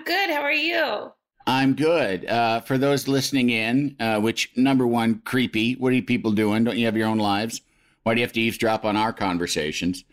I'm 0.00 0.06
good. 0.06 0.30
How 0.30 0.40
are 0.40 0.50
you? 0.50 1.12
I'm 1.46 1.74
good. 1.74 2.24
Uh, 2.24 2.60
for 2.60 2.78
those 2.78 3.06
listening 3.06 3.50
in, 3.50 3.96
uh, 4.00 4.18
which 4.18 4.50
number 4.56 4.86
one, 4.86 5.20
creepy. 5.26 5.74
What 5.74 5.88
are 5.92 5.96
you 5.96 6.02
people 6.02 6.32
doing? 6.32 6.64
Don't 6.64 6.78
you 6.78 6.86
have 6.86 6.96
your 6.96 7.06
own 7.06 7.18
lives? 7.18 7.60
Why 8.02 8.14
do 8.14 8.20
you 8.20 8.24
have 8.26 8.32
to 8.32 8.40
eavesdrop 8.40 8.86
on 8.86 8.96
our 8.96 9.12
conversations? 9.12 10.04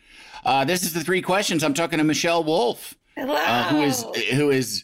Uh, 0.43 0.65
this 0.65 0.83
is 0.83 0.91
the 0.93 0.99
three 0.99 1.21
questions. 1.21 1.63
I'm 1.63 1.73
talking 1.73 1.99
to 1.99 2.03
Michelle 2.03 2.43
Wolf, 2.43 2.95
Hello. 3.15 3.33
uh, 3.35 3.63
who 3.69 3.81
is 3.81 4.03
who 4.33 4.49
is 4.49 4.83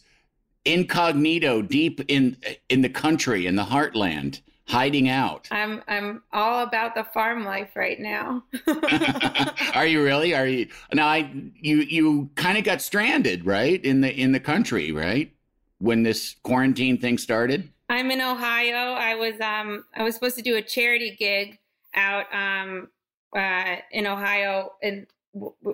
incognito, 0.63 1.61
deep 1.61 1.99
in 2.07 2.38
in 2.69 2.81
the 2.81 2.89
country, 2.89 3.45
in 3.45 3.57
the 3.57 3.65
heartland, 3.65 4.39
hiding 4.67 5.09
out. 5.09 5.47
I'm 5.52 5.81
I'm 5.88 6.23
all 6.31 6.64
about 6.64 6.95
the 6.95 7.03
farm 7.03 7.45
life 7.45 7.75
right 7.75 8.00
now. 8.00 8.44
are 9.73 9.86
you 9.86 10.03
really? 10.03 10.33
Are 10.33 10.47
you 10.47 10.67
now? 10.94 11.08
I 11.08 11.31
you 11.59 11.78
you 11.78 12.30
kind 12.36 12.58
of 12.58 12.64
got 12.64 12.81
stranded, 12.81 13.45
right? 13.45 13.84
In 13.84 14.02
the 14.02 14.14
in 14.14 14.31
the 14.31 14.39
country, 14.39 14.91
right? 14.91 15.31
When 15.80 16.03
this 16.03 16.36
quarantine 16.44 16.97
thing 16.97 17.17
started. 17.17 17.69
I'm 17.89 18.09
in 18.11 18.22
Ohio. 18.22 18.94
I 18.94 19.16
was 19.16 19.39
um 19.41 19.86
I 19.95 20.03
was 20.03 20.16
supposed 20.16 20.38
to 20.38 20.41
do 20.41 20.56
a 20.56 20.61
charity 20.61 21.16
gig 21.17 21.59
out 21.95 22.25
um 22.34 22.89
uh 23.36 23.75
in 23.91 24.08
Ohio 24.08 24.73
and 24.81 25.08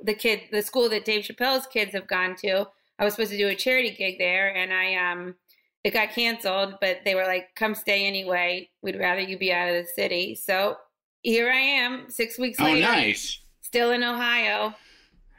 the 0.03 0.13
kid 0.13 0.41
the 0.51 0.61
school 0.61 0.89
that 0.89 1.05
Dave 1.05 1.25
Chappelle's 1.25 1.67
kids 1.67 1.93
have 1.93 2.07
gone 2.07 2.35
to. 2.37 2.67
I 2.97 3.05
was 3.05 3.13
supposed 3.13 3.31
to 3.31 3.37
do 3.37 3.47
a 3.47 3.55
charity 3.55 3.91
gig 3.91 4.17
there 4.17 4.53
and 4.53 4.73
I 4.73 4.95
um 4.95 5.35
it 5.83 5.91
got 5.91 6.11
canceled, 6.11 6.75
but 6.81 6.99
they 7.05 7.15
were 7.15 7.23
like, 7.25 7.49
come 7.55 7.73
stay 7.73 8.05
anyway. 8.05 8.69
We'd 8.81 8.99
rather 8.99 9.21
you 9.21 9.37
be 9.37 9.53
out 9.53 9.69
of 9.69 9.75
the 9.75 9.89
city. 9.95 10.35
So 10.35 10.77
here 11.21 11.49
I 11.49 11.57
am, 11.57 12.09
six 12.09 12.37
weeks 12.37 12.59
oh, 12.59 12.65
later. 12.65 12.81
nice. 12.81 13.41
Still 13.61 13.91
in 13.91 14.03
Ohio, 14.03 14.73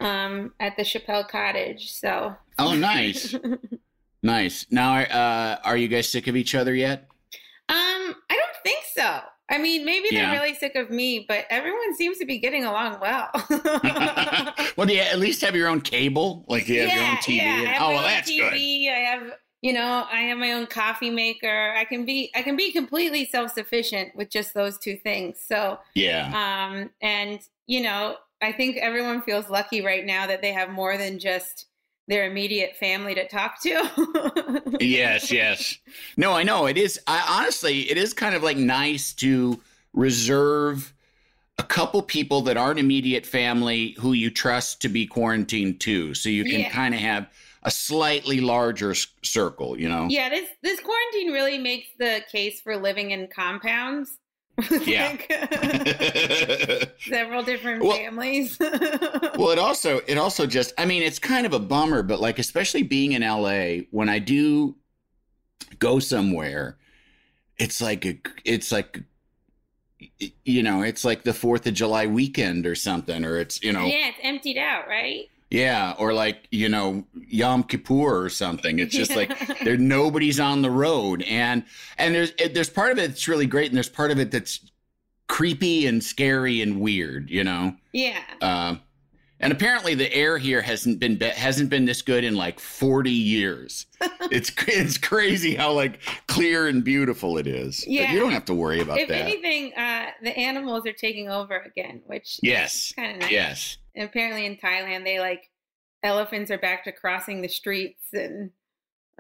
um, 0.00 0.52
at 0.60 0.76
the 0.76 0.82
Chappelle 0.82 1.28
Cottage. 1.28 1.92
So. 1.92 2.34
Oh, 2.58 2.74
nice. 2.74 3.34
nice. 4.22 4.66
Now, 4.70 4.98
uh, 4.98 5.58
are 5.64 5.76
you 5.76 5.88
guys 5.88 6.08
sick 6.08 6.26
of 6.26 6.36
each 6.36 6.54
other 6.54 6.74
yet? 6.74 7.08
Um, 7.68 8.14
I 8.30 8.36
don't 8.36 8.56
think 8.62 8.84
so. 8.94 9.20
I 9.50 9.58
mean, 9.58 9.84
maybe 9.84 10.08
they're 10.10 10.22
Yeah. 10.22 10.32
really 10.32 10.54
sick 10.54 10.76
of 10.76 10.90
me, 10.90 11.24
but 11.26 11.44
everyone 11.50 11.96
seems 11.96 12.18
to 12.18 12.24
be 12.24 12.38
getting 12.38 12.64
along 12.64 13.00
well. 13.00 13.30
well, 14.76 14.86
do 14.86 14.94
you 14.94 15.00
at 15.00 15.18
least 15.18 15.40
have 15.40 15.56
your 15.56 15.66
own 15.66 15.80
cable? 15.80 16.44
Like 16.46 16.68
you 16.68 16.82
have 16.82 16.94
your 16.94 17.02
own 17.02 17.16
TV? 17.16 17.36
Yeah, 17.36 17.72
have 17.72 17.82
oh, 17.82 17.88
well, 17.90 18.02
that's 18.02 18.30
good. 18.30 18.52
I 18.54 19.10
have, 19.10 19.32
you 19.62 19.72
know, 19.72 20.06
I 20.10 20.22
have 20.22 20.38
my 20.38 20.52
own 20.52 20.66
coffee 20.66 21.10
maker. 21.10 21.74
I 21.76 21.84
can 21.84 22.04
be, 22.04 22.30
I 22.34 22.42
can 22.42 22.56
be 22.56 22.72
completely 22.72 23.26
self 23.26 23.52
sufficient 23.52 24.14
with 24.16 24.30
just 24.30 24.54
those 24.54 24.78
two 24.78 24.96
things. 24.96 25.38
So, 25.46 25.78
Yeah. 25.94 26.28
um, 26.32 26.90
and 27.02 27.40
you 27.66 27.82
know, 27.82 28.16
I 28.42 28.52
think 28.52 28.78
everyone 28.78 29.22
feels 29.22 29.48
lucky 29.50 29.82
right 29.82 30.04
now 30.04 30.26
that 30.26 30.40
they 30.42 30.52
have 30.52 30.70
more 30.70 30.96
than 30.96 31.18
just 31.18 31.66
their 32.08 32.24
immediate 32.28 32.76
family 32.76 33.14
to 33.14 33.28
talk 33.28 33.60
to. 33.62 34.76
yes, 34.80 35.30
yes. 35.30 35.78
No, 36.16 36.32
I 36.32 36.42
know. 36.42 36.66
It 36.66 36.76
is, 36.76 36.98
I 37.06 37.24
honestly, 37.40 37.90
it 37.90 37.96
is 37.96 38.12
kind 38.12 38.34
of 38.34 38.42
like 38.42 38.56
nice 38.56 39.12
to 39.14 39.60
reserve 39.92 40.92
a 41.58 41.62
couple 41.62 42.00
people 42.02 42.40
that 42.42 42.56
aren't 42.56 42.80
immediate 42.80 43.26
family 43.26 43.94
who 44.00 44.12
you 44.12 44.30
trust 44.30 44.80
to 44.82 44.88
be 44.88 45.06
quarantined 45.06 45.78
too. 45.80 46.14
So 46.14 46.28
you 46.28 46.44
can 46.44 46.62
Yeah. 46.62 46.70
kind 46.70 46.94
of 46.94 47.00
have 47.00 47.28
a 47.62 47.70
slightly 47.70 48.40
larger 48.40 48.92
s- 48.92 49.06
circle, 49.22 49.78
you 49.78 49.88
know? 49.88 50.06
Yeah, 50.08 50.28
this 50.30 50.48
this 50.62 50.80
quarantine 50.80 51.32
really 51.32 51.58
makes 51.58 51.88
the 51.98 52.22
case 52.30 52.60
for 52.60 52.76
living 52.76 53.10
in 53.10 53.28
compounds. 53.28 54.16
Yeah. 54.84 55.16
several 57.08 57.42
different 57.42 57.82
Well- 57.82 57.96
families. 57.96 58.58
well 58.60 59.50
it 59.50 59.58
also 59.58 60.00
it 60.06 60.18
also 60.18 60.46
just 60.46 60.72
i 60.76 60.84
mean 60.84 61.02
it's 61.02 61.18
kind 61.18 61.46
of 61.46 61.54
a 61.54 61.58
bummer 61.58 62.02
but 62.02 62.20
like 62.20 62.38
especially 62.38 62.82
being 62.82 63.12
in 63.12 63.22
la 63.22 63.76
when 63.90 64.08
i 64.10 64.18
do 64.18 64.76
go 65.78 65.98
somewhere 65.98 66.76
it's 67.58 67.80
like 67.80 68.04
a, 68.04 68.18
it's 68.44 68.70
like 68.70 69.02
you 70.44 70.62
know 70.62 70.82
it's 70.82 71.04
like 71.04 71.22
the 71.22 71.32
fourth 71.34 71.66
of 71.66 71.72
july 71.74 72.06
weekend 72.06 72.66
or 72.66 72.74
something 72.74 73.24
or 73.24 73.36
it's 73.38 73.62
you 73.62 73.72
know 73.72 73.84
yeah, 73.86 74.08
it's 74.08 74.18
emptied 74.22 74.58
out, 74.58 74.88
right? 74.88 75.28
Or 75.98 76.12
like 76.12 76.46
you 76.50 76.68
know 76.68 77.04
yom 77.28 77.62
kippur 77.64 78.22
or 78.24 78.28
something 78.28 78.78
it's 78.78 78.94
just 78.94 79.14
like 79.16 79.30
there 79.64 79.76
nobody's 79.76 80.38
on 80.38 80.62
the 80.62 80.70
road 80.70 81.22
and 81.22 81.64
and 81.98 82.14
there's 82.14 82.32
there's 82.52 82.70
part 82.70 82.92
of 82.92 82.98
it 82.98 83.08
that's 83.08 83.26
really 83.28 83.46
great 83.46 83.66
and 83.68 83.76
there's 83.76 83.88
part 83.88 84.10
of 84.10 84.18
it 84.18 84.30
that's 84.30 84.60
creepy 85.28 85.86
and 85.86 86.02
scary 86.04 86.60
and 86.60 86.80
weird 86.80 87.30
you 87.30 87.42
know 87.44 87.74
Yeah. 87.92 88.20
um, 88.42 88.80
and 89.42 89.52
apparently 89.52 89.94
the 89.94 90.12
air 90.12 90.36
here 90.38 90.60
hasn't 90.60 90.98
been 91.00 91.16
be- 91.16 91.24
hasn't 91.26 91.70
been 91.70 91.86
this 91.86 92.02
good 92.02 92.24
in 92.24 92.34
like 92.34 92.60
40 92.60 93.10
years. 93.10 93.86
it's 94.30 94.52
it's 94.68 94.98
crazy 94.98 95.54
how 95.54 95.72
like 95.72 95.98
clear 96.26 96.68
and 96.68 96.84
beautiful 96.84 97.38
it 97.38 97.46
is. 97.46 97.80
But 97.80 97.88
Yeah. 97.90 98.12
you 98.12 98.20
don't 98.20 98.32
have 98.32 98.44
to 98.46 98.54
worry 98.54 98.80
about 98.80 98.98
if 98.98 99.08
that. 99.08 99.14
If 99.20 99.22
anything, 99.42 99.72
uh, 99.78 100.08
the 100.22 100.36
animals 100.38 100.86
are 100.86 100.92
taking 100.92 101.30
over 101.30 101.56
again, 101.56 102.02
which 102.06 102.38
yes. 102.42 102.92
kind 102.94 103.12
of 103.14 103.20
nice. 103.22 103.30
Yes. 103.30 103.76
And 104.00 104.08
apparently 104.08 104.46
in 104.46 104.56
Thailand, 104.56 105.04
they 105.04 105.20
like 105.20 105.50
elephants 106.02 106.50
are 106.50 106.56
back 106.56 106.84
to 106.84 106.92
crossing 106.92 107.42
the 107.42 107.48
streets 107.48 108.02
and 108.14 108.50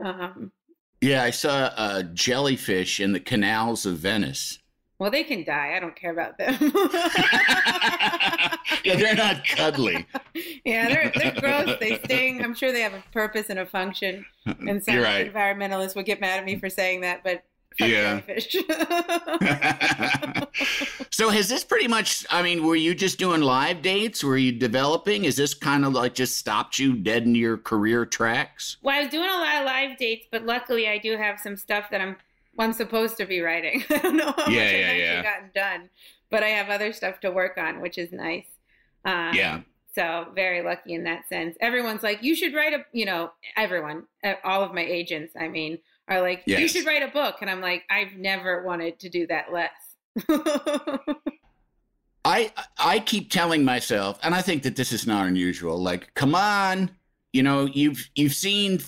um, 0.02 0.52
Yeah, 1.02 1.22
I 1.22 1.28
saw 1.28 1.70
a 1.76 2.02
jellyfish 2.02 2.98
in 2.98 3.12
the 3.12 3.20
canals 3.20 3.84
of 3.84 3.98
Venice. 3.98 4.58
well, 4.98 5.10
they 5.10 5.22
can 5.22 5.44
die. 5.44 5.74
I 5.76 5.80
don't 5.80 5.94
care 5.94 6.12
about 6.12 6.38
them. 6.38 6.56
yeah, 8.82 8.96
they're 8.96 9.14
not 9.14 9.46
cuddly. 9.46 10.06
yeah, 10.64 10.88
they're 10.88 11.12
they're 11.14 11.38
gross. 11.38 11.76
They 11.78 11.98
sting. 12.04 12.42
I'm 12.42 12.54
sure 12.54 12.72
they 12.72 12.80
have 12.80 12.94
a 12.94 13.04
purpose 13.12 13.50
and 13.50 13.58
a 13.58 13.66
function. 13.66 14.24
And 14.66 14.82
some 14.82 14.96
right. 14.96 15.30
environmentalists 15.30 15.94
would 15.94 16.06
get 16.06 16.22
mad 16.22 16.38
at 16.38 16.46
me 16.46 16.56
for 16.58 16.70
saying 16.70 17.02
that, 17.02 17.22
but 17.22 17.42
Yeah. 17.78 18.20
so 21.10 21.30
has 21.30 21.48
this 21.48 21.64
pretty 21.64 21.88
much 21.88 22.26
I 22.30 22.42
mean, 22.42 22.64
were 22.64 22.76
you 22.76 22.94
just 22.94 23.18
doing 23.18 23.40
live 23.40 23.82
dates? 23.82 24.22
Were 24.24 24.36
you 24.36 24.52
developing? 24.52 25.24
Is 25.24 25.36
this 25.36 25.54
kind 25.54 25.84
of 25.84 25.92
like 25.92 26.14
just 26.14 26.38
stopped 26.38 26.78
you 26.78 26.94
dead 26.96 27.24
in 27.24 27.34
your 27.34 27.56
career 27.56 28.06
tracks? 28.06 28.76
well, 28.82 28.96
I 28.96 29.00
was 29.02 29.10
doing 29.10 29.28
a 29.28 29.38
lot 29.38 29.56
of 29.56 29.64
live 29.66 29.98
dates, 29.98 30.26
but 30.30 30.44
luckily 30.44 30.88
I 30.88 30.98
do 30.98 31.16
have 31.16 31.38
some 31.40 31.56
stuff 31.56 31.90
that 31.90 32.00
I'm 32.00 32.16
I'm 32.58 32.72
supposed 32.72 33.16
to 33.18 33.26
be 33.26 33.40
writing. 33.40 33.84
I 33.90 33.98
don't 33.98 34.16
know 34.16 34.32
how 34.36 34.44
much 34.44 34.48
Yeah, 34.48 34.62
I've 34.62 34.72
yeah, 34.72 34.86
actually 34.86 35.00
yeah. 35.00 35.22
gotten 35.22 35.50
done, 35.54 35.90
but 36.30 36.42
I 36.42 36.48
have 36.48 36.68
other 36.68 36.92
stuff 36.92 37.20
to 37.20 37.30
work 37.30 37.56
on, 37.56 37.80
which 37.80 37.98
is 37.98 38.12
nice. 38.12 38.46
Um, 39.04 39.34
Yeah. 39.34 39.60
So 39.92 40.28
very 40.36 40.62
lucky 40.62 40.94
in 40.94 41.02
that 41.04 41.28
sense. 41.28 41.56
Everyone's 41.60 42.04
like, 42.04 42.22
you 42.22 42.36
should 42.36 42.54
write 42.54 42.72
a, 42.72 42.84
you 42.92 43.04
know, 43.06 43.32
everyone, 43.56 44.04
all 44.44 44.62
of 44.62 44.72
my 44.72 44.82
agents, 44.84 45.34
I 45.38 45.48
mean, 45.48 45.78
are 46.08 46.20
like, 46.20 46.42
you 46.46 46.66
should 46.68 46.86
write 46.86 47.02
a 47.02 47.08
book, 47.08 47.36
and 47.40 47.48
I'm 47.50 47.60
like, 47.60 47.84
I've 47.90 48.14
never 48.14 48.64
wanted 48.64 48.98
to 49.00 49.08
do 49.08 49.26
that 49.28 49.52
less. 49.52 49.70
I 52.24 52.52
I 52.78 52.98
keep 53.00 53.30
telling 53.30 53.64
myself, 53.64 54.18
and 54.22 54.34
I 54.34 54.42
think 54.42 54.62
that 54.64 54.76
this 54.76 54.92
is 54.92 55.06
not 55.06 55.26
unusual. 55.26 55.78
Like, 55.80 56.12
come 56.14 56.34
on, 56.34 56.90
you 57.32 57.42
know, 57.42 57.64
you've 57.66 58.10
you've 58.14 58.34
seen, 58.34 58.80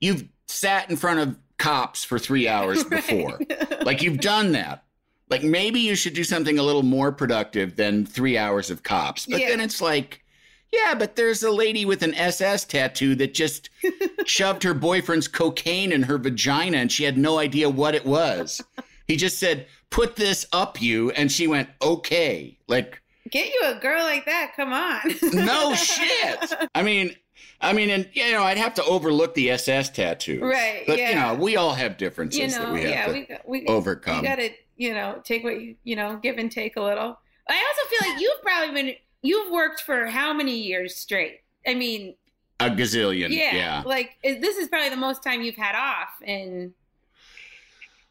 you've 0.00 0.24
sat 0.46 0.88
in 0.88 0.96
front 0.96 1.18
of 1.20 1.36
cops 1.58 2.04
for 2.04 2.18
three 2.18 2.46
hours 2.56 2.84
before. 2.84 3.38
Right. 3.38 3.84
like, 3.86 4.02
you've 4.02 4.20
done 4.20 4.52
that. 4.52 4.84
Like, 5.28 5.42
maybe 5.42 5.80
you 5.80 5.94
should 5.94 6.14
do 6.14 6.24
something 6.24 6.58
a 6.58 6.62
little 6.62 6.82
more 6.82 7.12
productive 7.12 7.76
than 7.76 8.04
three 8.06 8.36
hours 8.36 8.70
of 8.70 8.82
cops. 8.82 9.26
But 9.26 9.40
Yeah. 9.40 9.48
then 9.50 9.60
it's 9.60 9.80
like, 9.80 10.24
yeah, 10.72 10.94
but 10.94 11.14
there's 11.16 11.42
a 11.44 11.50
lady 11.52 11.84
with 11.84 12.02
an 12.02 12.14
SS 12.14 12.64
tattoo 12.64 13.14
that 13.16 13.32
just 13.34 13.70
shoved 14.30 14.62
her 14.62 14.72
boyfriend's 14.74 15.26
cocaine 15.26 15.90
in 15.90 16.04
her 16.04 16.16
vagina 16.16 16.76
and 16.78 16.92
she 16.92 17.02
had 17.02 17.18
no 17.18 17.38
idea 17.38 17.68
what 17.68 17.94
it 17.96 18.06
was. 18.06 18.62
He 19.08 19.16
just 19.16 19.38
said, 19.40 19.66
"Put 19.90 20.14
this 20.14 20.46
up 20.52 20.80
you," 20.80 21.10
and 21.10 21.32
she 21.32 21.48
went, 21.48 21.68
"Okay." 21.82 22.56
Like 22.68 23.02
Get 23.28 23.52
you 23.52 23.60
a 23.64 23.74
girl 23.74 24.02
like 24.04 24.24
that. 24.26 24.52
Come 24.56 24.72
on. 24.72 25.00
no 25.46 25.74
shit. 25.74 26.52
I 26.74 26.82
mean, 26.82 27.14
I 27.60 27.72
mean, 27.72 27.90
and 27.90 28.08
you 28.12 28.30
know, 28.32 28.42
I'd 28.44 28.56
have 28.56 28.74
to 28.74 28.84
overlook 28.84 29.34
the 29.34 29.50
SS 29.50 29.90
tattoo, 29.90 30.40
Right, 30.42 30.84
But 30.86 30.98
you 30.98 31.04
yeah. 31.04 31.32
know, 31.32 31.34
we 31.34 31.56
all 31.56 31.74
have 31.74 31.96
differences 31.96 32.40
you 32.40 32.48
that 32.50 32.62
know, 32.68 32.72
we 32.72 32.82
have 32.82 32.90
yeah, 32.90 33.06
to 33.06 33.12
we 33.12 33.20
got- 33.26 33.48
we 33.48 33.66
overcome. 33.66 34.16
You 34.16 34.22
got 34.22 34.36
to, 34.36 34.50
you 34.76 34.94
know, 34.94 35.20
take 35.24 35.42
what 35.44 35.60
you, 35.60 35.74
you 35.84 35.96
know, 35.96 36.16
give 36.22 36.38
and 36.38 36.50
take 36.50 36.76
a 36.76 36.80
little. 36.82 37.18
I 37.48 37.54
also 37.68 37.88
feel 37.88 38.12
like 38.12 38.20
you've 38.22 38.42
probably 38.42 38.74
been, 38.82 38.94
you've 39.22 39.50
worked 39.50 39.80
for 39.82 40.06
how 40.06 40.32
many 40.32 40.56
years 40.56 40.94
straight? 40.96 41.40
I 41.66 41.74
mean, 41.74 42.14
A 42.60 42.70
gazillion. 42.70 43.30
yeah, 43.30 43.54
yeah. 43.54 43.82
like 43.86 44.16
is- 44.22 44.40
this 44.40 44.56
is 44.56 44.68
probably 44.68 44.90
the 44.90 44.96
most 44.96 45.22
time 45.22 45.42
you've 45.42 45.56
had 45.56 45.74
off, 45.74 46.08
and 46.24 46.72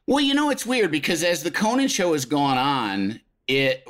Well, 0.07 0.19
you 0.23 0.33
know, 0.33 0.49
it's 0.49 0.65
weird 0.65 0.91
because 0.91 1.23
as 1.23 1.43
the 1.43 1.51
Conan 1.51 1.87
show 1.87 2.13
has 2.13 2.25
gone 2.25 2.57
on, 2.57 3.21
it 3.47 3.87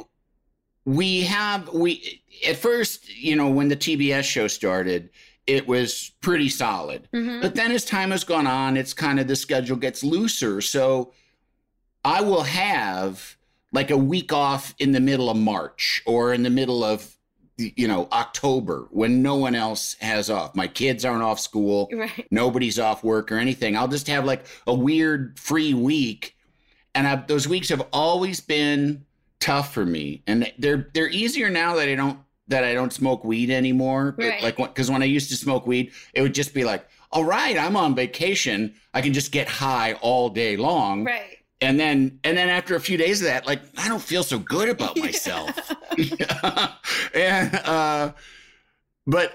we 0.85 1.21
have 1.21 1.69
we 1.73 2.21
at 2.47 2.57
first, 2.57 3.09
you 3.15 3.35
know, 3.35 3.49
when 3.49 3.67
the 3.69 3.75
TBS 3.75 4.23
show 4.23 4.47
started, 4.47 5.09
it 5.47 5.67
was 5.67 6.11
pretty 6.21 6.49
solid. 6.49 7.07
Mhm. 7.13 7.41
But 7.41 7.55
then 7.55 7.71
as 7.71 7.85
time 7.85 8.11
has 8.11 8.23
gone 8.23 8.47
on, 8.47 8.75
it's 8.77 8.93
kind 8.93 9.19
of 9.19 9.27
the 9.27 9.35
schedule 9.35 9.77
gets 9.77 10.03
looser. 10.03 10.61
So 10.61 11.13
I 12.03 12.21
will 12.21 12.43
have 12.43 13.35
like 13.71 13.91
a 13.91 13.97
week 13.97 14.33
off 14.33 14.73
in 14.79 14.91
the 14.93 14.99
middle 14.99 15.29
of 15.29 15.37
March 15.37 16.01
or 16.05 16.33
in 16.33 16.43
the 16.43 16.49
middle 16.49 16.83
of 16.83 17.15
you 17.59 17.87
know 17.87 18.07
October 18.11 18.87
when 18.91 19.21
no 19.21 19.35
one 19.35 19.55
else 19.55 19.95
has 19.99 20.29
off. 20.29 20.55
My 20.55 20.67
kids 20.67 21.05
aren't 21.05 21.23
off 21.23 21.39
school 21.39 21.89
right, 21.93 22.27
nobody's 22.31 22.79
off 22.79 23.03
work 23.03 23.31
or 23.31 23.37
anything. 23.37 23.75
I'll 23.77 23.87
just 23.87 24.07
have 24.07 24.25
like 24.25 24.45
a 24.65 24.73
weird 24.73 25.37
free 25.37 25.73
week, 25.73 26.35
and 26.95 27.07
i 27.07 27.15
those 27.15 27.47
weeks 27.47 27.69
have 27.69 27.85
always 27.91 28.39
been 28.39 29.05
tough 29.39 29.73
for 29.73 29.85
me. 29.85 30.23
And 30.27 30.51
they're 30.57 30.89
they're 30.93 31.09
easier 31.09 31.49
now 31.49 31.75
that 31.75 31.89
I 31.89 31.95
don't 31.95 32.19
that 32.47 32.63
I 32.63 32.73
don't 32.73 32.93
smoke 32.93 33.23
weed 33.23 33.49
anymore. 33.49 34.15
Right. 34.17 34.41
Like 34.41 34.57
because 34.57 34.89
when 34.89 35.01
I 35.01 35.05
used 35.05 35.29
to 35.29 35.35
smoke 35.35 35.67
weed, 35.67 35.91
it 36.13 36.21
would 36.21 36.33
just 36.33 36.53
be 36.53 36.63
like, 36.63 36.87
all 37.11 37.23
right, 37.23 37.57
I'm 37.57 37.75
on 37.75 37.95
vacation. 37.95 38.75
I 38.93 39.01
can 39.01 39.13
just 39.13 39.31
get 39.31 39.47
high 39.47 39.93
all 39.93 40.29
day 40.29 40.57
long. 40.57 41.05
right. 41.05 41.38
And 41.61 41.79
then 41.79 42.19
and 42.23 42.37
then 42.37 42.49
after 42.49 42.75
a 42.75 42.79
few 42.79 42.97
days 42.97 43.21
of 43.21 43.27
that, 43.27 43.45
like 43.45 43.61
I 43.77 43.87
don't 43.87 44.01
feel 44.01 44.23
so 44.23 44.39
good 44.39 44.69
about 44.69 44.97
myself. 45.05 45.51
and 47.13 47.55
uh 47.55 48.11
but 49.05 49.33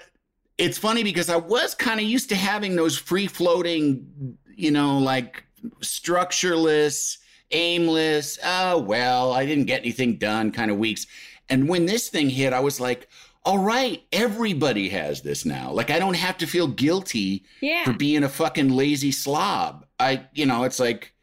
it's 0.57 0.79
funny 0.79 1.03
because 1.03 1.29
I 1.29 1.37
was 1.37 1.75
kind 1.75 1.99
of 2.01 2.07
used 2.07 2.29
to 2.29 2.37
having 2.37 2.77
those 2.77 2.97
free 2.97 3.27
floating, 3.27 4.39
you 4.55 4.71
know, 4.71 4.99
like 4.99 5.45
structureless, 5.81 7.19
aimless, 7.51 8.39
oh 8.45 8.79
well, 8.79 9.33
I 9.33 9.47
didn't 9.47 9.65
get 9.65 9.81
anything 9.81 10.17
done 10.17 10.53
kind 10.53 10.71
of 10.71 10.79
weeks. 10.79 11.07
And 11.49 11.69
when 11.69 11.87
this 11.87 12.09
thing 12.09 12.31
hit, 12.31 12.53
I 12.53 12.61
was 12.61 12.81
like, 12.81 13.09
all 13.45 13.59
right, 13.59 14.03
everybody 14.13 14.89
has 14.89 15.23
this 15.23 15.45
now. 15.45 15.71
Like 15.71 15.91
I 15.91 15.99
don't 15.99 16.17
have 16.17 16.39
to 16.39 16.47
feel 16.47 16.67
guilty 16.67 17.45
Yeah, 17.61 17.85
for 17.85 17.93
being 17.93 18.23
a 18.25 18.29
fucking 18.29 18.71
lazy 18.71 19.13
slob. 19.13 19.85
I, 19.99 20.27
you 20.33 20.47
know, 20.47 20.65
it's 20.65 20.81
like 20.81 21.14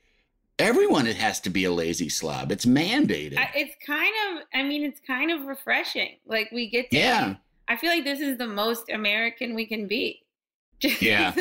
everyone 0.62 1.08
it 1.08 1.16
has 1.18 1.40
to 1.42 1.50
be 1.50 1.66
a 1.66 1.72
lazy 1.72 2.10
slob. 2.10 2.52
It's 2.52 2.66
mandated. 2.66 3.38
It's 3.56 3.76
kind 3.86 4.14
of. 4.38 4.44
I 4.54 4.64
mean, 4.64 4.84
it's 4.84 5.00
kind 5.06 5.32
of 5.32 5.46
refreshing. 5.46 6.18
Like 6.26 6.50
we 6.52 6.70
get 6.70 6.90
to. 6.92 6.98
Yeah. 6.98 7.36
I 7.68 7.76
feel 7.78 7.90
like 7.90 8.04
this 8.04 8.20
is 8.20 8.38
the 8.38 8.48
most 8.48 8.90
American 8.90 9.56
we 9.56 9.66
can 9.66 9.88
be. 9.88 10.24
Just 10.82 11.02
Yeah. 11.02 11.32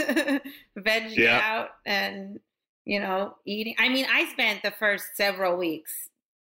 veg 0.76 1.12
Yeah. 1.16 1.40
out 1.42 1.68
and 1.86 2.38
you 2.84 3.00
know 3.00 3.36
eating. 3.46 3.74
I 3.78 3.88
mean, 3.88 4.06
I 4.12 4.30
spent 4.32 4.62
the 4.62 4.70
first 4.72 5.04
several 5.14 5.56
weeks 5.56 5.92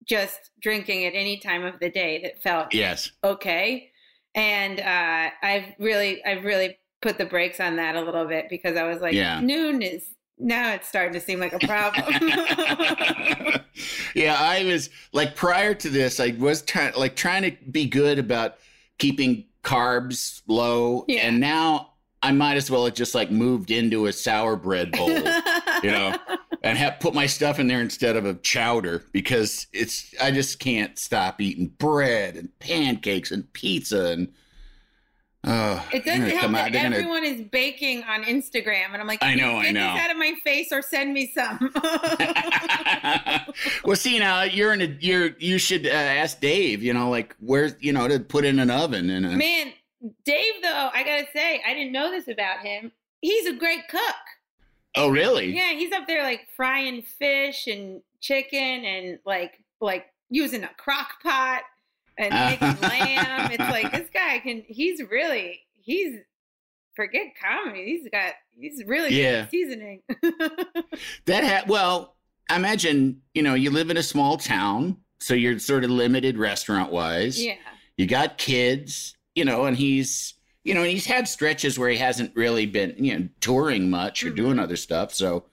just 0.04 0.50
drinking 0.62 1.04
at 1.04 1.14
any 1.14 1.36
time 1.38 1.64
of 1.64 1.78
the 1.80 1.90
day 1.90 2.22
that 2.22 2.40
felt 2.42 2.72
yes. 2.72 3.10
okay, 3.24 3.90
and 4.36 4.78
uh, 4.80 5.30
I've 5.42 5.64
really, 5.80 6.24
I've 6.24 6.44
really 6.44 6.78
put 7.02 7.18
the 7.18 7.24
brakes 7.24 7.58
on 7.58 7.74
that 7.76 7.96
a 7.96 8.00
little 8.00 8.24
bit 8.26 8.46
because 8.48 8.76
I 8.76 8.84
was 8.84 9.00
like, 9.00 9.14
Yeah. 9.14 9.40
noon 9.40 9.82
is 9.82 10.06
now 10.38 10.74
it's 10.74 10.88
starting 10.88 11.12
to 11.14 11.20
seem 11.20 11.40
like 11.40 11.52
a 11.52 11.58
problem. 11.66 12.04
yeah, 14.14 14.36
I 14.38 14.64
was 14.64 14.90
like 15.12 15.34
prior 15.36 15.74
to 15.74 15.88
this, 15.88 16.20
I 16.20 16.34
was 16.38 16.62
trying 16.62 16.94
like 16.94 17.16
trying 17.16 17.42
to 17.42 17.56
be 17.70 17.86
good 17.86 18.18
about 18.18 18.56
keeping 18.98 19.44
carbs 19.62 20.42
low, 20.46 21.04
Yeah. 21.08 21.26
and 21.26 21.40
now 21.40 21.92
I 22.22 22.32
might 22.32 22.56
as 22.56 22.70
well 22.70 22.84
have 22.86 22.94
just 22.94 23.14
like 23.14 23.30
moved 23.30 23.70
into 23.70 24.06
a 24.06 24.12
sour 24.12 24.56
bread 24.56 24.92
bowl. 24.92 25.08
you 25.10 25.90
know, 25.90 26.16
and 26.62 26.78
have 26.78 26.98
put 27.00 27.14
my 27.14 27.26
stuff 27.26 27.58
in 27.58 27.66
there 27.68 27.80
instead 27.80 28.16
of 28.16 28.24
a 28.24 28.34
chowder 28.34 29.04
because 29.12 29.66
it's 29.72 30.14
I 30.20 30.30
just 30.30 30.58
can't 30.58 30.98
stop 30.98 31.40
eating 31.40 31.68
bread 31.78 32.36
and 32.36 32.56
pancakes 32.58 33.30
and 33.30 33.50
pizza 33.52 34.06
and 34.12 34.32
uh 35.46 35.80
It 35.92 36.04
doesn't 36.04 36.28
help 36.30 36.52
that 36.52 36.72
they're 36.72 36.82
gonna- 36.82 36.96
everyone 36.96 37.24
is 37.24 37.42
baking 37.42 38.02
on 38.04 38.24
Instagram, 38.24 38.92
and 38.92 38.96
I'm 39.00 39.06
like, 39.06 39.22
I 39.22 39.34
know, 39.34 39.60
"Get 39.62 39.68
I 39.68 39.70
know. 39.72 39.94
this 39.94 40.02
out 40.04 40.10
of 40.10 40.16
my 40.16 40.34
face, 40.44 40.72
or 40.72 40.82
send 40.82 41.12
me 41.14 41.32
some. 41.34 41.72
well, 43.84 43.96
see 43.96 44.18
now 44.18 44.42
you're 44.42 44.72
in 44.72 44.82
a 44.82 44.96
you're 45.00 45.30
you 45.38 45.58
should 45.58 45.86
uh, 45.86 45.90
ask 45.90 46.40
Dave. 46.40 46.82
You 46.82 46.94
know, 46.94 47.10
like 47.10 47.34
where's 47.40 47.74
you 47.80 47.92
know 47.92 48.08
to 48.08 48.20
put 48.20 48.44
in 48.44 48.58
an 48.58 48.70
oven 48.70 49.10
and 49.10 49.26
a, 49.26 49.30
Man, 49.30 49.72
Dave, 50.24 50.54
though, 50.62 50.90
I 50.92 51.02
gotta 51.04 51.26
say, 51.32 51.62
I 51.66 51.74
didn't 51.74 51.92
know 51.92 52.10
this 52.10 52.28
about 52.28 52.60
him. 52.60 52.92
He's 53.20 53.46
a 53.46 53.54
great 53.54 53.88
cook. 53.88 54.00
oh 54.96 55.08
really? 55.08 55.54
Yeah, 55.54 55.72
he's 55.72 55.92
up 55.92 56.06
there 56.06 56.22
like 56.22 56.46
frying 56.56 57.02
fish 57.02 57.66
and 57.66 58.02
chicken 58.20 58.84
and 58.84 59.18
like 59.24 59.62
like 59.80 60.06
using 60.30 60.64
a 60.64 60.70
crock 60.76 61.22
pot 61.22 61.62
and 62.18 62.32
making 62.34 62.80
lamb. 62.88 63.50
It's 63.52 63.58
like 63.58 63.92
this 63.92 64.08
guy 64.12 64.38
can. 64.40 64.62
He's 64.66 65.02
really 65.10 65.60
he's 65.80 66.16
forget 66.94 67.26
comedy. 67.42 67.84
He's 68.02 68.08
got 68.10 68.32
he's 68.58 68.82
really 68.86 69.10
good 69.10 69.16
Yeah. 69.16 69.48
seasoning. 69.48 70.02
That 71.26 71.44
ha- 71.44 71.64
well, 71.68 72.16
I 72.48 72.56
imagine 72.56 73.20
you 73.34 73.42
know 73.42 73.54
you 73.54 73.70
live 73.70 73.90
in 73.90 73.96
a 73.96 74.02
small 74.02 74.36
town, 74.38 74.96
so 75.20 75.34
you're 75.34 75.58
sort 75.58 75.84
of 75.84 75.90
limited 75.90 76.38
restaurant 76.38 76.90
wise. 76.92 77.42
yeah. 77.44 77.54
you 77.96 78.06
got 78.06 78.38
kids, 78.38 79.14
you 79.34 79.44
know, 79.44 79.64
and 79.66 79.76
he's, 79.76 80.34
you 80.64 80.74
know, 80.74 80.82
and 80.82 80.90
he's 80.90 81.06
had 81.06 81.26
stretches 81.28 81.78
where 81.78 81.88
he 81.90 81.96
hasn't 81.98 82.34
really 82.36 82.66
been, 82.66 82.94
you 82.98 83.18
know, 83.18 83.28
touring 83.40 83.88
much 83.90 84.22
or 84.24 84.30
doing 84.30 84.56
Mhm. 84.56 84.62
other 84.62 84.76
stuff. 84.76 85.12
So 85.14 85.44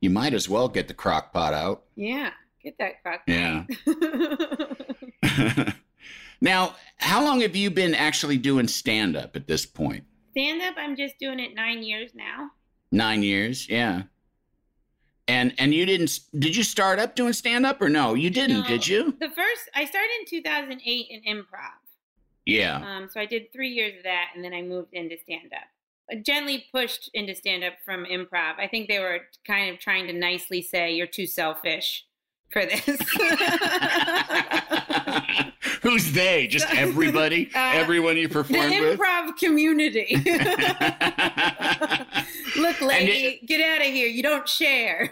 you 0.00 0.10
might 0.10 0.32
as 0.34 0.48
well 0.48 0.68
get 0.68 0.88
the 0.88 0.94
crock 0.94 1.32
pot 1.32 1.52
out. 1.54 1.84
Yeah. 1.96 2.30
Get 2.62 2.76
that 2.78 3.02
crock 3.02 3.20
pot. 3.26 3.66
Yeah. 5.26 5.72
now, 6.40 6.74
how 6.96 7.22
long 7.22 7.40
have 7.40 7.54
you 7.56 7.70
been 7.70 7.94
actually 7.94 8.38
doing 8.38 8.68
stand 8.68 9.16
up 9.16 9.36
at 9.36 9.46
this 9.46 9.66
point? 9.66 10.04
Stand 10.32 10.62
up, 10.62 10.74
I'm 10.78 10.96
just 10.96 11.18
doing 11.18 11.40
it 11.40 11.54
nine 11.54 11.82
years 11.82 12.12
now. 12.14 12.50
Nine 12.92 13.22
years. 13.22 13.68
Yeah. 13.68 14.02
And 15.28 15.54
and 15.58 15.72
you 15.72 15.86
didn't 15.86 16.18
did 16.38 16.56
you 16.56 16.62
start 16.64 16.98
up 16.98 17.14
doing 17.14 17.32
stand 17.32 17.64
up 17.64 17.80
or 17.80 17.88
no? 17.88 18.14
You 18.14 18.30
didn't, 18.30 18.62
No. 18.62 18.66
did 18.66 18.86
you? 18.86 19.12
The 19.20 19.28
first 19.30 19.70
I 19.74 19.84
started 19.84 20.10
in 20.20 20.26
2008 20.26 21.06
in 21.10 21.36
improv. 21.36 21.78
Yeah. 22.46 22.76
Um, 22.84 23.08
so 23.12 23.20
I 23.20 23.26
did 23.26 23.52
three 23.52 23.68
years 23.68 23.96
of 23.98 24.02
that, 24.04 24.30
and 24.34 24.42
then 24.44 24.52
I 24.52 24.62
moved 24.62 24.92
into 24.92 25.16
stand 25.22 25.52
up. 25.52 25.68
Gently 26.24 26.64
pushed 26.72 27.10
into 27.14 27.34
stand 27.36 27.62
up 27.62 27.74
from 27.84 28.04
improv. 28.06 28.58
I 28.58 28.66
think 28.66 28.88
they 28.88 28.98
were 28.98 29.20
kind 29.46 29.72
of 29.72 29.78
trying 29.78 30.08
to 30.08 30.12
nicely 30.12 30.62
say 30.62 30.92
you're 30.94 31.06
too 31.06 31.26
selfish 31.26 32.06
for 32.50 32.66
this. 32.66 32.84
Who's 35.82 36.12
they? 36.12 36.46
Just 36.46 36.66
everybody? 36.74 37.50
Uh, 37.54 37.58
Everyone 37.74 38.16
you 38.16 38.28
the 38.28 38.34
performed 38.34 38.70
with? 38.70 38.98
improv 38.98 39.36
community. 39.38 40.16
Look, 42.56 42.80
lady, 42.80 43.12
it- 43.12 43.46
get 43.46 43.60
out 43.60 43.86
of 43.86 43.92
here. 43.92 44.08
You 44.08 44.22
don't 44.22 44.48
share. 44.48 45.10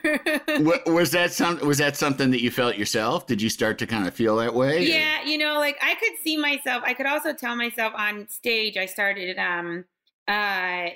Was 0.86 1.10
that 1.12 1.32
some 1.32 1.58
was 1.66 1.78
that 1.78 1.96
something 1.96 2.30
that 2.32 2.42
you 2.42 2.50
felt 2.50 2.76
yourself 2.76 3.26
did 3.26 3.40
you 3.40 3.48
start 3.48 3.78
to 3.78 3.86
kind 3.86 4.06
of 4.06 4.14
feel 4.14 4.36
that 4.36 4.54
way 4.54 4.76
or- 4.76 4.80
yeah, 4.80 5.24
you 5.24 5.38
know, 5.38 5.58
like 5.58 5.76
I 5.82 5.94
could 5.94 6.12
see 6.22 6.36
myself. 6.36 6.82
I 6.84 6.94
could 6.94 7.06
also 7.06 7.32
tell 7.32 7.56
myself 7.56 7.92
on 7.96 8.28
stage. 8.28 8.76
I 8.76 8.86
started, 8.86 9.38
um, 9.38 9.84
uh, 10.26 10.90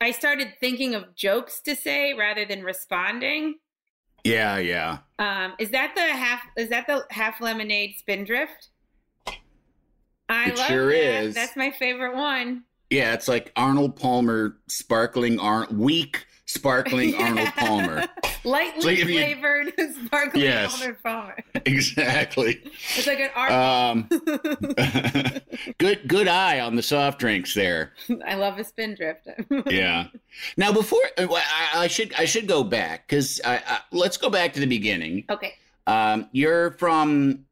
I 0.00 0.10
started 0.12 0.54
thinking 0.60 0.94
of 0.94 1.14
jokes 1.16 1.60
to 1.62 1.74
say 1.76 2.12
rather 2.14 2.44
than 2.44 2.62
responding. 2.62 3.56
Yeah 4.24 4.58
yeah 4.58 4.98
Um, 5.18 5.54
is 5.58 5.70
that 5.70 5.94
the 5.94 6.02
half? 6.02 6.40
Is 6.56 6.68
that 6.70 6.86
the 6.86 7.04
half 7.10 7.40
lemonade 7.40 7.96
spindrift? 7.98 8.68
I 10.28 10.48
It 10.50 10.56
love 10.58 10.66
sure 10.66 10.86
that. 10.92 11.24
is. 11.24 11.34
That's 11.34 11.56
my 11.56 11.70
favorite 11.70 12.14
one. 12.16 12.64
yeah 12.90 13.12
it's 13.14 13.28
like 13.28 13.52
arnold 13.56 13.96
palmer 13.96 14.58
sparkling 14.68 15.38
Ar- 15.40 15.68
weak 15.70 16.26
sparkling 16.52 17.14
arnold 17.20 17.48
palmer 17.56 18.04
lightly 18.44 18.80
So 18.82 18.88
if 18.88 18.98
you- 19.08 19.18
flavored 19.18 19.72
sparkling 20.06 20.42
Yes. 20.44 20.80
Arnold 20.80 21.02
Palmer. 21.02 21.36
exactly. 21.66 22.60
It's 22.96 23.06
like 23.06 23.20
an 23.20 23.30
Arnold. 23.34 24.12
Um, 24.12 25.42
good 25.78 26.06
good 26.08 26.28
eye 26.28 26.60
on 26.60 26.76
the 26.76 26.82
soft 26.82 27.18
drinks 27.18 27.54
there. 27.54 27.92
I 28.26 28.34
love 28.34 28.58
a 28.58 28.64
spindrift. 28.64 29.28
Yeah. 29.66 30.08
Now 30.56 30.72
before 30.72 31.00
uh, 31.18 31.26
I, 31.30 31.84
I 31.84 31.86
should 31.88 32.12
I 32.14 32.24
should 32.24 32.46
go 32.48 32.64
back 32.64 33.06
because 33.08 33.40
let's 33.90 34.16
go 34.16 34.30
back 34.30 34.52
to 34.54 34.60
the 34.60 34.66
beginning. 34.66 35.24
okay. 35.30 35.54
Um, 35.86 36.28
you're 36.32 36.72
from 36.72 37.44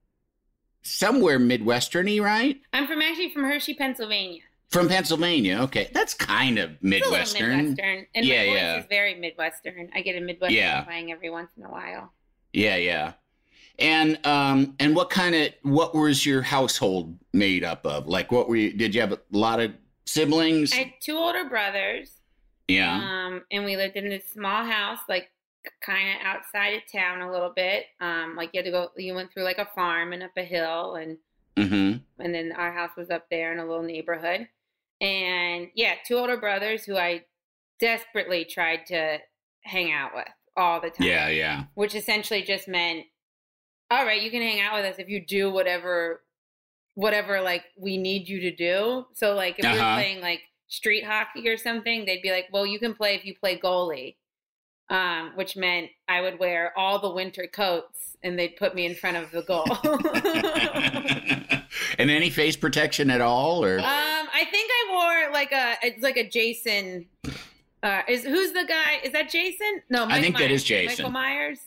somewhere 0.83 1.39
midwesterny, 1.39 2.23
right? 2.23 2.61
I'm 2.73 2.87
from 2.87 3.03
actually 3.03 3.31
from 3.33 3.43
Hershey, 3.45 3.75
Pennsylvania. 3.75 4.43
From 4.71 4.89
Pennsylvania. 4.89 5.59
Okay, 5.63 5.91
that's 5.93 6.15
kind 6.15 6.59
of 6.59 6.71
midwestern. 6.83 7.57
Midwestern. 7.71 8.07
And 8.15 8.25
Yeah, 8.25 8.39
my 8.45 8.47
voice 8.47 8.57
yeah. 8.57 8.79
is 8.79 8.87
very 8.89 9.15
Midwestern. 9.17 9.91
I 9.95 10.01
get 10.01 10.15
a 10.17 10.21
Midwestern 10.21 10.57
Yeah. 10.57 10.85
twang 10.85 11.11
every 11.11 11.29
once 11.31 11.51
in 11.57 11.65
a 11.65 11.69
while. 11.71 12.13
Yeah, 12.53 12.77
yeah. 12.77 13.13
And 13.79 14.25
um, 14.27 14.77
and 14.79 14.95
what 14.95 15.11
kind 15.11 15.35
of 15.35 15.49
what 15.63 15.95
was 15.95 16.25
your 16.27 16.43
household 16.43 17.19
made 17.33 17.65
up 17.65 17.85
of? 17.87 18.07
Like, 18.07 18.31
what 18.31 18.49
were 18.49 18.57
you? 18.57 18.73
Did 18.73 18.95
you 18.95 19.01
have 19.01 19.13
a 19.13 19.21
lot 19.33 19.59
of 19.59 19.73
siblings? 20.07 20.73
I 20.73 20.77
had 20.77 20.93
two 21.01 21.17
older 21.17 21.49
brothers. 21.49 22.13
yeah. 22.69 22.95
Um, 23.27 23.43
and 23.51 23.65
we 23.65 23.77
lived 23.77 23.97
in 23.97 24.09
this 24.09 24.27
small 24.29 24.65
house, 24.65 24.99
like 25.09 25.31
kind 25.81 26.11
of 26.11 26.17
outside 26.27 26.75
of 26.75 26.83
town 26.93 27.23
a 27.23 27.31
little 27.33 27.53
bit. 27.57 27.87
Um, 28.01 28.35
like 28.37 28.51
you 28.53 28.59
had 28.59 28.67
to 28.67 28.71
go, 28.71 28.91
you 28.97 29.15
went 29.15 29.33
through 29.33 29.45
like 29.45 29.59
a 29.59 29.69
farm 29.75 30.13
and 30.13 30.23
up 30.23 30.31
a 30.37 30.45
hill, 30.45 30.95
and 30.97 31.17
Mm-hmm. 31.57 32.23
and 32.25 32.35
then 32.35 32.53
our 32.53 32.73
house 32.73 32.93
was 32.97 33.11
up 33.11 33.27
there 33.29 33.53
in 33.53 33.59
a 33.59 33.67
little 33.67 33.83
neighborhood. 33.83 34.47
And 35.01 35.69
yeah, 35.75 35.95
two 36.07 36.17
older 36.17 36.37
brothers 36.37 36.85
who 36.85 36.97
I 36.97 37.25
desperately 37.79 38.45
tried 38.45 38.87
to 38.87 39.19
hang 39.63 39.93
out 39.93 40.11
with 40.15 40.27
all 40.57 40.81
the 40.81 40.91
time. 40.91 41.07
Yeah, 41.07 41.29
yeah. 41.29 41.65
which 41.75 41.95
essentially 41.95 42.43
just 42.43 42.69
meant 42.69 43.05
all 43.91 44.05
right 44.05 44.23
you 44.23 44.31
can 44.31 44.43
hang 44.43 44.61
out 44.61 44.75
with 44.77 44.85
us 44.85 44.99
if 44.99 45.09
you 45.09 45.25
do 45.27 45.51
whatever 45.51 46.23
whatever 46.95 47.41
like 47.41 47.65
we 47.77 47.97
need 47.97 48.29
you 48.29 48.41
to 48.41 48.55
do 48.55 49.05
so 49.15 49.35
like 49.35 49.59
if 49.59 49.65
we 49.65 49.73
were 49.73 49.79
Uh-huh. 49.79 49.95
playing 49.97 50.21
like 50.21 50.41
street 50.69 51.05
hockey 51.05 51.49
or 51.49 51.57
something 51.57 52.05
they'd 52.05 52.23
be 52.23 52.31
like 52.31 52.47
well 52.53 52.65
you 52.67 52.79
can 52.79 52.95
play 52.95 53.15
if 53.17 53.25
you 53.25 53.35
play 53.35 53.59
goalie 53.59 54.15
um, 54.91 55.33
which 55.35 55.57
meant 55.57 55.89
i 56.09 56.21
would 56.21 56.39
wear 56.39 56.73
all 56.79 57.01
the 57.01 57.11
winter 57.11 57.49
coats 57.53 58.17
and 58.23 58.39
they'd 58.39 58.55
put 58.57 58.75
me 58.77 58.87
in 58.87 58.95
front 58.95 59.17
of 59.17 59.31
the 59.33 59.43
goal 59.43 59.67
and 61.99 62.11
any 62.11 62.31
face 62.31 62.57
protection 62.57 63.11
at 63.11 63.21
all, 63.21 63.65
or 63.65 63.81
i 64.41 64.45
think 64.45 64.71
i 64.71 64.91
wore 64.91 65.33
like 65.33 65.53
a 65.53 65.75
it's 65.83 66.03
like 66.03 66.17
a 66.17 66.29
jason 66.29 67.07
uh, 67.83 68.03
is 68.09 68.25
who's 68.25 68.53
the 68.53 68.65
guy? 68.69 69.01
Is 69.03 69.13
that 69.13 69.31
Jason? 69.31 69.83
No, 69.89 70.07
Mike 70.07 70.21
think 70.21 70.37
that 70.37 70.49
Myers. 70.49 70.61
is 70.61 70.65
Jason. 70.65 71.05
Michael 71.05 71.11
Myers. 71.13 71.59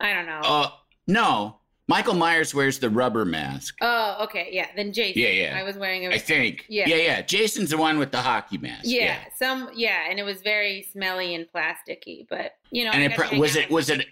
I 0.00 0.12
don't 0.12 0.26
know. 0.26 0.40
uh, 0.42 0.70
no. 1.06 1.56
Michael 1.88 2.14
Myers 2.14 2.52
wears 2.52 2.78
the 2.80 2.90
rubber 2.90 3.24
mask. 3.24 3.76
Oh, 3.80 4.24
okay, 4.24 4.48
yeah. 4.50 4.66
Then 4.74 4.92
Jason. 4.92 5.22
Yeah, 5.22 5.28
yeah. 5.28 5.58
I 5.58 5.62
was 5.62 5.76
wearing 5.76 6.02
it. 6.02 6.12
I 6.12 6.18
think. 6.18 6.64
Yeah. 6.68 6.88
yeah, 6.88 6.96
yeah. 6.96 7.22
Jason's 7.22 7.70
the 7.70 7.78
one 7.78 7.98
with 7.98 8.10
the 8.10 8.20
hockey 8.20 8.58
mask. 8.58 8.84
yeah, 8.84 9.18
some 9.38 9.70
yeah, 9.74 10.08
and 10.10 10.18
it 10.18 10.24
was 10.24 10.42
very 10.42 10.82
smelly 10.90 11.34
and 11.34 11.46
plasticky, 11.54 12.26
but 12.28 12.56
you 12.70 12.84
know, 12.84 12.90
And 12.90 13.02
I 13.02 13.06
it 13.06 13.14
pro- 13.14 13.38
was 13.38 13.54
it 13.56 13.70
was 13.70 13.88
it 13.88 14.06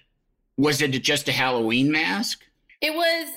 was 0.57 0.83
it 0.83 0.91
just 1.03 1.27
a 1.29 1.33
Halloween 1.33 1.91
mask? 1.91 2.45
It 2.81 2.95
was. 2.95 3.29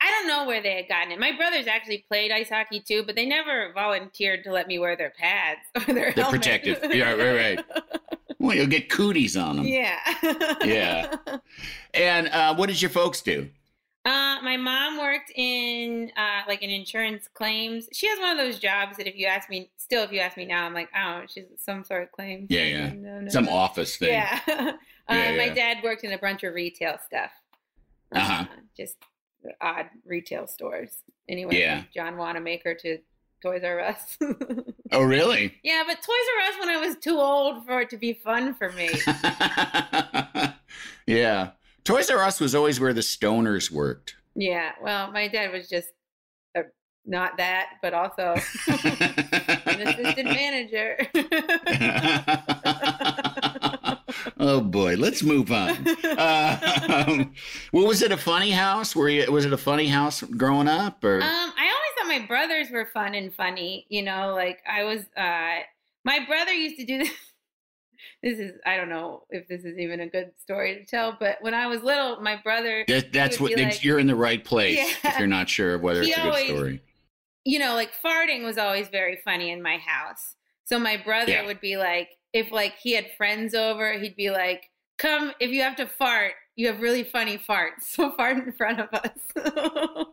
I 0.00 0.10
don't 0.10 0.28
know 0.28 0.46
where 0.46 0.62
they 0.62 0.74
had 0.76 0.88
gotten 0.88 1.12
it. 1.12 1.18
My 1.18 1.32
brothers 1.36 1.66
actually 1.66 2.04
played 2.08 2.30
ice 2.30 2.48
hockey 2.48 2.80
too, 2.80 3.02
but 3.04 3.16
they 3.16 3.26
never 3.26 3.72
volunteered 3.72 4.44
to 4.44 4.52
let 4.52 4.68
me 4.68 4.78
wear 4.78 4.96
their 4.96 5.10
pads 5.18 5.60
or 5.88 5.92
their 5.94 6.12
They're 6.12 6.24
protective. 6.26 6.78
Yeah, 6.94 7.12
right, 7.14 7.56
right. 7.56 7.64
Well, 8.40 8.54
you'll 8.56 8.68
get 8.68 8.88
cooties 8.88 9.36
on 9.36 9.56
them. 9.56 9.66
yeah. 9.66 9.98
Yeah. 10.64 11.16
And 11.92 12.28
uh, 12.28 12.54
what 12.54 12.68
did 12.68 12.80
your 12.80 12.88
folks 12.90 13.20
do? 13.20 13.48
Uh, 14.04 14.38
my 14.42 14.56
mom 14.56 14.96
worked 14.96 15.32
in 15.34 16.12
uh, 16.16 16.42
like 16.46 16.62
an 16.62 16.70
insurance 16.70 17.28
claims. 17.34 17.88
She 17.92 18.06
has 18.06 18.16
one 18.20 18.30
of 18.30 18.38
those 18.38 18.60
jobs 18.60 18.96
that 18.98 19.08
if 19.08 19.16
you 19.16 19.26
ask 19.26 19.50
me, 19.50 19.70
still 19.76 20.04
if 20.04 20.12
you 20.12 20.20
ask 20.20 20.36
me 20.36 20.46
now, 20.46 20.64
I'm 20.64 20.72
like, 20.72 20.88
oh, 20.96 21.22
she's 21.28 21.46
some 21.56 21.82
sort 21.82 22.04
of 22.04 22.12
claims. 22.12 22.46
Yeah, 22.48 22.62
yeah. 22.62 22.92
No, 22.92 23.20
no, 23.22 23.28
Some 23.28 23.46
no. 23.46 23.52
office 23.52 23.96
thing. 23.96 24.10
Yeah. 24.10 24.38
uh, 24.48 24.72
Yeah, 25.10 25.36
My 25.36 25.48
dad 25.48 25.78
worked 25.82 26.04
in 26.04 26.12
a 26.12 26.18
bunch 26.18 26.44
of 26.44 26.54
retail 26.54 26.96
stuff. 27.04 27.32
Uh, 28.14 28.18
Uh-huh. 28.18 28.44
Just 28.76 28.96
odd 29.60 29.86
retail 30.04 30.46
stores. 30.46 30.90
Anyway, 31.28 31.58
Yeah. 31.58 31.82
John 31.94 32.16
Wanamaker 32.16 32.74
to 32.74 32.98
Toys 33.42 33.62
R 33.64 33.80
Us. 33.80 34.18
Oh, 34.90 35.02
really? 35.02 35.54
yeah, 35.62 35.82
but 35.86 35.96
Toys 35.96 36.26
R 36.38 36.48
Us 36.48 36.58
when 36.60 36.70
I 36.70 36.78
was 36.78 36.96
too 36.96 37.18
old 37.18 37.66
for 37.66 37.82
it 37.82 37.90
to 37.90 37.98
be 37.98 38.14
fun 38.14 38.54
for 38.54 38.72
me. 38.72 38.88
yeah. 41.06 41.50
Toys 41.84 42.08
R 42.10 42.22
Us 42.22 42.40
was 42.40 42.54
always 42.54 42.80
where 42.80 42.94
the 42.94 43.02
stoners 43.02 43.70
worked. 43.70 44.16
yeah, 44.34 44.72
well, 44.82 45.12
my 45.12 45.28
dad 45.28 45.52
was 45.52 45.68
just 45.68 45.88
uh, 46.56 46.62
not 47.04 47.36
that, 47.36 47.74
but 47.82 47.92
also 47.94 48.34
an 48.66 49.80
assistant 49.88 50.24
manager. 50.24 50.96
Oh 54.38 54.60
boy, 54.60 54.96
let's 54.96 55.22
move 55.22 55.50
on. 55.52 55.86
Uh, 56.04 57.04
um, 57.08 57.32
well, 57.72 57.86
was 57.86 58.02
it 58.02 58.12
a 58.12 58.16
funny 58.16 58.50
house? 58.50 58.94
Were 58.96 59.08
you? 59.08 59.30
Was 59.30 59.44
it 59.44 59.52
a 59.52 59.58
funny 59.58 59.88
house 59.88 60.22
growing 60.22 60.68
up, 60.68 61.02
or? 61.04 61.16
Um, 61.16 61.22
I 61.22 61.72
always 61.74 61.92
thought 61.96 62.06
my 62.20 62.26
brothers 62.26 62.70
were 62.70 62.86
fun 62.86 63.14
and 63.14 63.32
funny. 63.34 63.86
You 63.88 64.02
know, 64.02 64.34
like 64.34 64.58
I 64.68 64.84
was. 64.84 65.00
Uh, 65.16 65.60
my 66.04 66.24
brother 66.26 66.52
used 66.52 66.78
to 66.78 66.84
do 66.84 66.98
this. 66.98 67.10
This 68.22 68.38
is 68.40 68.52
I 68.66 68.76
don't 68.76 68.88
know 68.88 69.24
if 69.30 69.46
this 69.48 69.64
is 69.64 69.76
even 69.78 70.00
a 70.00 70.08
good 70.08 70.30
story 70.40 70.74
to 70.76 70.84
tell, 70.84 71.16
but 71.18 71.36
when 71.40 71.54
I 71.54 71.66
was 71.68 71.82
little, 71.82 72.20
my 72.20 72.36
brother, 72.42 72.84
that, 72.88 73.12
that's 73.12 73.38
what 73.40 73.56
like- 73.56 73.82
you're 73.84 73.98
in 74.00 74.06
the 74.08 74.14
right 74.16 74.44
place 74.44 74.76
Yeah. 74.78 75.10
if 75.12 75.18
you're 75.18 75.28
not 75.28 75.48
sure 75.48 75.74
of 75.74 75.82
whether 75.82 76.02
He 76.02 76.10
it's 76.10 76.18
a 76.18 76.22
good 76.22 76.46
story. 76.46 76.82
you 77.44 77.58
know, 77.60 77.74
like 77.74 77.90
farting 78.04 78.44
was 78.44 78.56
always 78.58 78.88
very 78.88 79.18
funny 79.24 79.50
in 79.50 79.62
my 79.62 79.78
house. 79.78 80.34
So 80.64 80.78
my 80.80 80.96
brother 80.96 81.32
Yeah. 81.32 81.46
would 81.46 81.60
be 81.60 81.76
like, 81.76 82.10
if 82.32 82.52
like 82.52 82.76
he 82.76 82.92
had 82.92 83.06
friends 83.16 83.54
over, 83.54 83.98
he'd 83.98 84.16
be 84.16 84.30
like, 84.30 84.70
"Come, 84.98 85.32
if 85.40 85.50
you 85.50 85.62
have 85.62 85.76
to 85.76 85.86
fart, 85.86 86.34
you 86.56 86.66
have 86.66 86.80
really 86.80 87.04
funny 87.04 87.38
farts, 87.38 87.82
so 87.82 88.12
fart 88.12 88.38
in 88.38 88.52
front 88.52 88.80
of 88.80 88.88
us." 88.92 89.18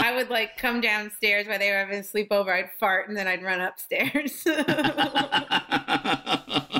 I 0.00 0.12
would 0.14 0.30
like 0.30 0.56
come 0.56 0.80
downstairs 0.80 1.46
while 1.46 1.58
they 1.58 1.70
were 1.70 1.78
having 1.78 2.00
a 2.00 2.02
sleepover. 2.02 2.50
I'd 2.50 2.70
fart 2.78 3.08
and 3.08 3.16
then 3.16 3.26
I'd 3.26 3.42
run 3.42 3.60
upstairs. 3.60 4.44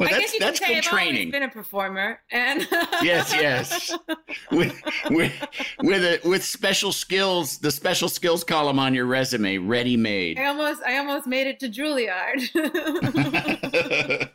well, 0.00 0.08
I 0.14 0.18
guess 0.20 0.32
you 0.34 0.40
that's 0.40 0.58
can 0.58 0.68
say 0.68 0.74
good 0.74 0.84
I've 0.84 0.90
training. 0.90 1.30
been 1.30 1.42
a 1.44 1.48
performer, 1.48 2.20
and 2.30 2.66
Yes, 3.02 3.32
yes. 3.32 3.96
with 4.50 4.80
with 5.10 5.32
with 5.80 6.02
a, 6.04 6.28
with 6.28 6.44
special 6.44 6.92
skills, 6.92 7.58
the 7.58 7.70
special 7.70 8.08
skills 8.08 8.42
column 8.44 8.78
on 8.78 8.94
your 8.94 9.06
resume, 9.06 9.58
ready 9.58 9.96
made. 9.96 10.38
I 10.38 10.46
almost, 10.46 10.82
I 10.82 10.98
almost 10.98 11.26
made 11.26 11.46
it 11.46 11.60
to 11.60 11.68
Juilliard. 11.68 12.40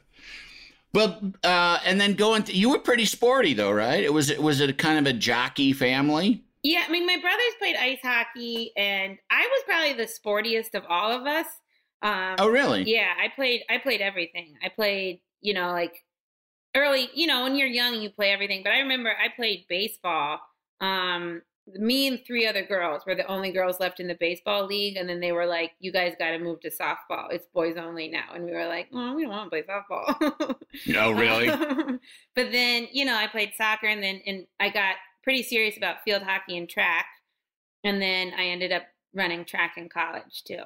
but 0.93 1.21
uh, 1.43 1.79
and 1.85 1.99
then 1.99 2.13
going, 2.13 2.43
to, 2.43 2.55
you 2.55 2.69
were 2.69 2.79
pretty 2.79 3.05
sporty 3.05 3.53
though, 3.53 3.71
right? 3.71 4.03
It 4.03 4.13
was 4.13 4.29
it 4.29 4.41
was 4.41 4.61
a 4.61 4.71
kind 4.73 4.99
of 4.99 5.13
a 5.13 5.17
jockey 5.17 5.73
family? 5.73 6.43
yeah, 6.63 6.83
I 6.87 6.91
mean, 6.91 7.05
my 7.05 7.17
brothers 7.21 7.53
played 7.59 7.75
ice 7.75 7.99
hockey, 8.01 8.71
and 8.75 9.17
I 9.29 9.41
was 9.41 9.63
probably 9.67 9.93
the 9.93 10.09
sportiest 10.09 10.73
of 10.73 10.83
all 10.89 11.11
of 11.11 11.27
us. 11.27 11.45
Um, 12.01 12.35
Oh, 12.39 12.47
really? 12.49 12.83
Yeah, 12.83 13.13
I 13.19 13.27
played. 13.35 13.61
I 13.69 13.77
played 13.77 14.01
everything. 14.01 14.55
I 14.63 14.69
played, 14.69 15.21
you 15.45 15.53
know, 15.53 15.71
like 15.71 16.03
early. 16.75 17.09
You 17.13 17.27
know, 17.27 17.43
when 17.43 17.55
you're 17.55 17.67
young, 17.67 18.01
you 18.01 18.09
play 18.09 18.31
everything. 18.31 18.61
But 18.63 18.73
I 18.73 18.79
remember 18.79 19.09
I 19.09 19.29
played 19.35 19.65
baseball. 19.69 20.39
Um, 20.81 21.41
me 21.67 22.07
and 22.07 22.19
three 22.25 22.45
other 22.45 22.63
girls 22.63 23.03
were 23.07 23.15
the 23.15 23.25
only 23.25 23.51
girls 23.51 23.79
left 23.79 23.99
in 23.99 24.07
the 24.07 24.17
baseball 24.19 24.65
league, 24.65 24.97
and 24.97 25.09
then 25.09 25.19
they 25.19 25.31
were 25.31 25.45
like, 25.45 25.71
"You 25.79 25.91
guys 25.91 26.13
got 26.19 26.31
to 26.31 26.39
move 26.39 26.59
to 26.61 26.69
softball. 26.69 27.31
It's 27.31 27.47
boys 27.53 27.77
only 27.77 28.07
now." 28.07 28.33
And 28.33 28.45
we 28.45 28.51
were 28.51 28.67
like, 28.67 28.87
"Oh, 28.93 29.15
we 29.15 29.23
don't 29.23 29.31
want 29.31 29.45
to 29.45 29.49
play 29.49 29.63
softball." 29.63 30.55
Oh, 30.97 31.11
really? 31.11 31.47
but 32.35 32.51
then, 32.51 32.87
you 32.91 33.05
know, 33.05 33.15
I 33.15 33.27
played 33.27 33.53
soccer, 33.55 33.87
and 33.87 34.03
then 34.03 34.21
and 34.25 34.45
I 34.59 34.69
got 34.69 34.95
pretty 35.23 35.43
serious 35.43 35.77
about 35.77 36.03
field 36.03 36.23
hockey 36.23 36.57
and 36.57 36.69
track, 36.69 37.05
and 37.83 38.01
then 38.01 38.33
I 38.37 38.47
ended 38.47 38.71
up 38.71 38.83
running 39.13 39.45
track 39.45 39.75
in 39.77 39.89
college 39.89 40.43
too. 40.43 40.63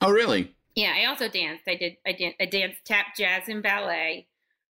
oh, 0.00 0.10
really? 0.10 0.54
Yeah, 0.78 0.94
I 0.96 1.06
also 1.06 1.28
danced. 1.28 1.64
I 1.66 1.74
did. 1.74 1.96
I 2.06 2.12
did. 2.12 2.34
I 2.40 2.44
danced 2.44 2.84
tap, 2.84 3.06
jazz, 3.16 3.48
and 3.48 3.64
ballet. 3.64 4.28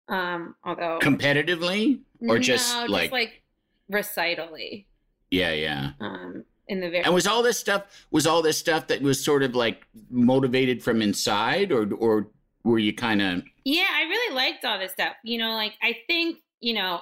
Um, 0.09 0.57
although 0.65 0.99
Competitively 1.01 2.01
or 2.21 2.41
just 2.41 2.75
no, 2.75 2.87
like, 2.87 3.03
just 3.03 3.13
like 3.13 3.43
recitally. 3.89 4.89
yeah, 5.31 5.53
yeah. 5.53 5.91
Um, 6.01 6.45
in 6.67 6.81
the 6.81 6.91
very 6.91 7.05
And 7.05 7.15
was 7.15 7.29
all 7.29 7.45
this 7.45 7.57
stuff 7.57 7.85
was 8.11 8.27
all 8.27 8.43
this 8.43 8.59
stuff 8.59 8.89
that 8.89 9.01
was 9.01 9.25
sort 9.25 9.45
of 9.45 9.55
like 9.55 9.87
motivated 10.11 10.83
from 10.83 11.03
inside, 11.03 11.71
or 11.71 11.89
or 11.95 12.27
were 12.65 12.81
you 12.81 12.93
kind 12.93 13.23
of 13.23 13.45
yeah, 13.65 13.87
I 13.89 14.03
really 14.03 14.35
liked 14.35 14.65
all 14.65 14.81
this 14.81 14.91
stuff. 14.91 15.15
You 15.23 15.39
know, 15.39 15.53
like 15.53 15.75
I 15.85 15.99
think 16.09 16.39
you 16.59 16.75
know 16.75 17.01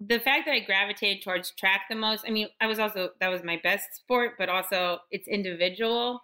the 0.00 0.18
fact 0.18 0.46
that 0.46 0.52
I 0.54 0.58
gravitated 0.58 1.22
towards 1.22 1.52
track 1.52 1.82
the 1.88 1.94
most. 1.94 2.24
I 2.26 2.30
mean, 2.30 2.48
I 2.60 2.66
was 2.66 2.80
also 2.80 3.10
that 3.20 3.28
was 3.28 3.44
my 3.44 3.60
best 3.62 3.94
sport, 3.94 4.32
but 4.38 4.48
also 4.48 4.98
it's 5.12 5.28
individual. 5.28 6.22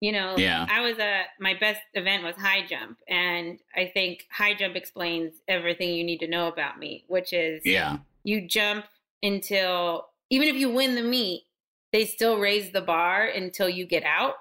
You 0.00 0.12
know, 0.12 0.36
Yeah. 0.36 0.66
I 0.68 0.80
was 0.82 0.98
a 0.98 1.24
my 1.40 1.54
best 1.54 1.80
event 1.94 2.22
was 2.22 2.36
high 2.36 2.66
jump, 2.66 2.98
and 3.08 3.58
I 3.74 3.86
think 3.92 4.26
high 4.30 4.54
jump 4.54 4.76
explains 4.76 5.34
everything 5.48 5.94
you 5.94 6.04
need 6.04 6.18
to 6.20 6.28
know 6.28 6.48
about 6.48 6.78
me, 6.78 7.04
which 7.08 7.32
is 7.32 7.62
Yeah. 7.64 7.98
you 8.24 8.46
jump 8.46 8.86
until 9.22 10.08
even 10.30 10.48
if 10.48 10.56
you 10.56 10.70
win 10.70 10.94
the 10.96 11.02
meet, 11.02 11.44
they 11.92 12.04
still 12.04 12.38
raise 12.38 12.72
the 12.72 12.82
bar 12.82 13.24
until 13.26 13.68
you 13.68 13.86
get 13.86 14.04
out. 14.04 14.34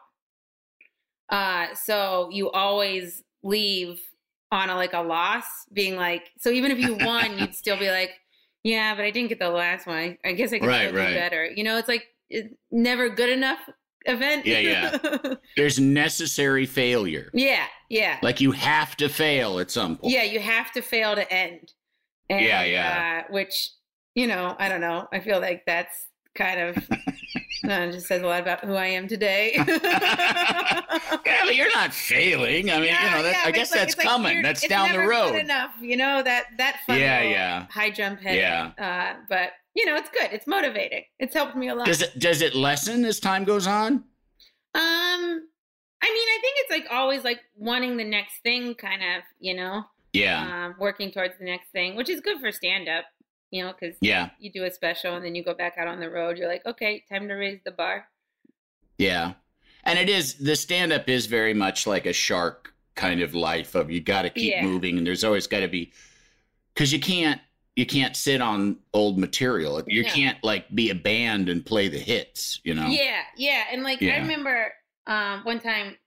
Uh, 1.29 1.73
so 1.73 2.29
you 2.31 2.51
always 2.51 3.23
leave 3.43 3.99
on 4.51 4.69
a 4.69 4.75
like 4.75 4.93
a 4.93 5.01
loss, 5.01 5.45
being 5.73 5.95
like, 5.95 6.31
so 6.37 6.49
even 6.49 6.71
if 6.71 6.79
you 6.79 6.95
won, 6.95 7.37
you'd 7.37 7.55
still 7.63 7.77
be 7.77 7.89
like, 7.89 8.11
yeah, 8.63 8.95
but 8.95 9.05
I 9.05 9.11
didn't 9.11 9.29
get 9.29 9.39
the 9.39 9.49
last 9.49 9.87
one. 9.87 10.17
I, 10.25 10.33
guess 10.33 10.51
I 10.53 10.59
could 10.59 10.67
Right, 10.67 10.93
right. 10.93 11.09
do 11.09 11.15
better. 11.15 11.45
You 11.45 11.63
know, 11.63 11.77
it's 11.77 11.87
like 11.87 12.03
it's 12.29 12.53
never 12.71 13.09
good 13.09 13.29
enough 13.29 13.59
event. 14.05 14.45
Yeah, 14.45 14.59
yeah. 14.59 15.33
There's 15.57 15.79
necessary 15.79 16.65
failure. 16.65 17.29
yeah, 17.33 17.65
yeah. 17.89 18.19
Like 18.21 18.41
you 18.41 18.51
have 18.51 18.95
to 18.97 19.09
fail 19.09 19.59
at 19.59 19.71
some 19.71 19.97
point. 19.97 20.13
Yeah, 20.13 20.23
you 20.23 20.39
have 20.39 20.71
to 20.73 20.81
fail 20.81 21.15
to 21.15 21.31
end. 21.33 21.73
And, 22.29 22.43
Yeah, 22.45 22.63
yeah. 22.63 23.23
Uh, 23.27 23.31
which, 23.33 23.69
you 24.15 24.27
know, 24.27 24.55
I 24.57 24.69
don't 24.69 24.81
know. 24.81 25.07
I 25.13 25.19
feel 25.19 25.39
like 25.39 25.63
that's 25.65 25.95
kind 26.33 26.59
of 26.59 26.77
uh, 27.69 27.91
just 27.91 28.07
says 28.07 28.21
a 28.21 28.25
lot 28.27 28.41
about 28.41 28.63
who 28.65 28.73
I 28.75 28.87
am 28.87 29.07
today. 29.07 29.53
Yeah, 31.25 31.41
but 31.45 31.55
you're 31.55 31.73
not 31.73 31.93
failing. 31.93 32.69
I 32.71 32.75
mean, 32.75 32.85
you 32.85 33.11
know, 33.11 33.23
that, 33.23 33.31
yeah, 33.33 33.41
I 33.45 33.51
guess 33.51 33.71
like- 33.71 33.79
that's 33.81 33.93
it's 33.93 33.97
like 33.97 34.07
coming. 34.07 34.41
that's 34.41 34.67
down 34.67 34.91
the 34.91 34.99
road. 34.99 35.35
enough, 35.35 35.71
you 35.81 35.97
know 35.97 36.21
that 36.23 36.45
that 36.57 36.79
fun 36.87 36.99
Yeah, 36.99 37.21
yeah. 37.21 37.65
high 37.69 37.89
jump 37.89 38.19
head. 38.21 38.35
Yeah. 38.37 38.71
Uh, 38.77 39.19
but 39.29 39.51
you 39.75 39.85
know, 39.85 39.95
it's 39.95 40.09
good. 40.09 40.29
It's 40.31 40.47
motivating. 40.47 41.03
It's 41.19 41.33
helped 41.33 41.55
me 41.55 41.67
a 41.67 41.75
lot. 41.75 41.85
Does 41.85 42.01
it 42.01 42.17
does 42.17 42.41
it 42.41 42.55
lessen 42.55 43.05
as 43.05 43.19
time 43.19 43.43
goes 43.43 43.67
on? 43.67 43.93
Um, 43.93 44.03
I 44.73 46.07
mean, 46.09 46.27
I 46.29 46.37
think 46.41 46.55
it's 46.59 46.71
like 46.71 46.85
always 46.91 47.23
like 47.23 47.39
wanting 47.55 47.97
the 47.97 48.03
next 48.03 48.41
thing, 48.43 48.75
kind 48.75 49.01
of, 49.01 49.23
you 49.39 49.53
know, 49.55 49.83
Yeah. 50.13 50.65
um, 50.67 50.75
working 50.79 51.11
towards 51.11 51.37
the 51.39 51.45
next 51.45 51.69
thing, 51.71 51.95
which 51.95 52.09
is 52.09 52.19
good 52.21 52.39
for 52.39 52.51
stand 52.51 52.87
up, 52.89 53.05
you 53.51 53.63
know, 53.63 53.73
because 53.79 53.95
Yeah. 54.01 54.29
you 54.39 54.51
do 54.51 54.63
a 54.65 54.71
special 54.71 55.15
and 55.15 55.23
then 55.25 55.33
you 55.35 55.43
go 55.43 55.53
back 55.53 55.75
out 55.77 55.87
on 55.87 55.99
the 55.99 56.09
road. 56.09 56.37
You're 56.37 56.47
like, 56.49 56.65
okay, 56.65 57.03
time 57.09 57.27
to 57.29 57.33
raise 57.35 57.59
the 57.63 57.71
bar. 57.71 58.07
Yeah. 58.97 59.33
And 59.83 59.97
it 59.99 60.09
is 60.09 60.35
the 60.35 60.55
stand 60.55 60.91
up 60.91 61.07
is 61.09 61.25
very 61.25 61.53
much 61.53 61.85
like 61.87 62.05
a 62.05 62.13
shark 62.13 62.73
kind 62.95 63.21
of 63.21 63.33
life 63.35 63.75
of 63.75 63.91
you 63.91 63.99
got 64.01 64.23
to 64.23 64.29
keep 64.29 64.51
Yeah. 64.51 64.63
moving 64.63 64.97
and 64.97 65.05
there's 65.07 65.23
always 65.23 65.47
got 65.47 65.59
to 65.61 65.67
be 65.67 65.91
cuz 66.75 66.91
you 66.93 66.99
can't 66.99 67.41
you 67.75 67.85
can't 67.85 68.15
sit 68.15 68.41
on 68.41 68.77
old 68.93 69.17
material. 69.17 69.81
You 69.87 70.03
No. 70.03 70.09
can't 70.09 70.41
like 70.43 70.73
be 70.73 70.89
a 70.89 70.95
band 70.95 71.49
and 71.49 71.65
play 71.65 71.87
the 71.89 71.99
hits, 71.99 72.61
you 72.63 72.73
know. 72.73 72.87
Yeah, 72.87 73.23
yeah. 73.35 73.65
And 73.71 73.83
like 73.83 74.01
I 74.01 74.17
remember 74.17 74.73
um 75.07 75.43
one 75.43 75.59
time 75.59 75.97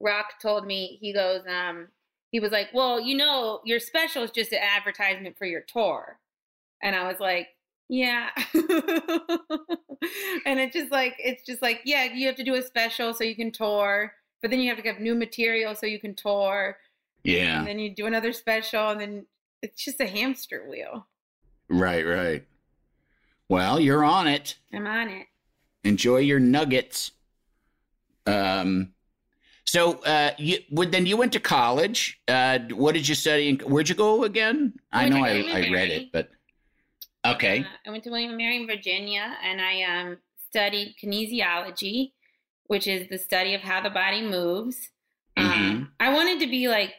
Rock 0.00 0.40
told 0.40 0.66
me 0.66 0.98
he 1.00 1.12
goes, 1.12 1.42
um, 1.48 1.88
he 2.30 2.40
was 2.40 2.52
like, 2.52 2.68
Well, 2.72 3.00
you 3.00 3.16
know, 3.16 3.60
your 3.64 3.80
special 3.80 4.22
is 4.22 4.30
just 4.30 4.52
an 4.52 4.60
advertisement 4.62 5.36
for 5.36 5.44
your 5.44 5.60
tour. 5.62 6.18
And 6.82 6.96
I 6.96 7.06
was 7.06 7.20
like, 7.20 7.48
Yeah. 7.88 8.30
and 10.46 10.58
it's 10.58 10.74
just 10.74 10.90
like 10.90 11.16
it's 11.18 11.44
just 11.44 11.60
like, 11.60 11.82
yeah, 11.84 12.04
you 12.04 12.26
have 12.26 12.36
to 12.36 12.44
do 12.44 12.54
a 12.54 12.62
special 12.62 13.12
so 13.12 13.24
you 13.24 13.36
can 13.36 13.52
tour, 13.52 14.14
but 14.40 14.50
then 14.50 14.60
you 14.60 14.68
have 14.70 14.82
to 14.82 14.88
have 14.88 15.00
new 15.00 15.14
material 15.14 15.74
so 15.74 15.84
you 15.86 16.00
can 16.00 16.14
tour. 16.14 16.78
Yeah. 17.24 17.58
And 17.58 17.66
then 17.66 17.78
you 17.78 17.94
do 17.94 18.06
another 18.06 18.32
special 18.32 18.88
and 18.88 19.00
then 19.00 19.26
it's 19.62 19.84
just 19.84 20.00
a 20.00 20.06
hamster 20.06 20.66
wheel. 20.68 21.06
Right, 21.68 22.06
right. 22.06 22.44
Well, 23.48 23.80
you're 23.80 24.04
on 24.04 24.26
it. 24.26 24.56
I'm 24.72 24.86
on 24.86 25.08
it. 25.08 25.26
enjoy 25.84 26.18
your 26.18 26.38
nuggets. 26.38 27.12
Um, 28.26 28.92
so 29.64 29.98
uh, 30.04 30.30
you 30.38 30.58
would 30.70 30.92
then 30.92 31.04
you 31.04 31.16
went 31.16 31.32
to 31.32 31.40
college. 31.40 32.20
Uh, 32.26 32.58
what 32.72 32.94
did 32.94 33.06
you 33.06 33.14
study? 33.14 33.50
In, 33.50 33.58
where'd 33.58 33.88
you 33.88 33.94
go 33.94 34.24
again? 34.24 34.74
I 34.92 35.04
went 35.04 35.14
know 35.14 35.24
I, 35.24 35.28
I 35.28 35.60
read 35.60 35.70
Mary. 35.70 35.90
it, 35.92 36.12
but 36.12 36.30
okay. 37.26 37.60
Uh, 37.60 37.64
I 37.86 37.90
went 37.90 38.04
to 38.04 38.10
William 38.10 38.30
and 38.30 38.38
Mary 38.38 38.56
in 38.56 38.66
Virginia, 38.66 39.36
and 39.42 39.60
I 39.60 39.82
um, 39.82 40.18
studied 40.48 40.94
kinesiology, 41.02 42.12
which 42.66 42.86
is 42.86 43.08
the 43.08 43.18
study 43.18 43.54
of 43.54 43.60
how 43.60 43.82
the 43.82 43.90
body 43.90 44.22
moves. 44.22 44.90
Mm-hmm. 45.38 45.70
Um, 45.70 45.92
I 46.00 46.14
wanted 46.14 46.40
to 46.40 46.46
be 46.46 46.68
like 46.68 46.94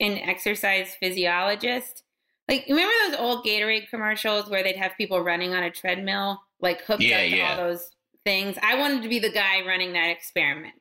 an 0.00 0.18
exercise 0.18 0.96
physiologist. 0.98 2.03
Like, 2.48 2.66
remember 2.68 2.92
those 3.08 3.18
old 3.18 3.44
Gatorade 3.44 3.88
commercials 3.88 4.50
where 4.50 4.62
they'd 4.62 4.76
have 4.76 4.92
people 4.98 5.20
running 5.20 5.54
on 5.54 5.62
a 5.62 5.70
treadmill, 5.70 6.42
like 6.60 6.82
hooked 6.82 7.02
Yeah, 7.02 7.16
up 7.16 7.20
to 7.22 7.28
yeah. 7.36 7.50
all 7.50 7.56
those 7.56 7.88
things? 8.24 8.56
I 8.62 8.78
wanted 8.78 9.02
to 9.02 9.08
be 9.08 9.18
the 9.18 9.32
guy 9.32 9.62
running 9.66 9.92
that 9.94 10.10
experiment. 10.10 10.74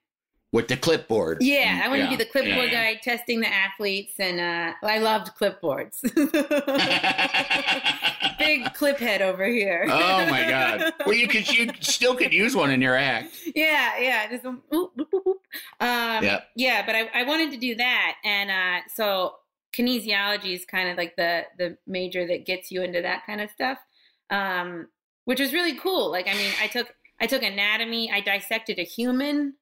With 0.52 0.68
the 0.68 0.78
clipboard. 0.78 1.40
Yeah, 1.42 1.82
I 1.84 1.88
wanted 1.88 2.04
to 2.04 2.10
be 2.10 2.16
the 2.16 2.26
clipboard 2.30 2.72
yeah, 2.72 2.90
yeah. 2.90 2.94
guy 2.94 3.00
testing 3.02 3.40
the 3.42 3.48
athletes, 3.52 4.14
and 4.20 4.40
uh, 4.40 4.74
I 4.88 5.00
loved 5.00 5.32
clipboards. 5.36 6.00
Big 8.38 8.72
clip 8.76 9.00
head 9.00 9.24
over 9.24 9.46
here. 9.46 9.86
oh 9.90 10.28
my 10.30 10.48
god. 10.48 10.94
Well, 11.08 11.16
you 11.16 11.28
could 11.28 11.50
you 11.52 11.72
still 11.80 12.14
could 12.16 12.32
use 12.34 12.56
one 12.56 12.70
in 12.70 12.82
your 12.82 12.96
act. 12.96 13.34
yeah, 13.56 13.98
yeah. 14.00 14.30
Just 14.30 14.46
um, 14.46 14.62
oop. 14.74 14.92
Um, 15.80 16.24
Yep. 16.24 16.48
yeah, 16.56 16.86
but 16.86 16.96
I, 16.96 17.10
I 17.16 17.24
wanted 17.24 17.50
to 17.52 17.58
do 17.58 17.74
that, 17.76 18.16
and 18.24 18.52
uh, 18.52 18.82
so 18.94 19.36
kinesiology 19.78 20.54
is 20.54 20.66
kind 20.66 20.90
of 20.90 20.98
like 20.98 21.16
the 21.16 21.44
the 21.58 21.78
major 21.88 22.26
that 22.28 22.46
gets 22.46 22.72
you 22.72 22.82
into 22.82 23.02
that 23.02 23.26
kind 23.26 23.42
of 23.42 23.50
stuff, 23.52 23.78
um, 24.30 24.88
which 25.26 25.40
was 25.40 25.52
really 25.54 25.78
cool. 25.78 26.12
Like, 26.12 26.28
I 26.28 26.34
mean, 26.34 26.52
I 26.62 26.68
took 26.68 26.94
I 27.20 27.28
took 27.28 27.44
anatomy. 27.44 28.12
I 28.12 28.20
dissected 28.22 28.80
a 28.80 28.84
human, 28.84 29.56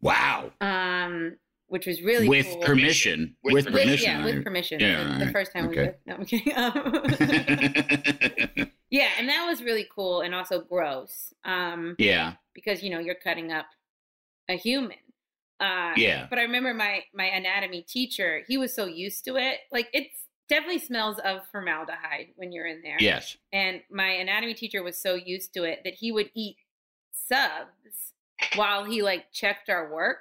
Wow. 0.00 0.52
um, 0.60 1.36
which 1.68 1.86
was 1.86 2.00
really 2.02 2.28
with 2.28 2.46
cool. 2.46 2.62
permission. 2.62 3.36
With, 3.42 3.54
With- 3.54 3.66
permission. 3.66 4.10
yeah, 4.20 4.24
with 4.24 4.44
permission. 4.44 4.80
Yeah, 4.80 5.18
the, 5.18 5.24
the 5.26 5.30
first 5.32 5.52
time 5.52 5.68
we 5.68 5.78
okay. 5.78 5.84
did. 5.86 5.96
No, 6.06 6.14
I'm 6.14 6.24
kidding. 6.24 6.52
Yeah, 8.88 9.08
and 9.18 9.28
that 9.28 9.44
was 9.46 9.62
really 9.64 9.86
cool 9.92 10.20
and 10.20 10.32
also 10.32 10.60
gross. 10.60 11.32
Um, 11.44 11.96
yeah. 11.98 12.34
because 12.54 12.84
you 12.84 12.90
know 12.90 13.00
you're 13.00 13.16
cutting 13.16 13.50
up 13.50 13.66
a 14.48 14.56
human. 14.56 14.96
Uh, 15.60 15.92
Yeah. 15.96 16.26
But 16.28 16.38
I 16.38 16.42
remember 16.42 16.74
my 16.74 17.04
my 17.14 17.24
anatomy 17.26 17.82
teacher. 17.82 18.42
He 18.46 18.58
was 18.58 18.74
so 18.74 18.86
used 18.86 19.24
to 19.24 19.36
it. 19.36 19.60
Like 19.72 19.88
it's 19.92 20.26
definitely 20.48 20.78
smells 20.78 21.18
of 21.24 21.40
formaldehyde 21.50 22.28
when 22.36 22.52
you're 22.52 22.66
in 22.66 22.82
there. 22.82 22.96
Yes. 23.00 23.36
And 23.52 23.80
my 23.90 24.08
anatomy 24.08 24.54
teacher 24.54 24.82
was 24.82 24.96
so 24.98 25.14
used 25.14 25.52
to 25.54 25.64
it 25.64 25.80
that 25.84 25.94
he 25.94 26.12
would 26.12 26.30
eat 26.34 26.56
subs 27.12 28.12
while 28.54 28.84
he 28.84 29.02
like 29.02 29.32
checked 29.32 29.68
our 29.68 29.92
work. 29.92 30.18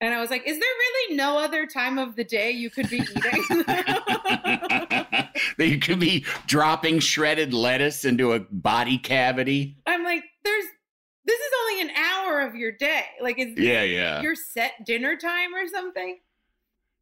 And 0.00 0.14
I 0.14 0.20
was 0.20 0.30
like, 0.30 0.46
"Is 0.46 0.56
there 0.58 0.68
really 0.68 1.16
no 1.16 1.38
other 1.38 1.66
time 1.66 1.98
of 1.98 2.14
the 2.14 2.22
day 2.22 2.52
you 2.52 2.70
could 2.70 2.88
be 2.88 2.98
eating?" 2.98 3.44
that 3.66 5.32
you 5.58 5.78
could 5.80 5.98
be 5.98 6.24
dropping 6.46 7.00
shredded 7.00 7.52
lettuce 7.52 8.04
into 8.04 8.32
a 8.32 8.40
body 8.40 8.96
cavity. 8.98 9.76
I'm 9.86 10.04
like, 10.04 10.22
"There's 10.44 10.66
only 11.78 11.90
an 11.90 11.96
hour 11.96 12.40
of 12.40 12.54
your 12.54 12.72
day. 12.72 13.04
Like, 13.20 13.38
is 13.38 13.56
Yeah, 13.58 13.82
yeah. 13.82 14.20
your 14.22 14.34
set 14.34 14.84
dinner 14.84 15.16
time 15.16 15.54
or 15.54 15.66
something?" 15.68 16.18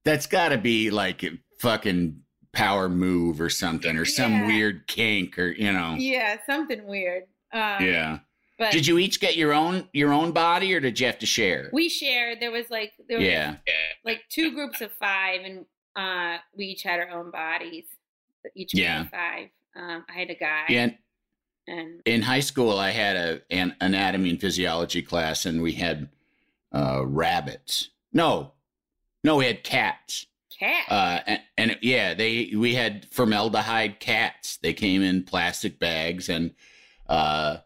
That's 0.05 0.27
got 0.27 0.51
to 0.51 0.59
be 0.59 0.91
like 0.91 1.23
a 1.25 1.39
fucking 1.61 2.23
power 2.53 2.89
move 2.89 3.41
or 3.41 3.51
something, 3.51 3.97
or 3.97 4.05
some 4.05 4.33
Yeah. 4.33 4.47
weird 4.47 4.87
kink, 4.87 5.39
or 5.39 5.49
you 5.49 5.73
know. 5.73 5.95
Yeah, 5.99 6.39
something 6.47 6.87
weird. 6.87 7.25
Um, 7.53 7.85
Yeah. 7.85 8.19
But 8.59 8.73
Did 8.73 8.87
you 8.87 8.97
each 8.99 9.21
get 9.21 9.37
your 9.37 9.53
own 9.53 9.87
your 9.93 10.13
own 10.15 10.33
body, 10.33 10.73
or 10.75 10.81
did 10.81 10.99
you 10.99 11.07
have 11.07 11.19
to 11.19 11.27
share? 11.27 11.69
we 11.75 11.91
shared. 11.91 12.41
There 12.41 12.51
was 12.51 12.71
like 12.71 12.95
there 13.07 13.19
was 13.19 13.27
yeah. 13.27 13.57
like 14.03 14.23
two 14.31 14.53
groups 14.55 14.81
of 14.81 14.93
five, 14.95 15.43
and 15.43 15.67
uh, 15.95 16.39
we 16.57 16.67
each 16.67 16.83
had 16.83 17.01
our 17.01 17.11
own 17.11 17.31
bodies. 17.31 17.85
Each 18.55 18.73
group 18.73 18.83
Yeah. 18.85 19.01
of 19.03 19.11
five. 19.11 19.49
Um, 19.75 20.07
I 20.09 20.13
had 20.19 20.31
a 20.31 20.35
guy, 20.35 20.65
Yeah. 20.71 20.89
And 21.69 22.01
in 22.05 22.23
high 22.23 22.41
school 22.41 22.79
i 22.79 22.91
had 22.91 23.17
a 23.17 23.43
an 23.51 23.75
anatomy 23.81 24.31
and 24.31 24.41
physiology 24.41 25.03
class 25.03 25.47
and 25.47 25.63
we 25.63 25.73
had 25.73 26.09
uh 26.73 27.03
rabbits. 27.07 27.91
No 28.13 28.53
no 29.25 29.37
we 29.37 29.47
had 29.47 29.65
cats. 29.65 30.27
Cats. 30.59 30.91
uh 30.91 31.21
and, 31.27 31.41
and 31.57 31.79
yeah 31.83 32.15
they 32.15 32.53
we 32.57 32.75
had 32.75 33.07
formaldehyde 33.11 34.01
cats. 34.01 34.59
They 34.59 34.73
came 34.73 35.03
in 35.03 35.25
plastic 35.25 35.79
bags 35.79 36.29
and 36.29 36.55
uh 37.09 37.59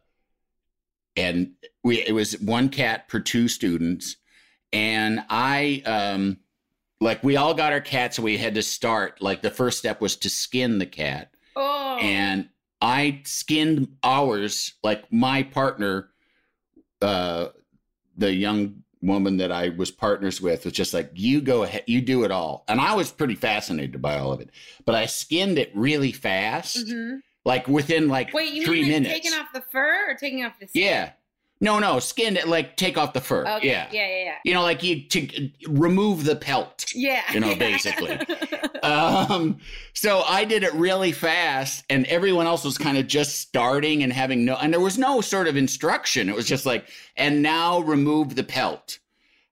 and 1.17 1.53
we 1.83 2.03
it 2.03 2.13
was 2.13 2.39
one 2.41 2.69
cat 2.69 3.09
per 3.09 3.21
two 3.21 3.49
students. 3.49 4.17
And 4.73 5.25
i 5.29 5.83
um 5.87 6.39
like 7.01 7.25
we 7.25 7.37
all 7.37 7.55
got 7.55 7.73
our 7.73 7.81
cats 7.81 8.19
and 8.19 8.25
we 8.25 8.37
had 8.37 8.55
to 8.55 8.63
start 8.63 9.23
like 9.23 9.43
the 9.43 9.51
first 9.51 9.79
step 9.79 10.01
was 10.01 10.17
to 10.17 10.31
skin 10.31 10.79
the 10.79 10.87
cat. 10.87 11.33
Oh, 11.57 11.99
and 12.01 12.49
I 12.81 13.21
skinned 13.25 13.97
ours 14.03 14.75
like 14.83 15.11
my 15.13 15.43
partner, 15.43 16.11
uh, 17.03 17.49
the 18.17 18.33
young 18.33 18.83
woman 19.03 19.39
that 19.39 19.51
I 19.51 19.71
was 19.71 19.91
partners 19.91 20.41
with 20.41 20.65
was 20.65 20.75
just 20.75 20.93
like, 20.93 21.11
you 21.15 21.41
go 21.41 21.63
ahead, 21.63 21.85
you 21.87 22.01
do 22.03 22.25
it 22.25 22.31
all. 22.31 22.65
And 22.69 22.81
I 22.81 22.95
was 22.95 23.11
pretty 23.11 23.35
fascinated 23.35 24.01
by 24.03 24.19
all 24.19 24.33
of 24.33 24.41
it, 24.41 24.51
but 24.85 24.95
I 24.95 25.07
skinned 25.07 25.59
it 25.59 25.71
really 25.75 26.13
fast, 26.13 26.87
Mhm. 26.87 27.21
like 27.45 27.67
within 27.67 28.09
like 28.09 28.35
Wait, 28.35 28.53
you 28.53 28.65
three 28.65 28.83
mean 28.83 28.93
like 28.93 29.03
minutes. 29.03 29.15
taking 29.27 29.39
off 29.39 29.53
the 29.55 29.63
fur 29.63 30.11
or 30.11 30.15
taking 30.17 30.45
off 30.45 30.59
the 30.61 30.69
skin? 30.69 30.83
yeah. 30.83 31.13
No, 31.63 31.79
no, 31.79 31.99
skin 31.99 32.39
like 32.47 32.77
take 32.77 32.97
off 32.97 33.13
the 33.13 33.21
fur. 33.21 33.47
Okay. 33.47 33.69
Yeah. 33.69 33.89
Yeah. 33.93 34.09
Yeah. 34.09 34.25
Yeah. 34.25 34.35
You 34.45 34.55
know, 34.55 34.63
like 34.63 34.83
you 34.83 35.07
to 35.09 35.51
remove 35.69 36.25
the 36.25 36.37
pelt. 36.37 36.87
Yeah. 36.95 37.23
You 37.33 37.41
know, 37.41 37.55
basically. 37.55 38.19
Um, 38.83 39.59
so 39.93 40.23
I 40.23 40.47
did 40.47 40.63
it 40.63 40.73
really 40.73 41.13
fast, 41.13 41.85
and 41.91 42.07
everyone 42.07 42.47
else 42.47 42.65
was 42.65 42.79
kind 42.79 42.97
of 42.97 43.07
just 43.07 43.39
starting 43.39 44.03
and 44.03 44.11
having 44.11 44.47
no, 44.47 44.57
and 44.57 44.73
there 44.73 44.81
was 44.81 44.97
no 44.97 45.21
sort 45.21 45.49
of 45.49 45.57
instruction. 45.59 46.31
It 46.31 46.35
was 46.35 46.47
just 46.47 46.65
like, 46.65 46.89
and 47.15 47.43
now 47.43 47.81
remove 47.81 48.37
the 48.37 48.43
pelt. 48.43 48.99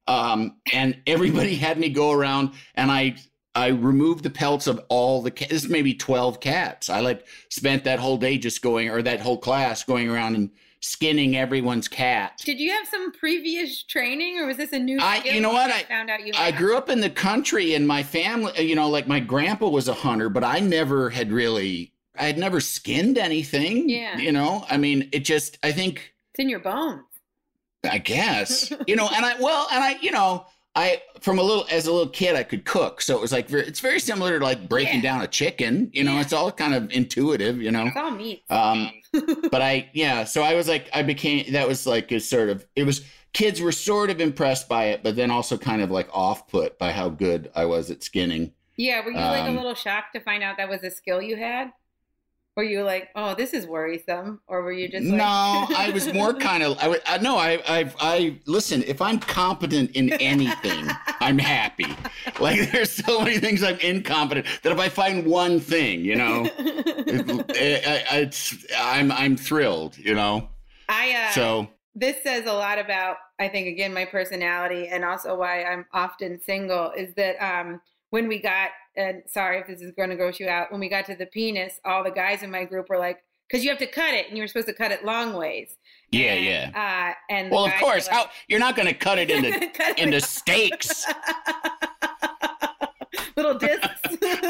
Um, 0.06 0.56
and 0.72 0.96
everybody 1.06 1.56
had 1.56 1.78
me 1.78 1.90
go 1.90 2.10
around, 2.12 2.52
and 2.74 2.90
I 2.90 3.16
I 3.54 3.68
removed 3.68 4.24
the 4.24 4.30
pelts 4.30 4.66
of 4.66 4.80
all 4.88 5.20
the 5.20 5.30
cats. 5.30 5.50
This 5.50 5.68
maybe 5.68 5.92
twelve 5.92 6.40
cats. 6.40 6.88
I 6.88 7.00
like 7.00 7.26
spent 7.50 7.84
that 7.84 7.98
whole 7.98 8.16
day 8.16 8.38
just 8.38 8.62
going, 8.62 8.88
or 8.88 9.02
that 9.02 9.20
whole 9.20 9.38
class 9.38 9.84
going 9.84 10.08
around 10.08 10.36
and 10.36 10.50
skinning 10.80 11.36
everyone's 11.36 11.88
cat. 11.88 12.40
Did 12.44 12.60
you 12.60 12.70
have 12.72 12.86
some 12.88 13.12
previous 13.12 13.82
training, 13.82 14.38
or 14.38 14.46
was 14.46 14.56
this 14.56 14.72
a 14.72 14.78
new? 14.78 14.98
I- 15.00 15.22
you 15.24 15.40
know 15.40 15.52
what? 15.52 15.70
I- 15.70 15.82
found 15.84 16.10
out 16.10 16.24
you. 16.26 16.32
I 16.36 16.46
had? 16.46 16.56
grew 16.56 16.76
up 16.76 16.88
in 16.88 17.00
the 17.00 17.10
country 17.10 17.74
and 17.74 17.86
my 17.86 18.02
family, 18.02 18.52
you 18.62 18.74
know, 18.74 18.88
like 18.88 19.06
my 19.08 19.20
grandpa 19.20 19.68
was 19.68 19.88
a 19.88 19.94
hunter, 19.94 20.28
but 20.28 20.44
I 20.44 20.60
never 20.60 21.10
had 21.10 21.30
really, 21.32 21.92
I 22.18 22.24
had 22.24 22.38
never 22.38 22.60
skinned 22.60 23.18
anything. 23.18 23.88
Yeah. 23.88 24.16
You 24.18 24.32
know, 24.32 24.64
I 24.70 24.76
mean, 24.76 25.08
it 25.12 25.20
just, 25.20 25.58
I 25.62 25.72
think, 25.72 26.14
It's 26.34 26.40
in 26.40 26.48
your 26.48 26.60
bones. 26.60 27.02
I 27.88 27.98
guess, 27.98 28.72
you 28.86 28.96
know, 28.96 29.08
and 29.14 29.24
I, 29.24 29.34
well, 29.40 29.68
and 29.72 29.82
I, 29.84 29.96
you 30.00 30.10
know, 30.10 30.46
I, 30.74 31.00
from 31.20 31.38
a 31.38 31.42
little, 31.42 31.64
as 31.70 31.86
a 31.86 31.92
little 31.92 32.10
kid, 32.10 32.36
I 32.36 32.42
could 32.42 32.64
cook. 32.64 33.00
So 33.00 33.16
it 33.16 33.20
was 33.20 33.32
like, 33.32 33.50
it's 33.50 33.80
very 33.80 33.98
similar 34.00 34.38
to 34.38 34.44
like 34.44 34.68
breaking 34.68 34.96
Yeah. 34.96 35.02
down 35.14 35.20
a 35.22 35.26
chicken, 35.28 35.90
you 35.92 36.04
know, 36.04 36.14
Yeah. 36.14 36.20
it's 36.20 36.32
all 36.32 36.50
kind 36.52 36.74
of 36.74 36.90
intuitive, 36.90 37.60
you 37.62 37.70
know. 37.70 37.86
It's 37.86 37.96
all 37.96 38.10
meat. 38.10 38.42
Um, 38.50 38.90
but 39.12 39.62
I, 39.62 39.90
yeah, 39.92 40.24
so 40.24 40.42
I 40.42 40.54
was 40.54 40.68
like, 40.68 40.88
I 40.92 41.02
became, 41.02 41.52
that 41.52 41.68
was 41.68 41.86
like 41.86 42.12
a 42.12 42.20
sort 42.20 42.48
of, 42.48 42.66
it 42.76 42.84
was, 42.84 43.04
kids 43.32 43.60
were 43.60 43.72
sort 43.72 44.10
of 44.10 44.20
impressed 44.20 44.68
by 44.68 44.86
it, 44.86 45.02
but 45.02 45.16
then 45.16 45.30
also 45.30 45.56
kind 45.56 45.82
of 45.82 45.90
like 45.90 46.08
off 46.12 46.48
put 46.48 46.78
by 46.78 46.92
how 46.92 47.08
good 47.08 47.50
I 47.54 47.66
was 47.66 47.90
at 47.90 48.02
skinning. 48.02 48.52
yeah. 48.76 49.04
Were 49.04 49.10
you 49.10 49.16
like 49.16 49.44
a 49.44 49.48
um, 49.48 49.56
little 49.56 49.74
shocked 49.74 50.14
to 50.14 50.20
find 50.20 50.42
out 50.42 50.56
that 50.56 50.68
was 50.68 50.82
a 50.82 50.90
skill 50.90 51.20
you 51.20 51.36
had? 51.36 51.72
Were 52.58 52.64
you 52.64 52.82
like, 52.82 53.10
oh, 53.14 53.36
this 53.36 53.54
is 53.54 53.68
worrisome, 53.68 54.40
or 54.48 54.62
were 54.62 54.72
you 54.72 54.88
just 54.88 55.06
like, 55.06 55.16
no, 55.16 55.24
I 55.76 55.92
was 55.94 56.12
more 56.12 56.34
kind 56.48 56.64
of, 56.64 56.76
I 56.80 56.88
would, 56.88 57.00
I, 57.06 57.18
no, 57.18 57.36
I, 57.36 57.62
I, 57.68 57.92
I, 58.00 58.36
listen, 58.46 58.82
if 58.82 59.00
I'm 59.00 59.20
competent 59.20 59.92
in 59.92 60.12
anything, 60.14 60.88
I'm 61.20 61.38
happy. 61.38 61.86
Like 62.40 62.72
there's 62.72 62.90
so 62.90 63.20
many 63.20 63.38
things 63.38 63.62
I'm 63.62 63.78
incompetent 63.78 64.46
that 64.64 64.72
if 64.72 64.78
I 64.80 64.88
find 64.88 65.24
one 65.24 65.60
thing, 65.60 66.00
you 66.00 66.16
know, 66.16 66.48
it, 66.58 67.46
it, 67.50 68.04
it's, 68.10 68.66
I'm, 68.76 69.12
I'm 69.12 69.36
thrilled, 69.36 69.96
you 69.96 70.16
know, 70.16 70.48
I 70.88 71.28
uh, 71.28 71.30
so. 71.30 71.68
this 71.94 72.20
says 72.24 72.46
a 72.46 72.52
lot 72.52 72.80
about 72.80 73.18
i 73.38 73.46
think 73.46 73.68
again 73.68 73.94
my 73.94 74.04
personality 74.04 74.88
and 74.88 75.04
also 75.04 75.36
why 75.36 75.62
i'm 75.62 75.86
often 75.92 76.40
single 76.40 76.90
is 76.96 77.14
that 77.14 77.36
um 77.36 77.80
when 78.10 78.26
we 78.26 78.40
got 78.40 78.70
and 78.98 79.22
sorry 79.26 79.58
if 79.60 79.66
this 79.66 79.80
is 79.80 79.92
going 79.92 80.10
to 80.10 80.16
gross 80.16 80.38
you 80.38 80.48
out 80.48 80.70
when 80.70 80.80
we 80.80 80.90
got 80.90 81.06
to 81.06 81.14
the 81.14 81.24
penis 81.26 81.80
all 81.86 82.04
the 82.04 82.10
guys 82.10 82.42
in 82.42 82.50
my 82.50 82.64
group 82.64 82.90
were 82.90 82.98
like 82.98 83.20
because 83.48 83.64
you 83.64 83.70
have 83.70 83.78
to 83.78 83.86
cut 83.86 84.12
it 84.12 84.28
and 84.28 84.36
you're 84.36 84.46
supposed 84.46 84.66
to 84.66 84.74
cut 84.74 84.92
it 84.92 85.02
long 85.06 85.32
ways 85.32 85.76
Yeah, 86.10 86.34
And, 86.34 86.44
yeah. 86.44 86.70
uh 86.74 87.14
and 87.34 87.50
Well, 87.50 87.64
of 87.64 87.72
course, 87.80 88.06
like- 88.08 88.16
how 88.16 88.30
you're 88.48 88.60
not 88.60 88.76
going 88.76 88.88
to 88.88 88.94
cut 88.94 89.18
it 89.18 89.30
into 89.30 89.50
Cut 89.74 89.90
it 89.90 89.98
into 90.00 90.20
steaks. 90.20 91.06
little 93.36 93.54
discs 93.58 93.97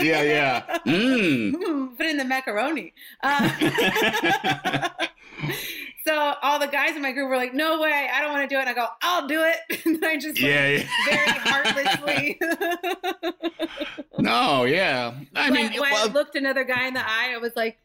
Yeah, 0.00 0.22
yeah. 0.22 0.78
Mm. 0.86 1.52
put 1.96 2.06
in 2.06 2.16
the 2.16 2.24
macaroni 2.24 2.92
uh, 3.22 3.48
so 6.06 6.34
all 6.42 6.58
the 6.58 6.66
guys 6.66 6.96
in 6.96 7.02
my 7.02 7.12
group 7.12 7.28
were 7.28 7.36
like 7.36 7.54
no 7.54 7.80
way 7.80 8.08
i 8.12 8.20
don't 8.20 8.32
want 8.32 8.48
to 8.48 8.54
do 8.54 8.58
it 8.58 8.62
and 8.62 8.70
i 8.70 8.74
go 8.74 8.86
i'll 9.02 9.26
do 9.26 9.42
it 9.42 9.80
and 9.86 10.04
i 10.04 10.16
just 10.16 10.40
like, 10.40 10.50
Yeah, 10.50 10.82
very 11.06 11.38
heartlessly. 11.38 12.40
No, 14.18 14.64
yeah. 14.64 15.14
I 15.34 15.50
when, 15.50 15.70
mean, 15.70 15.80
when 15.80 15.90
I 15.90 16.04
well, 16.04 16.10
looked 16.10 16.34
another 16.34 16.64
guy 16.64 16.88
in 16.88 16.94
the 16.94 17.00
eye, 17.00 17.32
I 17.34 17.38
was 17.38 17.52
like, 17.54 17.78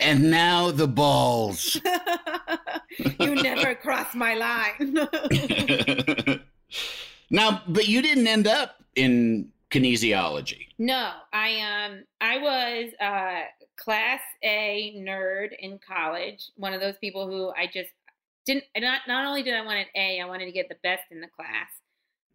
and 0.00 0.30
now 0.30 0.70
the 0.70 0.86
balls. 0.86 1.80
you 3.20 3.34
never 3.34 3.74
crossed 3.74 4.14
my 4.14 4.34
line. 4.34 4.94
now, 7.30 7.62
but 7.66 7.88
you 7.88 8.02
didn't 8.02 8.26
end 8.26 8.46
up 8.46 8.81
in 8.94 9.48
kinesiology. 9.70 10.66
no, 10.78 11.12
I 11.32 11.60
um, 11.60 12.04
I 12.20 12.38
was 12.38 12.92
uh, 13.00 13.42
class 13.76 14.20
A 14.44 14.94
nerd 14.98 15.48
in 15.58 15.78
college. 15.86 16.50
One 16.56 16.72
of 16.74 16.80
those 16.80 16.98
people 16.98 17.26
who 17.26 17.50
I 17.50 17.66
just 17.66 17.90
didn't. 18.46 18.64
Not 18.76 19.00
not 19.08 19.26
only 19.26 19.42
did 19.42 19.54
I 19.54 19.64
want 19.64 19.78
an 19.78 19.86
A, 19.94 20.20
I 20.20 20.26
wanted 20.26 20.46
to 20.46 20.52
get 20.52 20.68
the 20.68 20.76
best 20.82 21.04
in 21.10 21.20
the 21.20 21.28
class. 21.28 21.68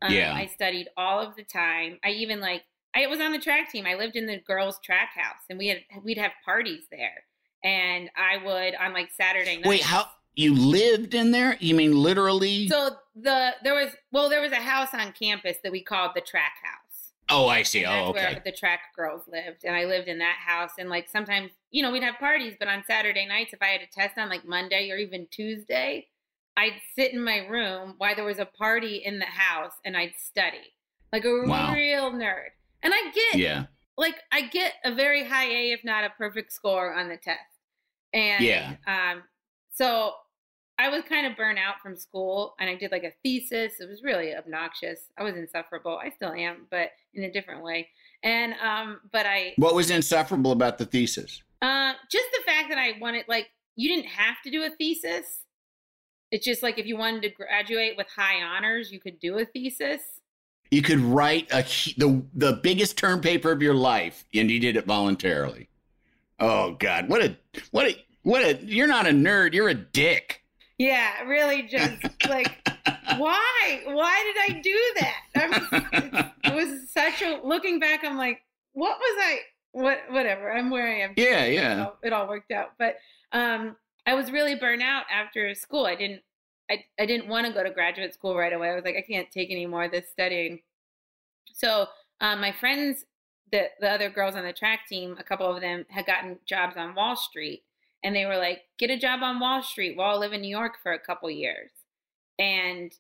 Um, 0.02 0.13
Yeah. 0.13 0.34
I 0.34 0.48
studied 0.48 0.88
all 0.98 1.20
of 1.20 1.36
the 1.36 1.43
time. 1.43 2.00
I 2.04 2.10
even 2.10 2.39
like 2.39 2.63
I 2.96 3.06
was 3.08 3.20
on 3.20 3.32
the 3.32 3.39
track 3.39 3.72
team. 3.72 3.86
I 3.86 3.96
lived 3.96 4.15
in 4.15 4.26
the 4.26 4.39
girls' 4.39 4.80
track 4.84 5.12
house, 5.15 5.43
and 5.50 5.60
we 5.60 5.67
had 5.67 5.80
we'd 6.04 6.17
have 6.17 6.32
parties 6.43 6.86
there. 6.91 7.24
And 7.63 8.10
I 8.15 8.38
would 8.43 8.76
on 8.76 8.93
like 8.93 9.10
Saturday 9.12 9.58
night. 9.58 9.65
Wait, 9.67 9.82
how 9.82 10.08
you 10.38 10.54
lived 10.56 11.13
in 11.15 11.32
there? 11.32 11.58
You 11.60 11.76
mean 11.76 11.91
literally? 11.93 12.67
So 12.67 12.91
the 13.15 13.56
there 13.63 13.73
was 13.73 13.93
well 14.12 14.30
there 14.30 14.41
was 14.41 14.52
a 14.52 14.56
house 14.58 14.93
on 14.93 15.12
campus 15.13 15.58
that 15.63 15.71
we 15.71 15.82
called 15.84 16.12
the 16.15 16.21
track 16.21 16.54
house. 16.63 17.12
oh, 17.30 17.47
I 17.47 17.63
see. 17.63 17.86
Oh, 17.86 18.10
okay. 18.10 18.34
where 18.34 18.41
the 18.45 18.52
track 18.52 18.80
girls 18.95 19.23
lived, 19.28 19.63
and 19.65 19.76
I 19.76 19.86
lived 19.86 20.08
in 20.08 20.19
that 20.19 20.38
house. 20.38 20.71
And 20.80 20.89
like 20.89 21.10
sometimes 21.10 21.52
you 21.71 21.82
know 21.82 21.91
we'd 21.91 22.04
have 22.04 22.19
parties, 22.19 22.56
but 22.60 22.67
on 22.67 22.84
Saturday 22.86 23.26
nights 23.26 23.54
if 23.54 23.62
I 23.62 23.67
had 23.67 23.82
a 23.82 23.88
test 23.88 24.17
on 24.17 24.30
like 24.30 24.45
Monday 24.45 24.91
or 24.91 24.97
even 24.97 25.28
Tuesday, 25.32 26.08
I'd 26.56 26.80
sit 26.95 27.13
in 27.13 27.23
my 27.23 27.39
room 27.47 27.95
while 27.97 28.15
there 28.15 28.26
was 28.26 28.39
a 28.39 28.45
party 28.45 28.97
in 28.97 29.19
the 29.19 29.26
house, 29.26 29.73
and 29.86 29.97
I'd 29.97 30.13
study 30.17 30.73
like 31.12 31.26
a 31.26 31.30
Wow. 31.47 31.71
real 31.73 32.12
nerd. 32.12 32.50
And 32.84 32.93
I 32.93 33.12
get 33.12 33.39
Yeah. 33.39 33.65
like 33.97 34.15
I 34.32 34.41
get 34.41 34.73
a 34.86 34.93
very 34.93 35.23
high 35.28 35.47
A, 35.50 35.71
if 35.71 35.84
not 35.84 36.04
a 36.04 36.10
perfect 36.12 36.54
score 36.54 36.93
on 36.93 37.10
the 37.10 37.17
test. 37.17 37.39
And 38.13 38.43
Yeah. 38.45 38.76
um, 38.88 39.23
so 39.73 40.13
I 40.79 40.89
was 40.89 41.03
kind 41.09 41.25
of 41.25 41.35
burnt 41.35 41.57
out 41.57 41.75
from 41.81 41.95
school, 41.97 42.55
and 42.59 42.69
I 42.69 42.75
did 42.75 42.91
like 42.91 43.03
a 43.03 43.11
thesis. 43.23 43.79
It 43.79 43.89
was 43.89 44.03
really 44.03 44.35
obnoxious. 44.35 44.99
I 45.17 45.23
was 45.23 45.35
insufferable. 45.35 45.97
I 45.97 46.09
still 46.11 46.31
am, 46.31 46.67
but 46.69 46.91
in 47.15 47.23
a 47.23 47.31
different 47.31 47.63
way. 47.63 47.89
And 48.23 48.53
um, 48.63 48.99
but 49.11 49.25
I 49.25 49.53
What 49.57 49.75
was 49.75 49.89
insufferable 49.89 50.51
about 50.51 50.77
the 50.77 50.85
thesis? 50.85 51.41
uh, 51.61 51.93
just 52.11 52.25
the 52.31 52.43
fact 52.45 52.69
that 52.69 52.77
I 52.77 52.93
wanted 53.01 53.25
like 53.27 53.49
you 53.75 53.89
didn't 53.89 54.09
have 54.09 54.35
to 54.43 54.51
do 54.51 54.63
a 54.63 54.69
thesis. 54.69 55.39
It's 56.31 56.45
just 56.45 56.61
like 56.61 56.77
if 56.77 56.85
you 56.85 56.97
wanted 56.97 57.21
to 57.23 57.29
graduate 57.29 57.95
with 57.97 58.07
high 58.15 58.41
honors, 58.43 58.91
you 58.91 58.99
could 58.99 59.19
do 59.19 59.37
a 59.39 59.45
thesis. 59.45 60.01
You 60.69 60.81
could 60.81 60.99
write 60.99 61.47
a 61.51 61.63
the 61.97 62.23
the 62.35 62.59
biggest 62.61 62.97
term 62.97 63.21
paper 63.21 63.51
of 63.51 63.61
your 63.61 63.73
life, 63.73 64.25
and 64.33 64.51
you 64.51 64.59
did 64.59 64.75
it 64.75 64.85
voluntarily. 64.85 65.69
Oh 66.39 66.73
God, 66.73 67.07
what 67.09 67.23
a 67.23 67.37
what 67.71 67.87
a 67.87 68.05
what 68.23 68.43
a! 68.43 68.63
You're 68.63 68.87
not 68.87 69.07
a 69.07 69.11
nerd. 69.11 69.53
You're 69.53 69.69
a 69.69 69.73
dick. 69.73 70.43
Yeah, 70.77 71.23
really 71.23 71.63
just 71.63 72.03
like 72.29 72.57
why? 73.17 73.81
Why 73.85 74.33
did 74.47 74.55
I 74.57 74.61
do 74.61 74.93
that? 74.99 75.21
I 75.35 75.47
was, 75.47 76.31
it 76.43 76.55
was 76.55 76.89
such 76.91 77.21
a 77.21 77.39
looking 77.43 77.79
back, 77.79 78.03
I'm 78.03 78.17
like, 78.17 78.41
what 78.73 78.97
was 78.99 79.17
I 79.19 79.39
what 79.71 79.99
whatever. 80.09 80.51
I'm 80.51 80.69
where 80.69 80.87
I 80.87 80.99
am. 81.01 81.13
Yeah, 81.17 81.43
It 81.43 81.53
yeah. 81.53 81.85
all, 81.85 81.97
it 82.03 82.13
all 82.13 82.27
worked 82.27 82.51
out. 82.51 82.73
But 82.77 82.97
um 83.31 83.75
I 84.05 84.13
was 84.13 84.31
really 84.31 84.55
burnt 84.55 84.81
out 84.81 85.05
after 85.11 85.53
school. 85.55 85.85
I 85.85 85.95
didn't 85.95 86.21
I, 86.69 86.83
I 86.99 87.05
didn't 87.05 87.29
want 87.29 87.47
to 87.47 87.53
go 87.53 87.63
to 87.63 87.69
graduate 87.71 88.13
school 88.13 88.35
right 88.35 88.51
away. 88.51 88.69
I 88.69 88.75
was 88.75 88.83
like, 88.83 88.97
I 88.97 89.01
can't 89.01 89.31
take 89.31 89.51
any 89.51 89.65
more 89.65 89.85
of 89.85 89.91
this 89.91 90.09
studying. 90.09 90.59
So 91.53 91.87
um, 92.21 92.41
my 92.41 92.51
friends, 92.51 93.05
the 93.51 93.67
the 93.79 93.89
other 93.89 94.09
girls 94.09 94.35
on 94.35 94.43
the 94.43 94.53
track 94.53 94.81
team, 94.87 95.15
a 95.19 95.23
couple 95.23 95.53
of 95.53 95.61
them 95.61 95.85
had 95.89 96.05
gotten 96.05 96.39
jobs 96.45 96.75
on 96.77 96.95
Wall 96.95 97.15
Street, 97.15 97.63
and 98.03 98.15
they 98.15 98.25
were 98.25 98.38
like, 98.38 98.62
"Get 98.77 98.89
a 98.89 98.97
job 98.97 99.21
on 99.23 99.39
Wall 99.39 99.62
Street 99.62 99.97
while 99.97 100.15
I 100.15 100.19
live 100.19 100.33
in 100.33 100.41
New 100.41 100.55
York 100.55 100.77
for 100.81 100.93
a 100.93 100.99
couple 100.99 101.29
years." 101.29 101.71
And 102.39 102.91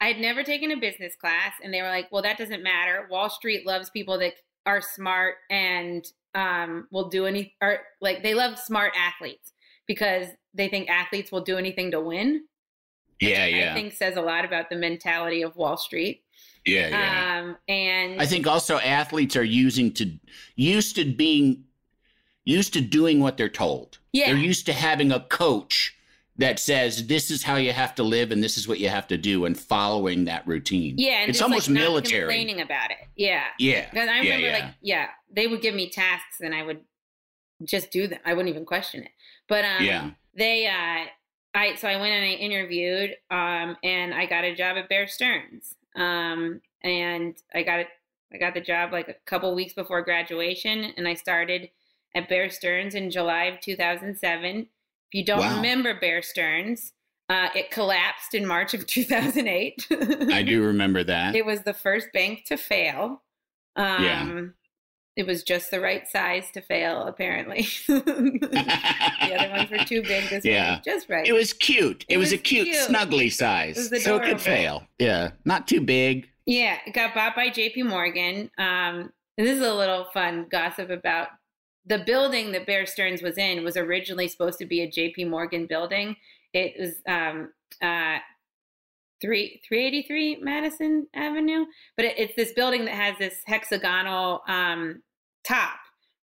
I 0.00 0.08
had 0.08 0.18
never 0.18 0.42
taken 0.42 0.70
a 0.70 0.76
business 0.76 1.14
class, 1.16 1.52
and 1.62 1.72
they 1.72 1.82
were 1.82 1.88
like, 1.88 2.10
"Well, 2.12 2.22
that 2.22 2.38
doesn't 2.38 2.62
matter. 2.62 3.06
Wall 3.10 3.30
Street 3.30 3.66
loves 3.66 3.90
people 3.90 4.18
that 4.18 4.34
are 4.66 4.80
smart 4.80 5.36
and 5.50 6.04
um, 6.34 6.88
will 6.90 7.08
do 7.08 7.26
any, 7.26 7.54
or 7.60 7.80
like 8.00 8.22
they 8.22 8.34
love 8.34 8.58
smart 8.58 8.92
athletes 8.96 9.52
because 9.86 10.28
they 10.54 10.68
think 10.68 10.88
athletes 10.88 11.30
will 11.30 11.42
do 11.42 11.58
anything 11.58 11.90
to 11.90 12.00
win." 12.00 12.44
Yeah, 13.20 13.46
yeah. 13.46 13.70
I 13.70 13.74
think 13.74 13.92
says 13.92 14.16
a 14.16 14.22
lot 14.22 14.44
about 14.44 14.70
the 14.70 14.76
mentality 14.76 15.42
of 15.42 15.56
Wall 15.56 15.76
Street. 15.76 16.22
yeah, 16.66 16.88
yeah. 16.88 17.40
Um, 17.40 17.56
and 17.68 18.20
I 18.20 18.26
think 18.26 18.46
also 18.46 18.78
athletes 18.78 19.36
are 19.36 19.44
using 19.44 19.92
to 19.94 20.10
used 20.56 20.96
to 20.96 21.04
being 21.04 21.64
used 22.44 22.72
to 22.74 22.80
doing 22.80 23.20
what 23.20 23.36
they're 23.36 23.48
told. 23.48 23.98
Yeah. 24.12 24.26
They're 24.26 24.36
used 24.36 24.66
to 24.66 24.72
having 24.72 25.12
a 25.12 25.20
coach 25.20 25.96
that 26.36 26.58
says 26.58 27.06
this 27.06 27.30
is 27.30 27.44
how 27.44 27.56
you 27.56 27.72
have 27.72 27.94
to 27.94 28.02
live 28.02 28.32
and 28.32 28.42
this 28.42 28.58
is 28.58 28.66
what 28.66 28.80
you 28.80 28.88
have 28.88 29.06
to 29.08 29.16
do 29.16 29.44
and 29.44 29.58
following 29.58 30.24
that 30.24 30.46
routine. 30.46 30.96
yeah, 30.98 31.20
and 31.20 31.30
it's 31.30 31.40
almost 31.40 31.68
like, 31.68 31.74
military. 31.74 32.22
complaining 32.22 32.60
about 32.60 32.90
it. 32.90 32.96
Yeah, 33.16 33.44
Yeah. 33.58 33.88
I 33.92 33.96
yeah, 33.96 34.10
remember 34.20 34.46
yeah. 34.46 34.52
like 34.52 34.74
yeah, 34.82 35.06
they 35.30 35.46
would 35.46 35.62
give 35.62 35.74
me 35.74 35.90
tasks 35.90 36.40
and 36.40 36.54
I 36.54 36.62
would 36.62 36.80
just 37.64 37.90
do 37.90 38.08
them. 38.08 38.18
I 38.24 38.34
wouldn't 38.34 38.52
even 38.52 38.64
question 38.64 39.04
it. 39.04 39.10
But 39.48 39.64
um, 39.64 39.84
yeah. 39.84 40.10
they 40.36 40.66
uh, 40.66 41.06
I 41.54 41.76
so 41.76 41.88
I 41.88 41.96
went 41.96 42.12
and 42.12 42.24
I 42.24 42.34
interviewed, 42.34 43.16
um, 43.30 43.76
and 43.82 44.12
I 44.12 44.26
got 44.26 44.44
a 44.44 44.54
job 44.54 44.76
at 44.76 44.88
Bear 44.88 45.06
Stearns, 45.06 45.74
um, 45.94 46.60
and 46.82 47.36
I 47.54 47.62
got 47.62 47.80
it. 47.80 47.88
I 48.32 48.38
got 48.38 48.54
the 48.54 48.60
job 48.60 48.90
like 48.90 49.08
a 49.08 49.14
couple 49.26 49.54
weeks 49.54 49.74
before 49.74 50.02
graduation, 50.02 50.92
and 50.96 51.06
I 51.06 51.14
started 51.14 51.70
at 52.14 52.28
Bear 52.28 52.48
Stearns 52.50 52.94
in 52.94 53.10
July 53.10 53.44
of 53.44 53.60
2007. 53.60 54.56
If 54.60 54.66
you 55.12 55.24
don't 55.24 55.40
Wow. 55.40 55.56
remember 55.56 55.94
Bear 55.98 56.22
Stearns, 56.22 56.92
uh, 57.28 57.48
it 57.54 57.70
collapsed 57.70 58.34
in 58.34 58.46
March 58.46 58.74
of 58.74 58.86
2008. 58.86 59.86
I 60.32 60.42
do 60.42 60.62
remember 60.66 61.02
that. 61.04 61.34
It 61.34 61.46
was 61.46 61.62
the 61.62 61.74
first 61.74 62.08
bank 62.12 62.44
to 62.46 62.56
fail. 62.56 63.22
Um, 63.76 64.04
Yeah. 64.04 64.40
It 65.16 65.28
was 65.28 65.44
just 65.44 65.70
the 65.70 65.78
right 65.80 66.08
size 66.08 66.50
to 66.54 66.60
fail, 66.60 67.02
apparently. 67.06 67.62
the 67.86 69.36
other 69.38 69.50
ones 69.50 69.70
were 69.70 69.78
too 69.84 70.02
big. 70.02 70.28
This 70.28 70.44
Yeah. 70.44 70.76
was 70.76 70.84
just 70.84 71.08
right. 71.08 71.24
It 71.26 71.32
was 71.32 71.52
cute. 71.52 72.04
It, 72.08 72.14
It 72.14 72.16
was, 72.18 72.32
a 72.32 72.38
cute, 72.38 72.66
cute. 72.66 72.76
snuggly 72.88 73.32
size. 73.32 73.78
It 73.78 73.92
was 73.92 74.02
so 74.04 74.16
it 74.16 74.24
could 74.24 74.40
fail. 74.40 74.86
Yeah. 74.98 75.30
Not 75.44 75.68
too 75.68 75.80
big. 75.80 76.28
Yeah, 76.46 76.78
it 76.84 76.94
got 76.94 77.14
bought 77.14 77.36
by 77.36 77.48
JP 77.48 77.84
Morgan. 77.86 78.50
Um, 78.58 79.12
and 79.38 79.46
this 79.46 79.56
is 79.56 79.62
a 79.64 79.72
little 79.72 80.06
fun 80.12 80.46
gossip 80.50 80.90
about 80.90 81.28
the 81.86 81.98
building 81.98 82.52
that 82.52 82.66
Bear 82.66 82.86
Stearns 82.86 83.22
was 83.22 83.36
in 83.36 83.62
was 83.64 83.76
originally 83.76 84.28
supposed 84.28 84.58
to 84.58 84.66
be 84.66 84.80
a 84.80 84.90
JP 84.90 85.28
Morgan 85.28 85.66
building. 85.66 86.16
It 86.52 86.74
was 86.78 86.94
um, 87.06 87.52
uh, 87.82 88.18
three 89.20 89.60
three 89.66 89.86
eighty 89.86 90.02
three 90.02 90.36
Madison 90.40 91.06
Avenue, 91.14 91.66
but 91.96 92.06
it, 92.06 92.18
it's 92.18 92.36
this 92.36 92.52
building 92.52 92.84
that 92.86 92.94
has 92.94 93.18
this 93.18 93.34
hexagonal 93.46 94.42
um, 94.48 95.02
top, 95.46 95.78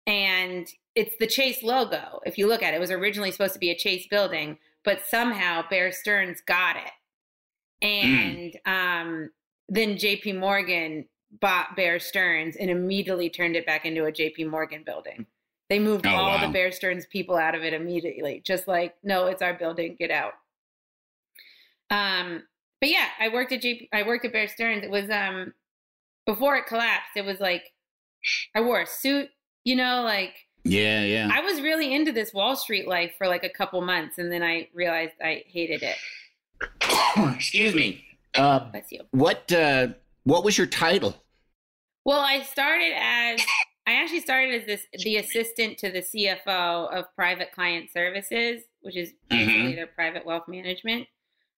and 0.07 0.67
it's 0.95 1.15
the 1.21 1.27
Chase 1.27 1.63
logo. 1.63 2.21
If 2.25 2.39
you 2.39 2.49
look 2.49 2.63
at 2.63 2.75
it, 2.75 2.79
it 2.79 2.81
was 2.81 2.91
originally 2.91 3.31
supposed 3.31 3.55
to 3.55 3.61
be 3.61 3.71
a 3.71 3.77
Chase 3.77 4.07
building, 4.09 4.59
but 4.85 5.07
somehow 5.07 5.63
Bear 5.69 5.93
Stearns 5.93 6.41
got 6.41 6.77
it, 6.77 7.87
and 7.87 8.57
um, 8.67 9.31
then 9.69 9.97
JP 9.97 10.39
Morgan 10.39 11.07
bought 11.41 11.77
Bear 11.77 11.99
Stearns 11.99 12.57
and 12.57 12.71
immediately 12.71 13.29
turned 13.29 13.57
it 13.57 13.67
back 13.67 13.85
into 13.85 14.05
a 14.05 14.13
JP 14.13 14.51
Morgan 14.51 14.83
building. 14.85 15.27
They 15.71 15.79
moved 15.79 16.07
Oh, 16.07 16.11
all 16.11 16.39
the. 16.47 16.53
Bear 16.53 16.71
Stearns 16.73 17.07
people 17.07 17.37
out 17.37 17.55
of 17.55 17.63
it 17.63 17.73
immediately, 17.73 18.43
just 18.45 18.69
like, 18.69 18.95
no, 19.03 19.27
it's 19.27 19.43
our 19.43 19.55
building, 19.55 19.97
get 19.99 20.11
out. 20.11 20.33
Um, 21.91 22.43
but 22.81 22.91
yeah, 22.91 23.07
I 23.21 23.29
worked 23.29 23.53
at 23.53 23.63
JP, 23.63 23.89
I 23.93 24.03
worked 24.03 24.25
at 24.25 24.33
Bear 24.33 24.49
Stearns. 24.49 24.85
It 24.85 24.91
was 24.91 25.09
um 25.11 25.53
before 26.27 26.57
it 26.57 26.67
collapsed, 26.67 27.11
it 27.17 27.25
was 27.25 27.41
like 27.41 27.65
I 28.55 28.61
wore 28.61 28.81
a 28.83 28.87
suit, 28.87 29.29
you 29.65 29.77
know, 29.77 30.03
like 30.03 30.35
Yeah, 30.65 31.03
yeah. 31.05 31.31
I 31.33 31.41
was 31.41 31.61
really 31.61 31.95
into 31.95 32.13
this 32.13 32.33
Wall 32.35 32.57
Street 32.57 32.87
life 32.89 33.13
for 33.19 33.27
like 33.29 33.45
a 33.45 33.49
couple 33.51 33.81
months 33.81 34.19
and 34.19 34.31
then 34.33 34.43
I 34.43 34.69
realized 34.75 35.13
I 35.23 35.45
hated 35.47 35.83
it. 35.83 35.97
Excuse 37.37 37.75
me. 37.75 38.05
Uh, 38.35 38.59
Bless 38.71 38.91
you. 38.91 39.01
what 39.13 39.51
uh, 39.53 39.89
what 40.25 40.45
was 40.45 40.59
your 40.59 40.67
title? 40.67 41.15
Well, 42.05 42.21
I 42.21 42.43
started 42.43 42.93
as 42.99 43.41
I 43.87 43.93
actually 43.95 44.21
started 44.21 44.63
as 44.63 44.67
this 44.67 44.87
the 45.05 45.19
assistant 45.19 45.79
to 45.79 45.91
the 45.91 46.01
CFO 46.01 46.93
of 46.93 47.15
Private 47.15 47.53
Client 47.53 47.91
Services, 47.93 48.63
which 48.81 48.97
is 48.97 49.13
basically 49.29 49.75
their 49.75 49.87
private 49.87 50.25
wealth 50.25 50.45
management. 50.49 51.07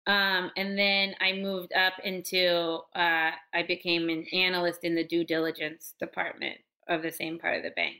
Um, 0.09 0.51
and 0.57 0.79
then 0.79 1.15
I 1.21 1.33
moved 1.33 1.73
up 1.73 1.95
into 2.05 2.81
uh, 2.95 3.31
I 3.55 3.63
became 3.67 4.09
an 4.09 4.25
analyst 4.33 4.81
in 4.83 4.95
the 4.95 5.05
due 5.05 5.25
diligence 5.25 5.95
department 6.01 6.59
of 6.89 7.03
the 7.03 7.13
same 7.13 7.39
part 7.39 7.57
of 7.57 7.63
the 7.63 7.71
bank. 7.71 7.97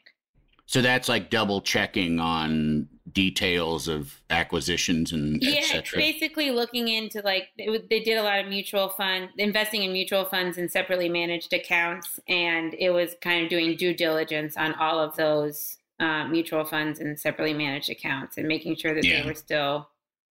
So 0.67 0.83
that's 0.83 1.09
like 1.09 1.31
double 1.31 1.61
checking 1.61 2.19
on 2.19 2.89
details 3.17 3.89
of 3.89 4.21
acquisitions 4.29 5.11
and 5.11 5.39
Yeah, 5.43 5.81
basically 5.95 6.51
looking 6.51 6.89
into 6.89 7.23
like 7.23 7.49
it 7.57 7.89
they 7.89 8.01
did 8.01 8.19
a 8.19 8.23
lot 8.23 8.41
of 8.41 8.47
mutual 8.49 8.91
fund 8.91 9.31
investing 9.39 9.83
in 9.83 9.91
mutual 9.95 10.27
funds 10.27 10.59
and 10.59 10.71
separately 10.71 11.09
managed 11.09 11.55
accounts, 11.55 12.21
and 12.29 12.75
it 12.79 12.91
was 12.91 13.17
kind 13.23 13.43
of 13.43 13.49
doing 13.49 13.75
due 13.75 13.95
diligence 13.95 14.59
on 14.59 14.75
all 14.75 14.99
of 15.01 15.17
those 15.17 15.79
uh, 15.99 16.29
mutual 16.29 16.67
funds 16.67 17.01
and 17.01 17.19
separately 17.19 17.55
managed 17.55 17.89
accounts, 17.89 18.37
and 18.37 18.47
making 18.47 18.77
sure 18.77 18.95
that 18.95 19.03
Yeah. 19.03 19.23
they 19.23 19.27
were 19.27 19.35
still 19.35 19.89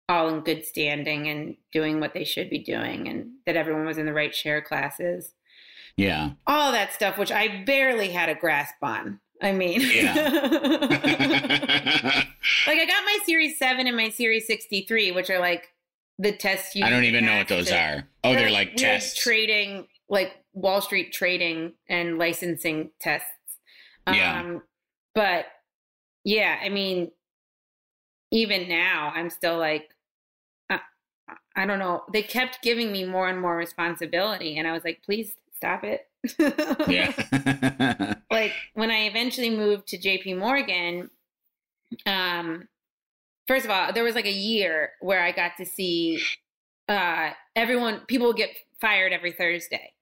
all 0.09 0.29
in 0.29 0.41
good 0.43 0.65
standing 0.65 1.27
and 1.29 1.57
doing 1.73 1.99
what 1.99 2.15
they 2.15 2.23
should 2.25 2.49
be 2.49 2.61
doing, 2.61 3.09
and 3.09 3.33
that 3.45 3.57
everyone 3.57 3.87
was 3.87 3.99
in 3.99 4.07
the 4.07 4.13
right 4.15 4.33
share 4.33 4.63
classes, 4.63 5.35
Yeah. 5.97 6.31
all 6.47 6.71
that 6.71 6.93
stuff, 6.95 7.19
which 7.19 7.33
I 7.33 7.65
barely 7.65 8.11
had 8.11 8.29
a 8.29 8.37
grasp 8.37 8.77
on. 8.83 9.19
I 9.41 9.53
mean, 9.53 9.81
like 9.81 9.89
I 12.79 12.87
got 12.87 13.05
my 13.05 13.19
Series 13.25 13.59
Seven 13.59 13.87
and 13.87 13.97
my 13.97 14.11
Series 14.11 14.47
Sixty 14.47 14.85
Three, 14.87 15.13
which 15.13 15.31
are 15.31 15.39
like 15.39 15.69
the 16.19 16.33
tests 16.33 16.75
you. 16.75 16.85
I 16.85 16.91
don't 16.91 17.05
even 17.05 17.25
know 17.25 17.37
what 17.37 17.49
those 17.49 17.69
to- 17.69 17.79
are. 17.79 18.09
Oh, 18.25 18.35
they're 18.35 18.51
like 18.51 18.77
tests. 18.77 19.23
trading, 19.23 19.87
like 20.09 20.33
Wall 20.55 20.81
Street 20.81 21.13
trading 21.13 21.75
and 21.89 22.19
licensing 22.19 22.91
tests. 23.01 23.27
Yeah. 24.13 24.41
Um, 24.41 24.63
but 25.15 25.47
yeah, 26.25 26.59
I 26.63 26.69
mean, 26.69 27.11
even 28.33 28.69
now, 28.69 29.13
I'm 29.15 29.31
still 29.31 29.59
like, 29.59 29.91
I, 30.69 30.81
I 31.55 31.67
don't 31.67 31.79
know. 31.79 32.03
They 32.13 32.23
kept 32.23 32.63
giving 32.63 32.91
me 32.91 33.05
more 33.05 33.29
and 33.29 33.41
more 33.41 33.57
responsibility, 33.57 34.59
and 34.59 34.67
I 34.67 34.73
was 34.73 34.83
like, 34.85 35.03
please 35.05 35.35
stop 35.55 35.85
it. 35.85 36.08
Yeah. 36.89 38.15
like 38.31 38.53
when 38.75 38.91
I 38.91 39.07
eventually 39.07 39.51
moved 39.51 39.89
to 39.89 39.99
JP 39.99 40.39
Morgan, 40.39 41.11
um, 42.07 42.69
first 43.47 43.65
of 43.65 43.71
all, 43.71 43.93
there 43.93 44.05
was 44.05 44.15
like 44.15 44.27
a 44.27 44.33
year 44.33 44.91
where 45.01 45.23
I 45.23 45.33
got 45.33 45.53
to 45.59 45.67
see 45.67 46.23
uh, 46.89 47.31
everyone, 47.55 48.01
people 48.07 48.33
get 48.33 48.51
fired 48.81 49.13
every 49.13 49.33
Thursday. 49.33 49.93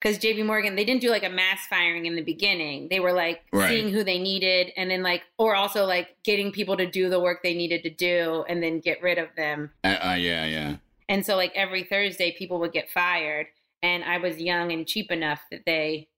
Because 0.00 0.18
JP 0.18 0.46
Morgan, 0.46 0.76
they 0.76 0.84
didn't 0.86 1.02
do 1.02 1.10
like 1.10 1.24
a 1.24 1.28
mass 1.28 1.66
firing 1.68 2.06
in 2.06 2.16
the 2.16 2.22
beginning. 2.22 2.88
They 2.88 3.00
were 3.00 3.12
like 3.12 3.42
Right. 3.52 3.68
seeing 3.68 3.90
who 3.90 4.02
they 4.02 4.18
needed 4.18 4.72
and 4.74 4.90
then 4.90 5.02
like, 5.02 5.22
or 5.36 5.54
also 5.54 5.84
like 5.84 6.16
getting 6.24 6.52
people 6.52 6.78
to 6.78 6.86
do 6.90 7.10
the 7.10 7.20
work 7.20 7.42
they 7.42 7.52
needed 7.52 7.82
to 7.82 7.90
do 7.90 8.44
and 8.48 8.62
then 8.62 8.80
get 8.80 9.02
rid 9.02 9.18
of 9.18 9.28
them. 9.36 9.70
uh, 9.84 9.88
uh, 10.02 10.14
yeah, 10.14 10.46
yeah. 10.46 10.76
And 11.10 11.26
so 11.26 11.36
like 11.36 11.52
every 11.54 11.82
Thursday 11.84 12.34
people 12.38 12.60
would 12.60 12.72
get 12.72 12.88
fired 12.88 13.48
and 13.82 14.04
I 14.04 14.18
was 14.18 14.40
young 14.40 14.72
and 14.72 14.86
cheap 14.86 15.10
enough 15.10 15.40
that 15.50 15.62
they 15.66 16.08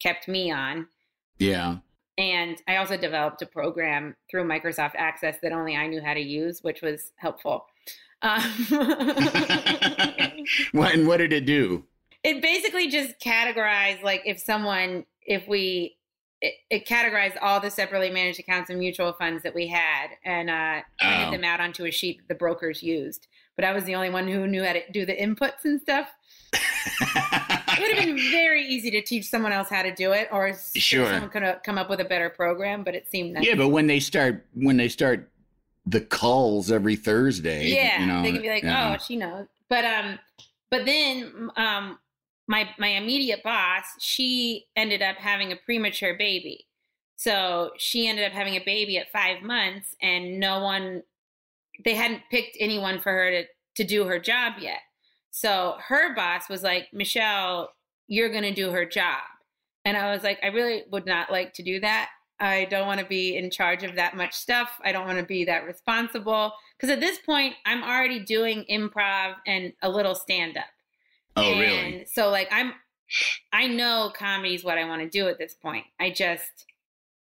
kept 0.00 0.28
me 0.28 0.50
on. 0.50 0.86
Yeah. 1.38 1.76
And 2.18 2.60
I 2.68 2.76
also 2.76 2.96
developed 2.96 3.40
a 3.42 3.46
program 3.46 4.14
through 4.30 4.44
Microsoft 4.44 4.92
Access 4.96 5.36
that 5.42 5.52
only 5.52 5.76
I 5.76 5.86
knew 5.86 6.02
how 6.02 6.14
to 6.14 6.20
use, 6.20 6.62
which 6.62 6.82
was 6.82 7.12
helpful. 7.16 7.66
Um, 8.22 8.40
What 10.72 10.94
and 10.94 11.06
what 11.06 11.18
did 11.18 11.32
it 11.32 11.44
do? 11.46 11.84
it 12.24 12.40
basically 12.40 12.86
just 12.88 13.18
categorized 13.18 14.00
like 14.04 14.22
if 14.24 14.38
someone, 14.38 15.04
if 15.22 15.48
we, 15.48 15.96
it, 16.40 16.54
it 16.70 16.86
categorized 16.86 17.36
all 17.42 17.58
the 17.58 17.68
separately 17.70 18.10
managed 18.10 18.38
accounts 18.38 18.70
and 18.70 18.78
mutual 18.78 19.12
funds 19.14 19.42
that 19.42 19.54
we 19.54 19.66
had 19.66 20.08
and 20.24 20.48
uh, 20.48 20.82
printed 21.00 21.28
Oh. 21.28 21.30
them 21.32 21.42
out 21.44 21.58
onto 21.60 21.84
a 21.84 21.90
sheet 21.90 22.18
that 22.18 22.28
the 22.28 22.38
brokers 22.38 22.80
used. 22.82 23.26
But 23.56 23.64
I 23.64 23.72
was 23.72 23.84
the 23.84 23.96
only 23.96 24.10
one 24.10 24.28
who 24.28 24.46
knew 24.46 24.62
how 24.62 24.72
to 24.74 24.82
do 24.92 25.04
the 25.04 25.16
inputs 25.16 25.64
and 25.64 25.80
stuff. 25.80 26.08
It 26.54 27.80
would 27.80 27.96
have 27.96 28.04
been 28.04 28.30
very 28.30 28.66
easy 28.66 28.90
to 28.90 29.02
teach 29.02 29.28
someone 29.28 29.52
else 29.52 29.68
how 29.68 29.82
to 29.82 29.94
do 29.94 30.12
it, 30.12 30.28
or 30.30 30.56
Sure. 30.74 31.06
someone 31.06 31.30
could 31.30 31.42
have 31.42 31.62
come 31.62 31.78
up 31.78 31.88
with 31.88 32.00
a 32.00 32.04
better 32.04 32.30
program. 32.30 32.84
But 32.84 32.94
it 32.94 33.10
seemed 33.10 33.36
that 33.36 33.44
yeah, 33.44 33.54
but 33.54 33.68
when 33.68 33.86
they 33.86 34.00
start 34.00 34.44
when 34.54 34.76
they 34.76 34.88
start 34.88 35.30
the 35.86 36.00
calls 36.00 36.70
every 36.70 36.96
Thursday, 36.96 37.68
yeah, 37.68 38.00
you 38.00 38.06
know, 38.06 38.22
they 38.22 38.32
could 38.32 38.42
be 38.42 38.48
like, 38.48 38.64
oh, 38.64 38.96
she 39.04 39.16
knows. 39.16 39.46
But 39.68 39.84
um, 39.84 40.18
but 40.70 40.84
then 40.84 41.50
um, 41.56 41.98
my 42.46 42.68
my 42.78 42.88
immediate 42.88 43.42
boss, 43.42 43.84
she 43.98 44.66
ended 44.76 45.02
up 45.02 45.16
having 45.16 45.52
a 45.52 45.56
premature 45.56 46.16
baby. 46.16 46.66
So 47.16 47.70
she 47.78 48.08
ended 48.08 48.24
up 48.24 48.32
having 48.32 48.54
a 48.54 48.64
baby 48.64 48.98
at 48.98 49.10
five 49.12 49.42
months, 49.42 49.94
and 50.02 50.40
no 50.40 50.60
one, 50.60 51.02
they 51.84 51.94
hadn't 51.94 52.22
picked 52.30 52.56
anyone 52.60 53.00
for 53.00 53.12
her 53.12 53.30
to 53.30 53.44
to 53.76 53.84
do 53.84 54.04
her 54.04 54.18
job 54.18 54.54
yet. 54.60 54.80
So 55.32 55.76
her 55.88 56.14
boss 56.14 56.48
was 56.48 56.62
like, 56.62 56.88
Michelle, 56.92 57.72
you're 58.06 58.28
going 58.30 58.42
to 58.42 58.54
do 58.54 58.70
her 58.70 58.84
job. 58.84 59.22
And 59.84 59.96
I 59.96 60.12
was 60.12 60.22
like, 60.22 60.38
I 60.42 60.48
really 60.48 60.84
would 60.92 61.06
not 61.06 61.32
like 61.32 61.54
to 61.54 61.62
do 61.62 61.80
that. 61.80 62.10
I 62.38 62.66
don't 62.66 62.86
want 62.86 63.00
to 63.00 63.06
be 63.06 63.36
in 63.36 63.50
charge 63.50 63.82
of 63.82 63.96
that 63.96 64.14
much 64.14 64.34
stuff. 64.34 64.78
I 64.84 64.92
don't 64.92 65.06
want 65.06 65.18
to 65.18 65.24
be 65.24 65.44
that 65.46 65.66
responsible. 65.66 66.52
Because 66.76 66.90
at 66.90 67.00
this 67.00 67.18
point, 67.18 67.54
I'm 67.64 67.82
already 67.82 68.20
doing 68.20 68.64
improv 68.70 69.36
and 69.46 69.72
a 69.82 69.88
little 69.88 70.14
stand 70.14 70.58
up. 70.58 70.66
oh, 71.36 71.50
and 71.50 71.60
really? 71.60 72.04
So, 72.04 72.28
like, 72.30 72.48
I'm, 72.52 72.74
I 73.52 73.68
know 73.68 74.12
comedy 74.14 74.54
is 74.54 74.64
what 74.64 74.76
I 74.76 74.84
want 74.84 75.02
to 75.02 75.08
do 75.08 75.28
at 75.28 75.38
this 75.38 75.54
point. 75.54 75.86
I 75.98 76.10
just, 76.10 76.66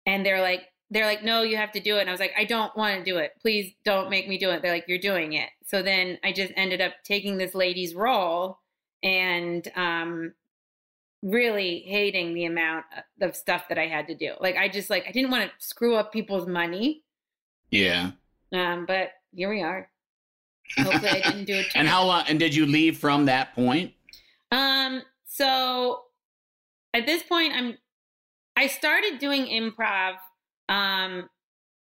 and 0.05 0.25
they're 0.25 0.41
like, 0.41 0.63
they're 0.93 1.05
like, 1.05 1.23
no, 1.23 1.41
you 1.41 1.57
have 1.57 1.71
to 1.73 1.79
do 1.79 1.97
it. 1.97 2.01
And 2.01 2.09
I 2.09 2.13
was 2.13 2.19
like, 2.19 2.33
I 2.37 2.45
don't 2.45 2.75
want 2.77 2.97
to 2.97 3.03
do 3.03 3.17
it. 3.17 3.31
Please 3.41 3.73
don't 3.83 4.09
make 4.09 4.27
me 4.27 4.37
do 4.37 4.49
it. 4.51 4.61
They're 4.61 4.71
like, 4.73 4.85
you're 4.87 4.97
doing 4.97 5.33
it. 5.33 5.49
So 5.65 5.81
then 5.81 6.19
I 6.23 6.31
just 6.31 6.53
ended 6.55 6.81
up 6.81 6.93
taking 7.03 7.37
this 7.37 7.55
lady's 7.55 7.95
role 7.95 8.59
and 9.01 9.67
um, 9.75 10.33
really 11.21 11.79
hating 11.87 12.33
the 12.33 12.45
amount 12.45 12.85
of 13.21 13.35
stuff 13.35 13.67
that 13.69 13.77
I 13.77 13.87
had 13.87 14.07
to 14.07 14.15
do. 14.15 14.33
Like, 14.39 14.55
I 14.57 14.69
just 14.69 14.89
like, 14.89 15.05
I 15.07 15.11
didn't 15.11 15.31
want 15.31 15.49
to 15.49 15.65
screw 15.65 15.95
up 15.95 16.11
people's 16.13 16.47
money. 16.47 17.03
Yeah. 17.71 18.11
Um, 18.51 18.85
but 18.85 19.11
here 19.33 19.49
we 19.49 19.61
are. 19.61 19.89
Hopefully, 20.77 21.09
I 21.09 21.31
didn't 21.31 21.45
do 21.45 21.55
it. 21.59 21.67
and 21.75 21.87
how 21.87 22.05
long? 22.05 22.23
And 22.27 22.39
did 22.39 22.53
you 22.55 22.65
leave 22.65 22.97
from 22.97 23.25
that 23.25 23.53
point? 23.55 23.93
Um. 24.51 25.01
So 25.25 26.03
at 26.93 27.05
this 27.05 27.23
point, 27.23 27.53
I'm. 27.53 27.77
I 28.55 28.67
started 28.67 29.17
doing 29.19 29.45
improv. 29.47 30.13
Um, 30.69 31.29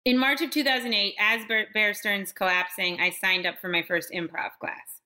in 0.05 0.19
March 0.19 0.41
of 0.41 0.51
2008, 0.51 1.15
as 1.19 1.43
Bear, 1.75 1.95
Stearns 1.95 2.33
collapsing, 2.33 3.01
I 3.01 3.11
signed 3.11 3.45
up 3.45 3.59
for 3.59 3.69
my 3.69 3.83
first 3.83 4.13
improv 4.13 4.51
class. 4.61 5.01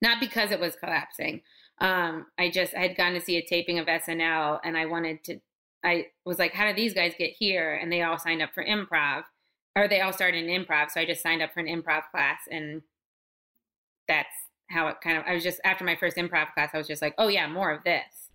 Not 0.00 0.20
because 0.20 0.50
it 0.50 0.60
was 0.60 0.74
collapsing. 0.74 1.42
Um, 1.80 2.26
I 2.38 2.50
just 2.50 2.74
I 2.74 2.80
had 2.80 2.96
gone 2.96 3.12
to 3.12 3.20
see 3.20 3.36
a 3.36 3.44
taping 3.44 3.78
of 3.78 3.86
SNL, 3.86 4.60
and 4.64 4.76
I 4.76 4.86
wanted 4.86 5.22
to. 5.24 5.40
I 5.84 6.06
was 6.24 6.38
like, 6.38 6.54
how 6.54 6.66
did 6.66 6.76
these 6.76 6.94
guys 6.94 7.12
get 7.18 7.32
here? 7.38 7.74
And 7.74 7.92
they 7.92 8.00
all 8.02 8.18
signed 8.18 8.40
up 8.40 8.54
for 8.54 8.64
improv, 8.64 9.24
or 9.76 9.86
they 9.86 10.00
all 10.00 10.12
started 10.12 10.44
in 10.44 10.64
improv. 10.64 10.90
So 10.90 11.00
I 11.00 11.04
just 11.04 11.22
signed 11.22 11.42
up 11.42 11.52
for 11.52 11.60
an 11.60 11.66
improv 11.66 12.04
class, 12.10 12.40
and 12.50 12.82
that's 14.08 14.28
how 14.70 14.88
it 14.88 14.96
kind 15.02 15.18
of. 15.18 15.24
I 15.26 15.34
was 15.34 15.42
just 15.42 15.60
after 15.64 15.84
my 15.84 15.96
first 15.96 16.16
improv 16.16 16.54
class, 16.54 16.70
I 16.72 16.78
was 16.78 16.86
just 16.86 17.02
like, 17.02 17.14
oh 17.18 17.28
yeah, 17.28 17.46
more 17.46 17.70
of 17.70 17.84
this. 17.84 18.30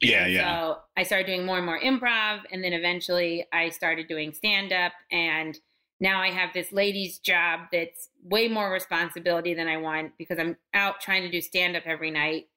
Yeah, 0.00 0.26
And 0.26 0.32
So 0.42 0.78
I 0.96 1.02
started 1.02 1.26
doing 1.26 1.46
more 1.46 1.56
and 1.56 1.66
more 1.66 1.80
improv, 1.80 2.40
and 2.50 2.62
then 2.62 2.72
eventually 2.72 3.46
I 3.52 3.70
started 3.70 4.08
doing 4.08 4.32
stand 4.32 4.72
up, 4.72 4.92
and 5.10 5.58
now 6.00 6.20
I 6.20 6.30
have 6.30 6.50
this 6.52 6.72
lady's 6.72 7.18
job 7.18 7.60
that's 7.72 8.10
way 8.22 8.48
more 8.48 8.70
responsibility 8.70 9.54
than 9.54 9.68
I 9.68 9.76
want 9.76 10.12
because 10.18 10.38
I'm 10.38 10.56
out 10.74 11.00
trying 11.00 11.22
to 11.22 11.30
do 11.30 11.40
stand 11.40 11.76
up 11.76 11.84
every 11.86 12.10
night, 12.10 12.48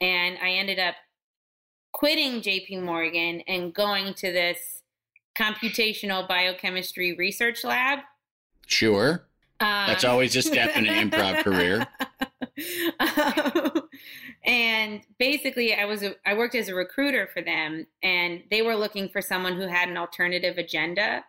and 0.00 0.36
I 0.42 0.50
ended 0.52 0.78
up 0.78 0.94
quitting 1.92 2.40
JP 2.40 2.82
Morgan 2.82 3.42
and 3.46 3.74
going 3.74 4.14
to 4.14 4.32
this 4.32 4.82
computational 5.36 6.26
biochemistry 6.26 7.14
research 7.14 7.64
lab. 7.64 8.00
Sure. 8.66 9.26
Um, 9.60 9.86
That's 9.86 10.04
always 10.04 10.34
a 10.36 10.42
step 10.42 10.76
in 10.76 10.86
an 10.86 11.10
improv 11.10 11.42
career. 11.42 11.86
Um, 13.00 13.81
and 14.44 15.02
basically, 15.18 15.74
I 15.74 15.84
was 15.84 16.02
a, 16.02 16.14
I 16.26 16.34
worked 16.34 16.54
as 16.54 16.68
a 16.68 16.74
recruiter 16.74 17.28
for 17.32 17.42
them, 17.42 17.86
and 18.02 18.42
they 18.50 18.62
were 18.62 18.76
looking 18.76 19.08
for 19.08 19.22
someone 19.22 19.56
who 19.56 19.68
had 19.68 19.88
an 19.88 19.96
alternative 19.96 20.58
agenda, 20.58 21.24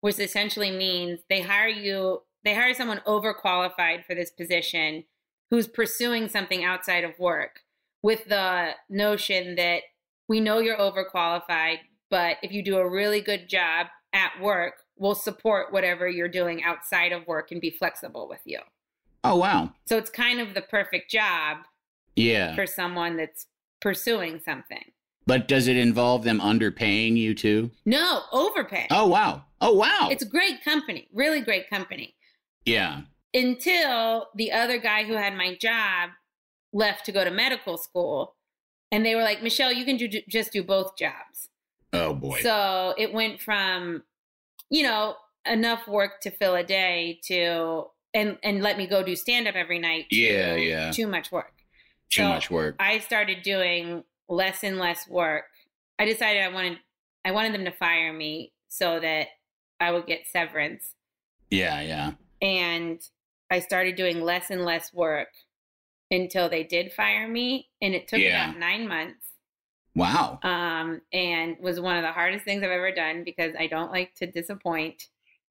which 0.00 0.18
essentially 0.18 0.70
means 0.70 1.20
they 1.28 1.42
hire 1.42 1.68
you, 1.68 2.22
they 2.44 2.54
hire 2.54 2.74
someone 2.74 3.02
overqualified 3.06 4.04
for 4.06 4.14
this 4.14 4.30
position 4.30 5.04
who's 5.50 5.68
pursuing 5.68 6.28
something 6.28 6.64
outside 6.64 7.04
of 7.04 7.18
work 7.18 7.60
with 8.02 8.24
the 8.26 8.72
notion 8.88 9.56
that 9.56 9.82
we 10.28 10.40
know 10.40 10.58
you're 10.58 10.78
overqualified, 10.78 11.78
but 12.10 12.36
if 12.42 12.52
you 12.52 12.62
do 12.62 12.78
a 12.78 12.88
really 12.88 13.20
good 13.20 13.48
job 13.48 13.86
at 14.12 14.32
work, 14.40 14.74
we'll 14.96 15.14
support 15.14 15.72
whatever 15.72 16.08
you're 16.08 16.28
doing 16.28 16.62
outside 16.62 17.12
of 17.12 17.26
work 17.26 17.50
and 17.50 17.60
be 17.60 17.70
flexible 17.70 18.28
with 18.28 18.40
you. 18.44 18.60
Oh 19.22 19.36
wow. 19.36 19.72
So 19.86 19.96
it's 19.96 20.10
kind 20.10 20.40
of 20.40 20.54
the 20.54 20.62
perfect 20.62 21.10
job 21.10 21.58
Yeah. 22.16 22.54
for 22.54 22.66
someone 22.66 23.16
that's 23.16 23.46
pursuing 23.80 24.40
something. 24.44 24.84
But 25.26 25.48
does 25.48 25.68
it 25.68 25.76
involve 25.76 26.22
them 26.24 26.38
underpaying 26.40 27.16
you 27.16 27.34
too? 27.34 27.70
No, 27.86 28.22
overpay. 28.32 28.88
Oh 28.90 29.06
wow. 29.06 29.44
Oh 29.60 29.72
wow. 29.74 30.08
It's 30.10 30.22
a 30.22 30.28
great 30.28 30.62
company, 30.62 31.08
really 31.12 31.40
great 31.40 31.68
company. 31.70 32.14
yeah. 32.64 33.02
Until 33.36 34.28
the 34.36 34.52
other 34.52 34.78
guy 34.78 35.02
who 35.04 35.14
had 35.14 35.34
my 35.34 35.56
job 35.56 36.10
left 36.72 37.04
to 37.06 37.12
go 37.12 37.24
to 37.24 37.30
medical 37.32 37.76
school. 37.76 38.36
And 38.92 39.04
they 39.04 39.16
were 39.16 39.22
like, 39.22 39.42
Michelle, 39.42 39.72
you 39.72 39.84
can 39.84 39.96
do, 39.96 40.08
just 40.28 40.52
do 40.52 40.62
both 40.62 40.96
jobs. 40.96 41.48
Oh 41.92 42.14
boy. 42.14 42.38
So 42.42 42.94
it 42.96 43.12
went 43.12 43.40
from, 43.42 44.04
you 44.70 44.84
know, 44.84 45.16
enough 45.46 45.88
work 45.88 46.20
to 46.22 46.30
fill 46.30 46.54
a 46.54 46.62
day 46.62 47.18
to 47.26 47.86
and 48.14 48.38
and 48.44 48.62
let 48.62 48.78
me 48.78 48.86
go 48.86 49.02
do 49.02 49.16
stand 49.16 49.48
up 49.48 49.56
every 49.56 49.80
night. 49.80 50.06
Yeah, 50.12 50.54
yeah. 50.54 50.92
Too 50.92 51.08
much 51.08 51.32
work. 51.32 51.52
Too 52.10 52.22
so 52.22 52.28
much 52.28 52.50
work. 52.50 52.76
I 52.78 52.98
started 53.00 53.42
doing 53.42 54.04
less 54.28 54.62
and 54.64 54.78
less 54.78 55.08
work. 55.08 55.44
I 55.98 56.04
decided 56.04 56.42
I 56.42 56.48
wanted 56.48 56.78
I 57.24 57.30
wanted 57.32 57.54
them 57.54 57.64
to 57.64 57.72
fire 57.72 58.12
me 58.12 58.52
so 58.68 59.00
that 59.00 59.28
I 59.80 59.90
would 59.90 60.06
get 60.06 60.26
severance. 60.26 60.94
yeah, 61.50 61.80
yeah. 61.80 62.12
And 62.42 63.00
I 63.50 63.60
started 63.60 63.94
doing 63.96 64.20
less 64.20 64.50
and 64.50 64.64
less 64.64 64.92
work 64.92 65.28
until 66.10 66.48
they 66.48 66.64
did 66.64 66.92
fire 66.92 67.26
me. 67.28 67.68
And 67.80 67.94
it 67.94 68.08
took 68.08 68.20
Yeah. 68.20 68.44
about 68.50 68.58
nine 68.58 68.86
months. 68.88 69.26
Wow. 69.94 70.40
Um, 70.42 71.00
and 71.12 71.56
was 71.60 71.80
one 71.80 71.96
of 71.96 72.02
the 72.02 72.12
hardest 72.12 72.44
things 72.44 72.62
I've 72.62 72.70
ever 72.70 72.90
done 72.92 73.22
because 73.24 73.54
I 73.58 73.66
don't 73.68 73.92
like 73.92 74.14
to 74.16 74.26
disappoint. 74.26 75.04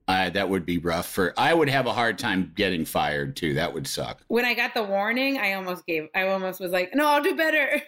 Uh, 0.08 0.30
that 0.32 0.50
would 0.50 0.66
be 0.66 0.78
rough 0.80 1.08
for 1.08 1.34
I 1.38 1.54
would 1.54 1.70
have 1.70 1.86
a 1.86 1.94
hard 1.94 2.20
time 2.20 2.52
getting 2.56 2.84
fired 2.84 3.38
too. 3.38 3.54
That 3.54 3.74
would 3.74 3.88
suck. 3.88 4.22
When 4.28 4.44
I 4.44 4.54
got 4.54 4.74
the 4.74 4.84
warning, 4.84 5.38
I 5.38 5.54
almost 5.54 5.86
gave 5.86 6.10
I 6.14 6.28
almost 6.28 6.60
was 6.60 6.72
like, 6.72 6.94
no, 6.94 7.08
I'll 7.08 7.24
do 7.24 7.36
better. 7.36 7.82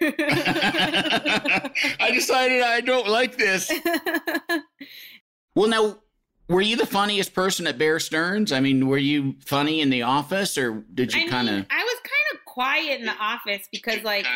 I 2.00 2.10
decided 2.12 2.62
I 2.62 2.80
don't 2.80 3.08
like 3.08 3.36
this. 3.36 3.70
Well, 5.56 5.70
now, 5.70 5.96
were 6.48 6.60
you 6.60 6.76
the 6.76 6.86
funniest 6.86 7.34
person 7.34 7.66
at 7.66 7.78
Bear 7.78 7.98
Stearns? 7.98 8.52
I 8.52 8.60
mean, 8.60 8.86
were 8.86 8.98
you 8.98 9.36
funny 9.44 9.80
in 9.80 9.88
the 9.90 10.02
office, 10.02 10.56
or 10.58 10.84
did 10.94 11.14
you 11.14 11.28
kind 11.28 11.48
of? 11.48 11.66
I 11.70 11.82
was 11.82 12.00
kind 12.02 12.34
of 12.34 12.44
quiet 12.44 13.00
in 13.00 13.06
the 13.06 13.16
office 13.18 13.66
because 13.72 14.02
like 14.02 14.26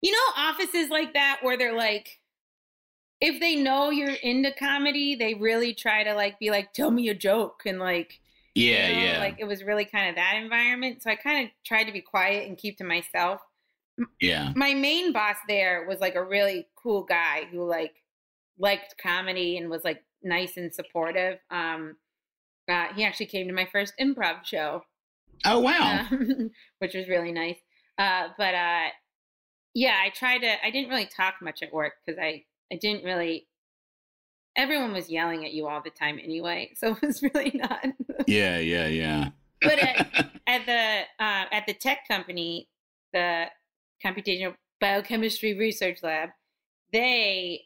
you 0.00 0.12
know 0.12 0.18
offices 0.36 0.88
like 0.88 1.12
that 1.14 1.40
where 1.42 1.58
they're 1.58 1.76
like 1.76 2.20
if 3.20 3.40
they 3.40 3.56
know 3.56 3.90
you're 3.90 4.10
into 4.10 4.52
comedy 4.52 5.14
they 5.16 5.34
really 5.34 5.74
try 5.74 6.04
to 6.04 6.14
like 6.14 6.38
be 6.38 6.50
like 6.50 6.72
tell 6.72 6.90
me 6.90 7.08
a 7.08 7.14
joke 7.14 7.62
and 7.66 7.78
like 7.78 8.20
you 8.78 8.78
Yeah, 8.78 8.88
know, 9.12 9.14
yeah, 9.14 9.18
like 9.18 9.36
it 9.38 9.44
was 9.46 9.64
really 9.64 9.84
kind 9.84 10.10
of 10.10 10.16
that 10.16 10.36
environment 10.36 11.02
so 11.02 11.10
i 11.10 11.16
kind 11.16 11.46
of 11.46 11.52
tried 11.64 11.84
to 11.84 11.92
be 11.92 12.00
quiet 12.02 12.48
and 12.48 12.58
keep 12.58 12.78
to 12.78 12.84
myself 12.84 13.40
yeah. 14.20 14.54
my 14.54 14.74
main 14.74 15.12
boss 15.12 15.36
there 15.48 15.86
was 15.86 16.00
like 16.00 16.14
a 16.14 16.24
really 16.24 16.66
cool 16.76 17.02
guy 17.04 17.44
who 17.50 17.64
like 17.64 17.94
liked 18.58 18.94
comedy 19.02 19.58
and 19.58 19.70
was 19.70 19.84
like 19.84 20.02
nice 20.22 20.56
and 20.56 20.74
supportive 20.74 21.38
um 21.50 21.96
uh, 22.70 22.88
he 22.94 23.04
actually 23.04 23.26
came 23.26 23.48
to 23.48 23.54
my 23.54 23.66
first 23.72 23.94
improv 24.00 24.44
show 24.44 24.82
Oh 25.44 25.60
wow. 25.60 26.02
um, 26.10 26.50
which 26.80 26.94
was 26.94 27.08
really 27.08 27.32
nice. 27.32 27.58
Uh, 27.98 28.28
but 28.38 28.54
uh, 28.54 28.88
yeah, 29.74 29.98
I 30.02 30.10
tried 30.10 30.38
to. 30.40 30.66
I 30.66 30.70
didn't 30.70 30.90
really 30.90 31.06
talk 31.06 31.36
much 31.42 31.62
at 31.62 31.72
work 31.72 31.94
because 32.04 32.18
I 32.22 32.44
I 32.72 32.76
didn't 32.76 33.04
really. 33.04 33.46
Everyone 34.56 34.92
was 34.92 35.10
yelling 35.10 35.44
at 35.44 35.52
you 35.52 35.68
all 35.68 35.82
the 35.82 35.90
time 35.90 36.18
anyway, 36.22 36.72
so 36.76 36.92
it 36.92 37.02
was 37.02 37.22
really 37.34 37.52
not. 37.54 37.84
yeah, 38.26 38.58
yeah, 38.58 38.86
yeah. 38.86 39.28
but 39.62 39.78
at, 39.78 40.30
at 40.46 40.66
the 40.66 41.24
uh, 41.24 41.44
at 41.52 41.66
the 41.66 41.74
tech 41.74 42.08
company, 42.08 42.68
the 43.12 43.46
computational 44.04 44.54
biochemistry 44.80 45.58
research 45.58 46.02
lab, 46.02 46.30
they. 46.92 47.62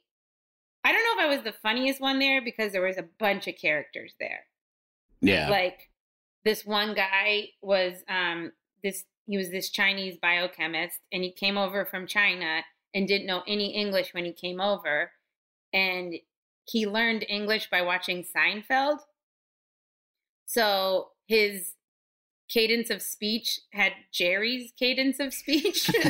I 0.82 0.92
don't 0.92 1.02
know 1.04 1.22
if 1.22 1.30
I 1.30 1.36
was 1.36 1.44
the 1.44 1.58
funniest 1.60 2.00
one 2.00 2.18
there 2.18 2.42
because 2.42 2.72
there 2.72 2.80
was 2.80 2.96
a 2.96 3.04
bunch 3.18 3.46
of 3.46 3.54
characters 3.60 4.14
there 4.18 4.44
yeah. 5.20 5.48
like 5.48 5.90
this 6.44 6.64
one 6.64 6.94
guy 6.94 7.48
was 7.62 8.02
um 8.08 8.52
this 8.82 9.04
he 9.26 9.36
was 9.36 9.50
this 9.50 9.70
chinese 9.70 10.16
biochemist 10.20 10.98
and 11.12 11.22
he 11.22 11.32
came 11.32 11.58
over 11.58 11.84
from 11.84 12.06
china 12.06 12.62
and 12.94 13.06
didn't 13.08 13.26
know 13.26 13.42
any 13.46 13.74
english 13.74 14.12
when 14.12 14.24
he 14.24 14.32
came 14.32 14.60
over 14.60 15.10
and 15.72 16.14
he 16.64 16.86
learned 16.86 17.24
english 17.28 17.68
by 17.70 17.82
watching 17.82 18.24
seinfeld 18.24 18.98
so 20.46 21.08
his 21.26 21.74
cadence 22.48 22.90
of 22.90 23.00
speech 23.00 23.60
had 23.72 23.92
jerry's 24.12 24.72
cadence 24.78 25.20
of 25.20 25.32
speech 25.32 25.90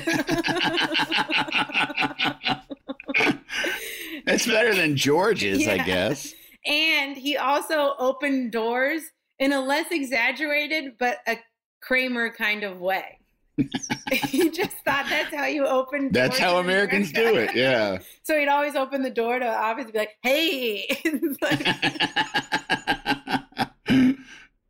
That's 4.27 4.47
better 4.47 4.75
than 4.75 4.97
George's, 4.97 5.67
I 5.67 5.79
guess. 5.79 6.35
and 6.67 7.17
he 7.17 7.37
also 7.37 7.95
opened 7.99 8.53
doors 8.53 9.03
in 9.39 9.53
a 9.53 9.61
less 9.61 9.87
exaggerated 9.91 10.93
but 10.99 11.19
a 11.27 11.39
Kramer 11.83 12.31
kind 12.31 12.63
of 12.63 12.81
way. 12.81 13.20
he 14.13 14.51
just 14.51 14.77
thought 14.85 15.07
that's 15.09 15.35
how 15.35 15.47
you 15.47 15.67
open. 15.67 16.11
That's 16.13 16.39
how 16.39 16.59
Americans 16.59 17.13
do 17.13 17.37
it. 17.37 17.55
Yeah. 17.55 17.99
So 18.23 18.39
he'd 18.39 18.49
always 18.49 18.77
open 18.77 19.03
the 19.03 19.11
door 19.11 19.41
to 19.41 19.45
the 19.45 19.51
office 19.51 19.85
and 19.85 19.93
be 19.93 19.99
like, 19.99 20.17
"Hey." 20.23 20.87
Like- 21.43 21.67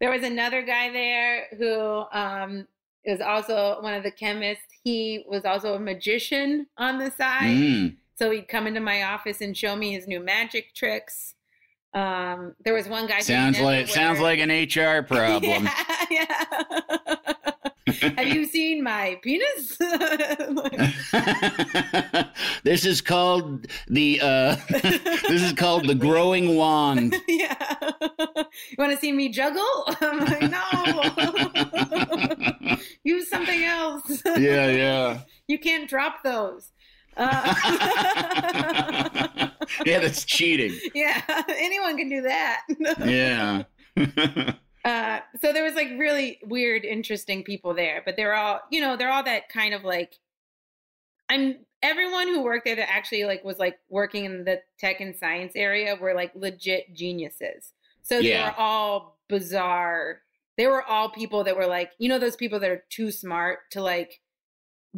there 0.01 0.11
was 0.11 0.23
another 0.23 0.63
guy 0.63 0.91
there 0.91 1.47
who 1.59 2.05
um, 2.13 2.67
is 3.05 3.21
also 3.21 3.79
one 3.83 3.93
of 3.93 4.03
the 4.03 4.11
chemists. 4.11 4.65
He 4.83 5.25
was 5.29 5.45
also 5.45 5.75
a 5.75 5.79
magician 5.79 6.67
on 6.79 6.99
the 6.99 7.11
side. 7.11 7.57
Mm. 7.57 7.97
So 8.17 8.31
he'd 8.31 8.49
come 8.49 8.67
into 8.67 8.81
my 8.81 9.03
office 9.03 9.41
and 9.41 9.57
show 9.57 9.77
me 9.77 9.93
his 9.93 10.07
new 10.07 10.21
magic 10.21 10.75
tricks. 10.75 11.35
Um, 11.93 12.55
there 12.65 12.75
was 12.75 12.89
one 12.89 13.07
guy. 13.07 13.21
Sounds 13.21 13.61
like 13.61 13.89
sounds 13.89 14.21
like 14.21 14.39
an 14.39 14.51
HR 14.51 15.03
problem. 15.03 15.65
Yeah, 15.65 16.07
yeah. 16.11 17.35
Have 18.17 18.29
you 18.29 18.47
seen 18.47 18.83
my 18.83 19.19
penis? 19.23 19.77
this 22.65 22.85
is 22.85 23.01
called 23.01 23.67
the 23.89 24.21
uh 24.23 24.57
this 24.69 25.43
is 25.43 25.53
called 25.53 25.87
the 25.87 25.95
growing 25.95 26.57
wand. 26.57 27.15
yeah. 27.29 27.55
You 28.31 28.77
want 28.79 28.93
to 28.93 28.99
see 28.99 29.13
me 29.13 29.29
juggle? 29.29 29.63
I'm 30.01 30.19
like, 30.21 30.51
no. 30.51 30.65
Use 33.05 33.29
something 33.29 33.63
else. 33.65 34.23
Yeah, 34.25 34.71
yeah. 34.71 35.21
You 35.49 35.59
can't 35.59 35.89
drop 35.89 36.23
those. 36.23 36.71
Uh, 37.17 37.55
yeah, 39.85 39.99
that's 39.99 40.25
cheating. 40.25 40.79
Yeah, 40.95 41.21
anyone 41.49 41.97
can 41.97 42.09
do 42.09 42.23
that. 42.23 42.63
yeah. 43.05 43.65
Uh, 44.85 45.21
so 45.41 45.53
there 45.53 45.65
was 45.65 45.75
like 45.75 45.89
really 45.99 46.39
weird, 46.45 46.85
interesting 46.85 47.43
people 47.45 47.75
there, 47.75 48.03
but 48.05 48.17
they're 48.17 48.35
all, 48.35 48.61
you 48.71 48.81
know, 48.81 48.97
they're 48.97 49.11
all 49.11 49.23
that 49.25 49.49
kind 49.49 49.75
of 49.75 49.85
like. 49.85 50.15
I'm 51.29 51.59
everyone 51.83 52.27
who 52.29 52.43
worked 52.43 52.65
there 52.65 52.77
that 52.77 52.91
actually 52.91 53.25
like 53.25 53.45
was 53.45 53.59
like 53.59 53.79
working 53.89 54.25
in 54.25 54.45
the 54.45 54.61
tech 54.79 55.01
and 55.01 55.15
science 55.15 55.53
area 55.55 55.97
were 55.97 56.13
like 56.15 56.33
legit 56.35 56.93
geniuses. 56.95 57.73
So 58.03 58.21
they 58.21 58.31
Yeah. 58.31 58.47
were 58.49 58.55
all 58.59 59.19
bizarre. 59.29 60.23
They 60.59 60.67
were 60.67 60.83
all 60.83 61.09
people 61.09 61.45
that 61.45 61.57
were 61.57 61.67
like, 61.67 61.93
you 61.99 62.09
know, 62.09 62.19
those 62.19 62.37
people 62.37 62.59
that 62.61 62.71
are 62.71 62.85
too 62.91 63.11
smart 63.11 63.61
to 63.71 63.81
like 63.83 64.21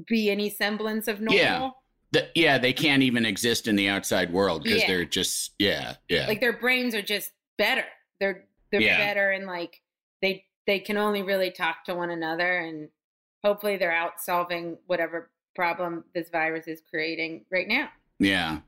be 0.07 0.31
any 0.31 0.49
semblance 0.49 1.07
of 1.07 1.21
normal. 1.21 1.37
Yeah. 1.39 1.71
The- 2.13 2.31
yeah, 2.35 2.59
they 2.59 2.73
can't 2.73 3.03
even 3.03 3.27
exist 3.27 3.69
in 3.69 3.77
the 3.77 3.89
outside 3.89 4.33
world 4.33 4.63
because 4.65 4.81
Yeah. 4.81 4.87
they're 4.87 5.05
just 5.05 5.53
yeah, 5.59 5.97
yeah. 6.09 6.27
like 6.27 6.41
their 6.41 6.53
brains 6.57 6.95
are 6.95 7.03
just 7.03 7.31
better 7.59 7.85
they're 8.21 8.47
they're 8.73 8.81
Yeah. 8.81 8.99
better 8.99 9.31
and 9.31 9.47
like 9.47 9.81
they 10.21 10.45
they 10.67 10.81
can 10.81 10.97
only 10.97 11.23
really 11.23 11.51
talk 11.53 11.85
to 11.85 11.95
one 11.95 12.11
another 12.11 12.59
and 12.59 12.89
hopefully 13.45 13.77
they're 13.77 13.93
out 13.95 14.21
solving 14.21 14.79
whatever 14.87 15.31
problem 15.55 16.05
this 16.15 16.31
virus 16.31 16.67
is 16.67 16.81
creating 16.91 17.45
right 17.53 17.69
now 17.69 17.89
Yeah, 18.19 18.59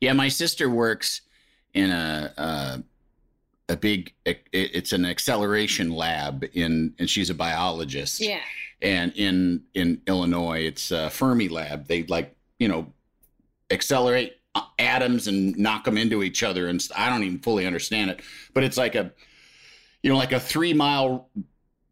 yeah. 0.00 0.12
My 0.14 0.28
sister 0.28 0.70
works 0.70 1.22
in 1.74 1.90
a 1.90 2.32
uh, 2.36 2.78
a 3.68 3.76
big. 3.76 4.12
It's 4.26 4.92
an 4.92 5.04
acceleration 5.06 5.90
lab 5.90 6.44
in, 6.52 6.94
and 6.98 7.08
she's 7.08 7.30
a 7.30 7.34
biologist. 7.34 8.20
yeah 8.20 8.40
And 8.82 9.12
in 9.16 9.62
in 9.74 10.02
Illinois, 10.06 10.60
it's 10.66 10.90
a 10.90 11.08
Fermi 11.10 11.48
lab. 11.48 11.86
They 11.88 12.02
like 12.04 12.36
you 12.58 12.68
know 12.68 12.92
accelerate 13.70 14.36
atoms 14.78 15.26
and 15.28 15.56
knock 15.56 15.84
them 15.84 15.96
into 15.96 16.22
each 16.22 16.42
other. 16.42 16.68
And 16.68 16.86
I 16.94 17.08
don't 17.08 17.22
even 17.24 17.38
fully 17.38 17.66
understand 17.66 18.10
it, 18.10 18.20
but 18.52 18.62
it's 18.64 18.76
like 18.76 18.94
a 18.94 19.12
you 20.02 20.10
know 20.10 20.16
like 20.16 20.32
a 20.32 20.40
three 20.40 20.72
mile 20.74 21.28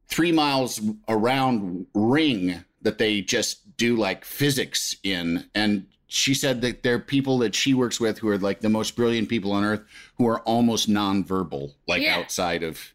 three 0.08 0.32
miles 0.32 0.80
around 1.08 1.86
ring 1.94 2.64
that 2.82 2.98
they 2.98 3.20
just 3.20 3.76
do 3.76 3.96
like 3.96 4.24
physics 4.24 4.96
in 5.02 5.44
and 5.54 5.86
she 6.12 6.34
said 6.34 6.60
that 6.62 6.82
there 6.82 6.94
are 6.96 6.98
people 6.98 7.38
that 7.38 7.54
she 7.54 7.72
works 7.72 8.00
with 8.00 8.18
who 8.18 8.28
are 8.28 8.38
like 8.38 8.60
the 8.60 8.68
most 8.68 8.96
brilliant 8.96 9.28
people 9.28 9.52
on 9.52 9.64
earth 9.64 9.82
who 10.18 10.26
are 10.26 10.40
almost 10.40 10.88
nonverbal 10.90 11.72
like 11.86 12.02
Yeah. 12.02 12.16
outside 12.18 12.62
of 12.64 12.92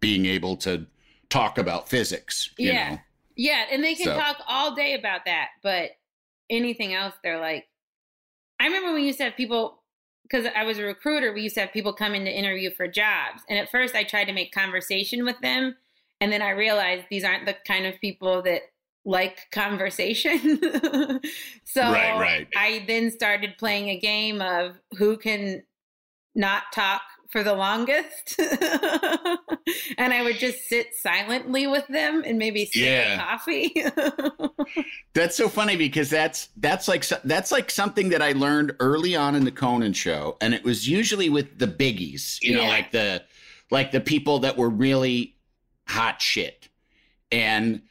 being 0.00 0.26
able 0.26 0.56
to 0.58 0.86
talk 1.30 1.56
about 1.58 1.88
physics 1.88 2.50
you 2.58 2.70
Yeah. 2.72 2.90
know 2.90 2.98
yeah 3.36 3.64
and 3.70 3.82
they 3.84 3.94
can 3.94 4.06
So- 4.06 4.16
talk 4.16 4.38
all 4.48 4.74
day 4.74 4.94
about 4.94 5.24
that 5.26 5.48
but 5.62 5.90
anything 6.50 6.94
else 6.94 7.14
they're 7.22 7.40
like 7.40 7.68
i 8.58 8.66
remember 8.66 8.98
used 8.98 9.18
to 9.18 9.24
have 9.24 9.36
people 9.36 9.82
because 10.28 10.46
i 10.56 10.64
was 10.64 10.78
a 10.78 10.82
recruiter 10.82 11.32
we 11.32 11.42
used 11.42 11.54
to 11.54 11.60
have 11.60 11.72
people 11.72 11.92
come 11.92 12.14
in 12.14 12.24
to 12.24 12.30
interview 12.30 12.70
for 12.70 12.86
jobs 12.86 13.42
and 13.48 13.58
at 13.58 13.70
first 13.70 13.94
i 13.94 14.04
tried 14.04 14.24
to 14.24 14.32
make 14.32 14.52
conversation 14.52 15.24
with 15.24 15.38
them 15.40 15.76
and 16.20 16.32
then 16.32 16.42
i 16.42 16.50
realized 16.50 17.04
these 17.10 17.24
aren't 17.24 17.46
the 17.46 17.56
kind 17.66 17.86
of 17.86 17.98
people 18.00 18.42
that 18.42 18.62
like 19.04 19.50
conversation 19.52 20.38
so 21.64 21.82
Right, 21.82 22.18
right. 22.18 22.48
i 22.56 22.84
then 22.86 23.10
started 23.10 23.56
playing 23.58 23.88
a 23.88 23.98
game 23.98 24.42
of 24.42 24.76
who 24.98 25.16
can 25.16 25.62
not 26.34 26.64
talk 26.72 27.02
for 27.28 27.42
the 27.42 27.54
longest 27.54 28.36
and 29.98 30.12
i 30.14 30.22
would 30.22 30.38
just 30.38 30.66
sit 30.68 30.94
silently 30.94 31.66
with 31.66 31.86
them 31.88 32.22
and 32.26 32.38
maybe 32.38 32.64
sip 32.66 32.82
Yeah. 32.82 33.18
coffee 33.18 33.74
That's 35.14 35.36
so 35.36 35.48
funny 35.48 35.76
because 35.76 36.10
that's 36.10 36.48
that's 36.58 36.86
like 36.88 37.04
that's 37.24 37.50
like 37.50 37.70
something 37.70 38.10
that 38.10 38.22
I 38.22 38.32
learned 38.32 38.76
early 38.80 39.16
on 39.16 39.34
in 39.34 39.44
the 39.44 39.50
Conan 39.50 39.92
show, 39.94 40.36
and 40.40 40.54
it 40.54 40.62
was 40.62 40.88
usually 40.88 41.28
with 41.30 41.58
the 41.58 41.66
biggies, 41.66 42.38
you 42.42 42.54
know, 42.54 42.62
Yeah. 42.62 42.68
like 42.68 42.92
the 42.92 43.22
like 43.70 43.90
the 43.90 44.00
people 44.00 44.38
that 44.40 44.56
were 44.56 44.68
really 44.68 45.34
hot 45.88 46.20
shit, 46.22 46.68
and 47.32 47.82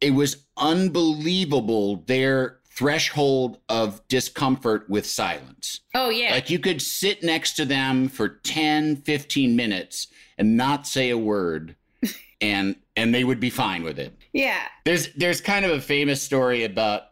it 0.00 0.10
was 0.12 0.44
unbelievable 0.56 1.96
their 2.06 2.57
threshold 2.78 3.58
of 3.68 4.06
discomfort 4.06 4.88
with 4.88 5.04
silence. 5.04 5.80
oh 5.96 6.10
yeah 6.10 6.32
Like 6.32 6.48
you 6.48 6.60
could 6.60 6.80
sit 6.80 7.24
next 7.24 7.54
to 7.54 7.64
them 7.64 8.08
for 8.08 8.28
10, 8.28 8.96
15 8.98 9.56
minutes 9.56 10.06
and 10.38 10.56
not 10.56 10.86
say 10.86 11.10
a 11.10 11.18
word, 11.18 11.74
and 12.40 12.76
and 12.94 13.12
they 13.12 13.24
would 13.24 13.40
be 13.40 13.50
fine 13.50 13.82
with 13.82 13.98
it. 13.98 14.16
yeah 14.32 14.62
There's 14.84 15.12
there's 15.14 15.40
kind 15.40 15.64
of 15.64 15.72
a 15.72 15.80
famous 15.80 16.22
story 16.22 16.62
about 16.62 17.02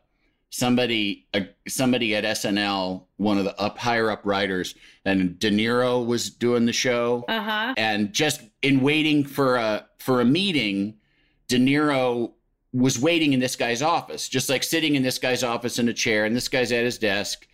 somebody 0.51 1.27
uh, 1.35 1.41
somebody 1.67 2.15
at 2.15 2.23
SNL, 2.23 3.03
one 3.17 3.37
of 3.37 3.45
the 3.45 3.61
up 3.61 3.77
higher 3.77 4.09
up 4.09 4.21
writers, 4.25 4.77
and 5.05 5.37
De 5.41 5.51
Niro 5.51 6.07
was 6.07 6.31
doing 6.31 6.65
the 6.65 6.73
show, 6.73 7.25
uh-huh 7.29 7.75
and 7.77 8.13
just 8.13 8.41
in 8.63 8.81
waiting 8.81 9.25
for 9.25 9.57
a 9.57 9.85
for 9.99 10.21
a 10.21 10.25
meeting, 10.25 10.95
De 11.49 11.59
Niro 11.59 12.35
was 12.73 12.99
waiting 12.99 13.33
in 13.33 13.41
this 13.41 13.57
guy's 13.57 13.83
office, 13.83 14.29
just 14.29 14.49
like 14.49 14.63
sitting 14.63 14.95
in 14.97 15.03
this 15.03 15.19
guy's 15.19 15.43
office 15.43 15.79
in 15.79 15.89
a 15.89 15.95
chair, 15.95 16.25
and 16.25 16.35
this 16.37 16.49
guy's 16.49 16.73
at 16.73 16.85
his 16.85 16.99
desk. 16.99 17.47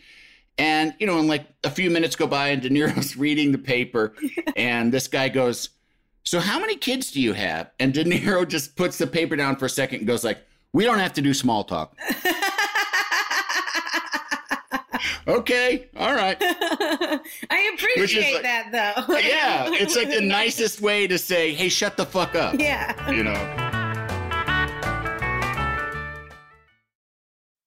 And 0.58 0.94
you 0.98 1.06
know, 1.06 1.18
and 1.18 1.28
like 1.28 1.46
a 1.64 1.70
few 1.70 1.90
minutes 1.90 2.16
go 2.16 2.26
by, 2.26 2.48
and 2.48 2.60
De 2.60 2.68
Niro's 2.70 3.16
reading 3.24 3.52
the 3.52 3.58
paper, 3.58 4.14
and 4.56 4.92
this 4.92 5.08
guy 5.08 5.28
goes, 5.28 5.70
"So 6.24 6.40
how 6.40 6.58
many 6.60 6.76
kids 6.76 7.10
do 7.12 7.20
you 7.20 7.32
have?" 7.32 7.70
And 7.78 7.94
De 7.94 8.04
Niro 8.04 8.46
just 8.56 8.76
puts 8.76 8.98
the 8.98 9.06
paper 9.06 9.36
down 9.36 9.56
for 9.56 9.66
a 9.66 9.70
second 9.70 10.00
and 10.00 10.06
goes 10.06 10.24
like, 10.24 10.38
"We 10.72 10.84
don't 10.84 10.98
have 10.98 11.12
to 11.14 11.22
do 11.22 11.32
small 11.32 11.64
talk." 11.64 11.96
okay, 15.28 15.88
all 15.96 16.14
right. 16.14 16.36
I 16.40 17.72
appreciate 17.74 18.34
like- 18.34 18.42
that 18.42 18.70
though. 18.72 19.14
Yeah, 19.18 19.70
it's 19.72 19.96
like 19.96 20.10
the 20.10 20.20
nicest 20.20 20.80
way 20.80 21.06
to 21.06 21.18
say, 21.18 21.54
"Hey, 21.54 21.68
shut 21.68 21.96
the 21.96 22.04
fuck 22.04 22.34
up." 22.34 22.56
Yeah. 22.58 23.10
You 23.10 23.24
know. 23.24 23.61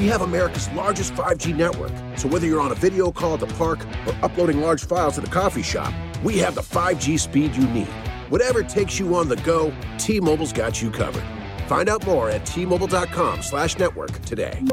We 0.00 0.06
have 0.06 0.22
America's 0.22 0.66
largest 0.70 1.12
5G 1.12 1.54
network, 1.54 1.92
so 2.16 2.26
whether 2.26 2.46
you're 2.46 2.62
on 2.62 2.72
a 2.72 2.74
video 2.74 3.12
call 3.12 3.34
at 3.34 3.40
the 3.40 3.46
park 3.46 3.84
or 4.06 4.16
uploading 4.22 4.58
large 4.58 4.86
files 4.86 5.18
at 5.18 5.24
a 5.24 5.30
coffee 5.30 5.62
shop, 5.62 5.92
we 6.24 6.38
have 6.38 6.54
the 6.54 6.62
5G 6.62 7.20
speed 7.20 7.54
you 7.54 7.68
need. 7.68 7.92
Whatever 8.30 8.62
takes 8.62 8.98
you 8.98 9.14
on 9.14 9.28
the 9.28 9.36
go, 9.36 9.70
T-Mobile's 9.98 10.54
got 10.54 10.80
you 10.80 10.90
covered. 10.90 11.22
Find 11.66 11.90
out 11.90 12.06
more 12.06 12.30
at 12.30 12.46
T-Mobile.com 12.46 13.42
slash 13.42 13.78
network 13.78 14.12
today. 14.22 14.64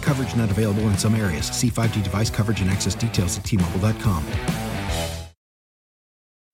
Coverage 0.00 0.34
not 0.36 0.50
available 0.50 0.84
in 0.84 0.96
some 0.96 1.14
areas. 1.14 1.44
See 1.50 1.68
5G 1.68 2.02
device 2.02 2.30
coverage 2.30 2.62
and 2.62 2.70
access 2.70 2.94
details 2.94 3.36
at 3.36 3.44
tmobile.com. 3.44 4.24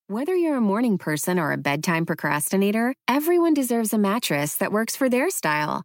Whether 0.08 0.34
you're 0.34 0.56
a 0.56 0.60
morning 0.60 0.98
person 0.98 1.38
or 1.38 1.52
a 1.52 1.56
bedtime 1.56 2.04
procrastinator, 2.04 2.96
everyone 3.06 3.54
deserves 3.54 3.92
a 3.92 3.98
mattress 3.98 4.56
that 4.56 4.72
works 4.72 4.96
for 4.96 5.08
their 5.08 5.30
style. 5.30 5.84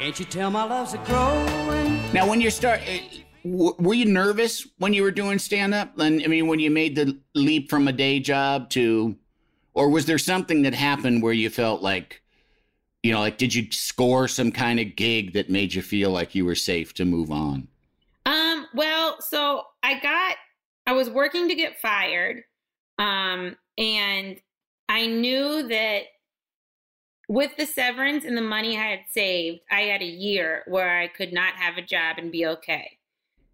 Can't 0.00 0.18
you 0.18 0.24
tell 0.24 0.50
my 0.50 0.64
love's 0.64 0.94
a 0.94 0.98
growing? 1.04 2.00
Now, 2.14 2.26
when 2.26 2.40
you 2.40 2.48
start, 2.48 2.80
eh, 2.86 3.00
w- 3.44 3.74
were 3.78 3.92
you 3.92 4.06
nervous 4.06 4.66
when 4.78 4.94
you 4.94 5.02
were 5.02 5.10
doing 5.10 5.38
stand 5.38 5.74
up? 5.74 5.98
And 5.98 6.22
I 6.24 6.26
mean, 6.26 6.46
when 6.46 6.58
you 6.58 6.70
made 6.70 6.96
the 6.96 7.18
leap 7.34 7.68
from 7.68 7.86
a 7.86 7.92
day 7.92 8.18
job 8.18 8.70
to, 8.70 9.14
or 9.74 9.90
was 9.90 10.06
there 10.06 10.16
something 10.16 10.62
that 10.62 10.72
happened 10.72 11.22
where 11.22 11.34
you 11.34 11.50
felt 11.50 11.82
like, 11.82 12.22
you 13.02 13.12
know, 13.12 13.20
like 13.20 13.36
did 13.36 13.54
you 13.54 13.70
score 13.72 14.26
some 14.26 14.50
kind 14.50 14.80
of 14.80 14.96
gig 14.96 15.34
that 15.34 15.50
made 15.50 15.74
you 15.74 15.82
feel 15.82 16.10
like 16.10 16.34
you 16.34 16.46
were 16.46 16.54
safe 16.54 16.94
to 16.94 17.04
move 17.04 17.30
on? 17.30 17.68
Um, 18.24 18.68
well, 18.72 19.20
so 19.20 19.64
I 19.82 20.00
got 20.00 20.36
I 20.86 20.94
was 20.94 21.10
working 21.10 21.46
to 21.46 21.54
get 21.54 21.78
fired. 21.78 22.44
Um, 22.98 23.54
and 23.76 24.40
I 24.88 25.06
knew 25.08 25.68
that 25.68 26.04
with 27.30 27.56
the 27.56 27.64
severance 27.64 28.24
and 28.24 28.36
the 28.36 28.42
money 28.42 28.76
I 28.76 28.86
had 28.86 29.04
saved, 29.08 29.60
I 29.70 29.82
had 29.82 30.02
a 30.02 30.04
year 30.04 30.64
where 30.66 30.98
I 30.98 31.06
could 31.06 31.32
not 31.32 31.54
have 31.54 31.76
a 31.76 31.82
job 31.82 32.16
and 32.18 32.32
be 32.32 32.44
okay. 32.44 32.98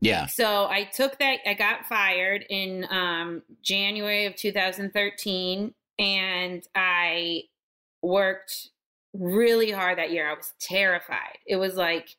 Yeah. 0.01 0.25
So 0.25 0.65
I 0.65 0.85
took 0.85 1.19
that, 1.19 1.41
I 1.47 1.53
got 1.53 1.85
fired 1.85 2.47
in 2.49 2.87
um, 2.89 3.43
January 3.63 4.25
of 4.25 4.35
2013, 4.35 5.75
and 5.99 6.63
I 6.75 7.43
worked 8.01 8.71
really 9.13 9.73
hard 9.73 9.99
that 9.99 10.11
year. 10.11 10.27
I 10.27 10.33
was 10.33 10.55
terrified. 10.59 11.37
It 11.47 11.57
was 11.57 11.75
like, 11.75 12.17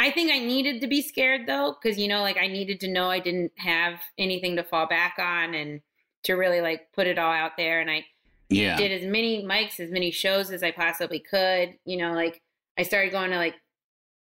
I 0.00 0.10
think 0.10 0.30
I 0.30 0.38
needed 0.38 0.82
to 0.82 0.86
be 0.86 1.00
scared 1.00 1.46
though, 1.46 1.78
because, 1.80 1.98
you 1.98 2.08
know, 2.08 2.20
like 2.20 2.36
I 2.36 2.46
needed 2.46 2.78
to 2.80 2.88
know 2.88 3.08
I 3.08 3.20
didn't 3.20 3.52
have 3.56 3.94
anything 4.18 4.54
to 4.56 4.64
fall 4.64 4.86
back 4.86 5.14
on 5.18 5.54
and 5.54 5.80
to 6.24 6.34
really 6.34 6.60
like 6.60 6.92
put 6.92 7.06
it 7.06 7.18
all 7.18 7.32
out 7.32 7.52
there. 7.56 7.80
And 7.80 7.90
I, 7.90 8.04
Yeah. 8.50 8.76
did 8.76 8.90
as 8.92 9.06
many 9.06 9.44
mics, 9.44 9.78
as 9.80 9.90
many 9.90 10.10
shows 10.10 10.50
as 10.50 10.62
I 10.62 10.70
possibly 10.72 11.20
could. 11.20 11.74
You 11.84 11.96
know, 11.98 12.12
like 12.12 12.42
I 12.78 12.82
started 12.82 13.12
going 13.12 13.30
to 13.30 13.36
like 13.36 13.54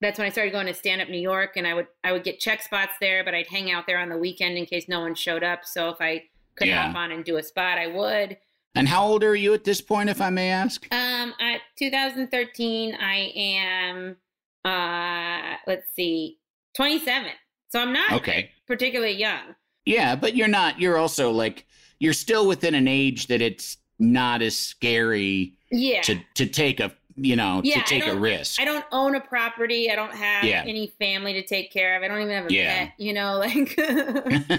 that's 0.02 0.18
when 0.20 0.28
I 0.28 0.32
started 0.32 0.52
going 0.52 0.68
to 0.68 0.74
stand 0.74 1.02
up 1.02 1.08
New 1.10 1.20
York 1.20 1.52
and 1.56 1.66
I 1.68 1.74
would 1.74 1.88
I 2.04 2.12
would 2.12 2.24
get 2.24 2.40
check 2.40 2.62
spots 2.62 2.94
there, 3.00 3.24
but 3.24 3.34
I'd 3.34 3.48
hang 3.48 3.72
out 3.72 3.86
there 3.88 4.00
on 4.00 4.10
the 4.10 4.18
weekend 4.18 4.58
in 4.58 4.66
case 4.66 4.86
no 4.90 5.00
one 5.02 5.16
showed 5.16 5.44
up. 5.44 5.66
So 5.66 5.90
if 5.90 5.98
I 6.02 6.24
could 6.56 6.68
Yeah. 6.68 6.88
hop 6.88 6.96
on 6.96 7.12
and 7.12 7.24
do 7.24 7.38
a 7.38 7.44
spot, 7.44 7.78
I 7.78 7.88
would. 7.88 8.38
And 8.76 8.88
how 8.88 9.06
old 9.06 9.24
are 9.24 9.36
you 9.36 9.54
at 9.54 9.64
this 9.66 9.82
point, 9.82 10.10
if 10.10 10.20
I 10.20 10.30
may 10.30 10.50
ask? 10.50 10.88
Um 10.92 11.34
at 11.40 11.62
2013 11.78 12.96
I 12.96 13.32
am 13.36 14.18
uh 14.66 15.56
let's 15.68 15.94
see 15.96 16.40
27. 16.76 17.32
So 17.70 17.80
I'm 17.80 17.94
not 17.94 18.12
Okay. 18.14 18.52
particularly 18.68 19.14
young. 19.16 19.56
Yeah, 19.86 20.16
but 20.16 20.36
you're 20.36 20.48
not. 20.48 20.80
You're 20.80 20.98
also 20.98 21.32
like 21.32 21.66
you're 22.00 22.14
still 22.14 22.48
within 22.48 22.76
an 22.76 22.88
age 22.88 23.28
that 23.28 23.42
it's 23.42 23.78
not 24.00 24.42
as 24.42 24.58
scary 24.58 25.54
Yeah. 25.72 26.02
to 26.02 26.20
to 26.36 26.46
take 26.46 26.80
a 26.80 26.92
you 27.16 27.36
know 27.36 27.62
Yeah, 27.64 27.84
to 27.84 27.88
take 27.88 28.08
a 28.08 28.16
risk. 28.16 28.60
I 28.60 28.66
don't 28.66 28.86
own 28.92 29.14
a 29.16 29.20
property. 29.22 29.92
I 29.92 29.96
don't 29.96 30.16
have 30.16 30.46
Yeah. 30.46 30.64
any 30.66 30.88
family 31.00 31.34
to 31.34 31.44
take 31.44 31.72
care 31.72 31.96
of. 31.96 32.02
I 32.04 32.08
don't 32.08 32.22
even 32.22 32.34
have 32.34 32.48
a 32.50 32.54
Yeah. 32.54 32.86
pet, 32.86 32.94
you 32.98 33.14
know, 33.14 33.38
like 33.40 33.76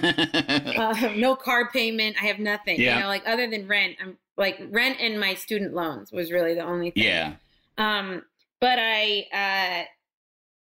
uh, 0.78 1.12
no 1.16 1.34
car 1.36 1.68
payment. 1.70 2.16
I 2.22 2.26
have 2.26 2.38
nothing, 2.38 2.80
Yeah. 2.80 2.94
you 2.96 3.02
know, 3.02 3.08
like 3.08 3.22
other 3.26 3.48
than 3.48 3.66
rent. 3.66 3.96
I'm 4.00 4.18
like 4.36 4.60
rent 4.70 4.98
and 5.00 5.18
my 5.18 5.34
student 5.34 5.74
loans 5.74 6.12
was 6.12 6.30
really 6.32 6.54
the 6.54 6.62
only 6.62 6.90
thing. 6.90 7.02
yeah. 7.04 7.34
Um, 7.78 8.22
but 8.60 8.78
I, 8.80 9.26
uh, 9.32 9.84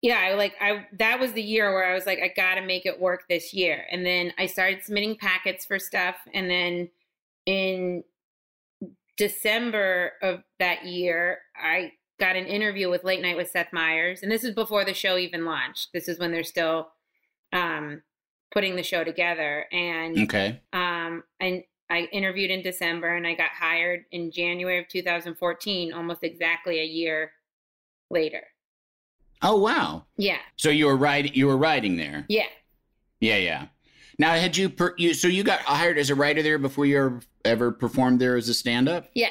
yeah, 0.02 0.18
I 0.18 0.34
like 0.34 0.54
I 0.60 0.86
that 0.98 1.18
was 1.18 1.32
the 1.32 1.42
year 1.42 1.72
where 1.72 1.84
I 1.84 1.94
was 1.94 2.04
like, 2.06 2.18
I 2.20 2.28
got 2.28 2.56
to 2.56 2.62
make 2.62 2.84
it 2.84 3.00
work 3.00 3.24
this 3.28 3.54
year, 3.54 3.86
and 3.90 4.04
then 4.04 4.32
I 4.38 4.46
started 4.46 4.82
submitting 4.84 5.16
packets 5.16 5.64
for 5.64 5.78
stuff, 5.78 6.16
and 6.34 6.50
then 6.50 6.88
in 7.46 8.04
December 9.16 10.12
of 10.22 10.42
that 10.58 10.84
year, 10.84 11.38
I 11.56 11.92
got 12.18 12.36
an 12.36 12.46
interview 12.46 12.88
with 12.90 13.04
Late 13.04 13.22
Night 13.22 13.36
with 13.36 13.50
Seth 13.50 13.72
Meyers, 13.72 14.22
and 14.22 14.30
this 14.30 14.44
is 14.44 14.54
before 14.54 14.84
the 14.84 14.94
show 14.94 15.16
even 15.18 15.44
launched. 15.44 15.88
This 15.92 16.08
is 16.08 16.18
when 16.18 16.32
they're 16.32 16.44
still 16.44 16.88
um, 17.52 18.02
putting 18.52 18.76
the 18.76 18.82
show 18.82 19.04
together, 19.04 19.66
and 19.72 20.18
Okay. 20.20 20.60
um, 20.72 21.22
and 21.40 21.62
I 21.88 22.08
interviewed 22.12 22.50
in 22.50 22.62
December 22.62 23.14
and 23.14 23.26
I 23.28 23.34
got 23.34 23.50
hired 23.50 24.06
in 24.10 24.32
January 24.32 24.80
of 24.80 24.88
2014, 24.88 25.92
almost 25.92 26.24
exactly 26.24 26.80
a 26.80 26.84
year 26.84 27.30
later. 28.10 28.42
Oh 29.42 29.56
wow. 29.60 30.06
Yeah, 30.16 30.38
So 30.56 30.70
you 30.70 30.86
were 30.86 30.96
riding. 30.96 31.32
You 31.34 31.46
were 31.46 31.56
riding 31.56 31.96
there. 31.96 32.24
yeah. 32.28 32.46
Yeah, 33.20 33.36
yeah. 33.36 33.66
Now, 34.18 34.32
had 34.34 34.56
you 34.56 34.68
per, 34.68 34.94
you 34.98 35.14
so 35.14 35.28
you 35.28 35.42
got 35.44 35.60
hired 35.60 35.96
as 35.98 36.10
a 36.10 36.14
writer 36.14 36.42
there 36.42 36.58
before 36.58 36.86
you 36.86 36.98
ever, 36.98 37.20
ever 37.46 37.70
performed 37.72 38.20
there 38.20 38.36
as 38.36 38.48
a 38.48 38.54
stand 38.54 38.88
up? 38.88 39.08
Yeah. 39.14 39.30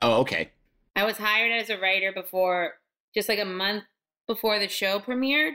Oh, 0.00 0.20
okay. 0.20 0.50
I 0.96 1.04
was 1.04 1.18
hired 1.18 1.52
as 1.52 1.70
a 1.70 1.78
writer 1.78 2.12
before, 2.12 2.74
just 3.14 3.28
like 3.28 3.38
a 3.40 3.44
month 3.44 3.84
before 4.26 4.58
the 4.58 4.68
show 4.68 5.00
premiered, 5.00 5.54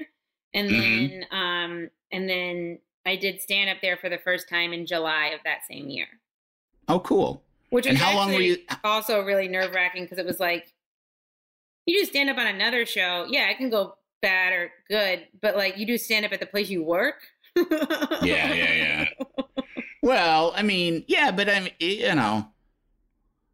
and 0.54 0.70
Mhm. 0.70 1.10
then 1.10 1.26
um, 1.32 1.90
and 2.12 2.30
then 2.30 2.80
I 3.06 3.16
did 3.16 3.42
stand 3.42 3.70
up 3.70 3.78
there 3.82 3.98
for 3.98 4.10
the 4.10 4.18
first 4.20 4.50
time 4.50 4.74
in 4.74 4.86
July 4.86 5.28
of 5.28 5.40
that 5.46 5.60
same 5.68 5.90
year, 5.90 6.08
Oh, 6.88 7.00
cool. 7.00 7.44
which 7.70 7.88
was 7.88 7.98
how 7.98 8.16
long 8.16 8.34
were 8.34 8.42
you- 8.42 8.66
also 8.84 9.22
really 9.24 9.48
nerve 9.48 9.74
wracking 9.74 10.04
because 10.04 10.18
it 10.20 10.26
was 10.26 10.40
like, 10.40 10.74
you 11.86 11.98
do 12.00 12.06
stand 12.06 12.30
up 12.30 12.38
on 12.38 12.48
another 12.48 12.86
show, 12.86 13.26
yeah, 13.30 13.50
it 13.50 13.58
can 13.58 13.70
go 13.70 13.96
bad 14.22 14.54
or 14.54 14.72
good, 14.90 15.28
but 15.42 15.56
like 15.56 15.78
you 15.78 15.86
do 15.86 15.98
stand 15.98 16.26
up 16.26 16.34
at 16.34 16.40
the 16.40 16.46
place 16.46 16.70
you 16.70 16.84
work. 16.84 17.16
Yeah, 17.56 18.54
yeah, 18.54 18.74
yeah. 18.74 19.06
Well, 20.10 20.54
I 20.56 20.64
mean, 20.64 21.04
yeah, 21.08 21.30
but 21.30 21.48
I 21.48 21.60
mean, 21.60 21.74
you 21.78 22.16
know, 22.16 22.48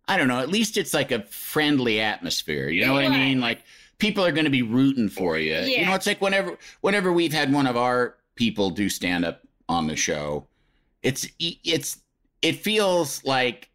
I 0.07 0.15
don't 0.15 0.29
know. 0.29 0.39
At 0.39 0.47
least 0.47 0.77
it's 0.77 0.93
like 0.93 1.11
a 1.11 1.23
friendly 1.23 1.99
atmosphere. 1.99 2.69
You 2.69 2.85
know 2.85 2.93
what 2.93 3.03
I 3.03 3.09
mean? 3.09 3.41
Like 3.41 3.59
people 3.97 4.23
are 4.23 4.31
going 4.31 4.45
to 4.45 4.49
be 4.49 4.61
rooting 4.61 5.09
for 5.09 5.37
you. 5.37 5.51
Yeah. 5.51 5.65
You 5.65 5.85
know, 5.85 5.95
it's 5.95 6.07
like 6.07 6.21
whenever 6.21 6.57
whenever 6.79 7.11
we've 7.11 7.33
had 7.33 7.51
one 7.51 7.67
of 7.67 7.75
our 7.75 8.15
people 8.35 8.69
do 8.69 8.87
stand 8.87 9.25
up 9.25 9.41
on 9.67 9.87
the 9.87 9.97
show, 9.97 10.47
it's 11.03 11.27
it's 11.39 11.97
it 12.41 12.55
feels 12.55 13.21
like 13.25 13.69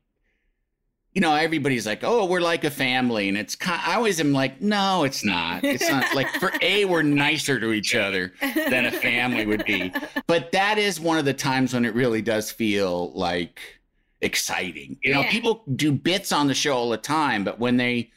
you 1.15 1.21
know 1.21 1.35
everybody's 1.35 1.87
like 1.87 2.05
oh 2.05 2.25
we're 2.25 2.41
like 2.41 2.63
a 2.65 2.71
family 2.71 3.29
and 3.29 3.37
it's 3.37 3.55
kind 3.57 3.81
i 3.85 3.95
always 3.97 4.21
am 4.21 4.33
like 4.33 4.61
no 4.61 5.03
it's 5.05 5.25
not 5.25 5.65
it's 5.65 5.89
not 5.89 6.15
like 6.15 6.29
for 6.39 6.53
a 6.63 6.85
we're 6.85 7.03
nicer 7.03 7.59
to 7.59 7.73
each 7.73 7.95
other 7.95 8.33
than 8.55 8.87
a 8.87 8.93
family 8.93 9.45
would 9.45 9.65
be 9.65 9.93
but 10.27 10.53
that 10.53 10.79
is 10.79 11.01
one 11.01 11.19
of 11.19 11.25
the 11.25 11.35
times 11.35 11.75
when 11.75 11.85
it 11.85 11.95
really 11.95 12.23
does 12.23 12.51
feel 12.51 13.11
like 13.13 13.61
exciting 14.21 14.99
you 15.03 15.13
know 15.13 15.21
Yeah. 15.23 15.31
people 15.31 15.65
do 15.75 15.91
bits 15.93 16.31
on 16.33 16.47
the 16.47 16.55
show 16.55 16.75
all 16.75 16.91
the 16.91 16.97
time 16.97 17.43
but 17.45 17.59
when 17.59 17.77
they 17.77 18.11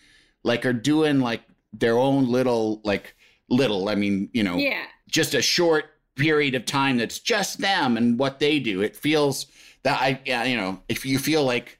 like 0.43 0.65
are 0.65 0.73
doing 0.73 1.19
like 1.19 1.41
their 1.71 1.97
own 1.97 2.29
little 2.29 2.81
like 2.83 3.15
little 3.49 3.89
i 3.89 3.95
mean 3.95 4.29
you 4.33 4.43
know 4.43 4.55
yeah. 4.57 4.83
just 5.07 5.33
a 5.33 5.41
short 5.41 5.85
period 6.15 6.53
of 6.53 6.65
time 6.65 6.97
that's 6.97 7.17
just 7.19 7.57
them 7.59 7.97
and 7.97 8.19
what 8.19 8.37
they 8.39 8.59
do 8.59 8.81
it 8.81 8.95
feels 8.95 9.47
that 9.83 9.99
i 9.99 10.19
yeah 10.25 10.43
you 10.43 10.55
know 10.55 10.79
if 10.89 11.05
you 11.05 11.17
feel 11.17 11.43
like 11.43 11.79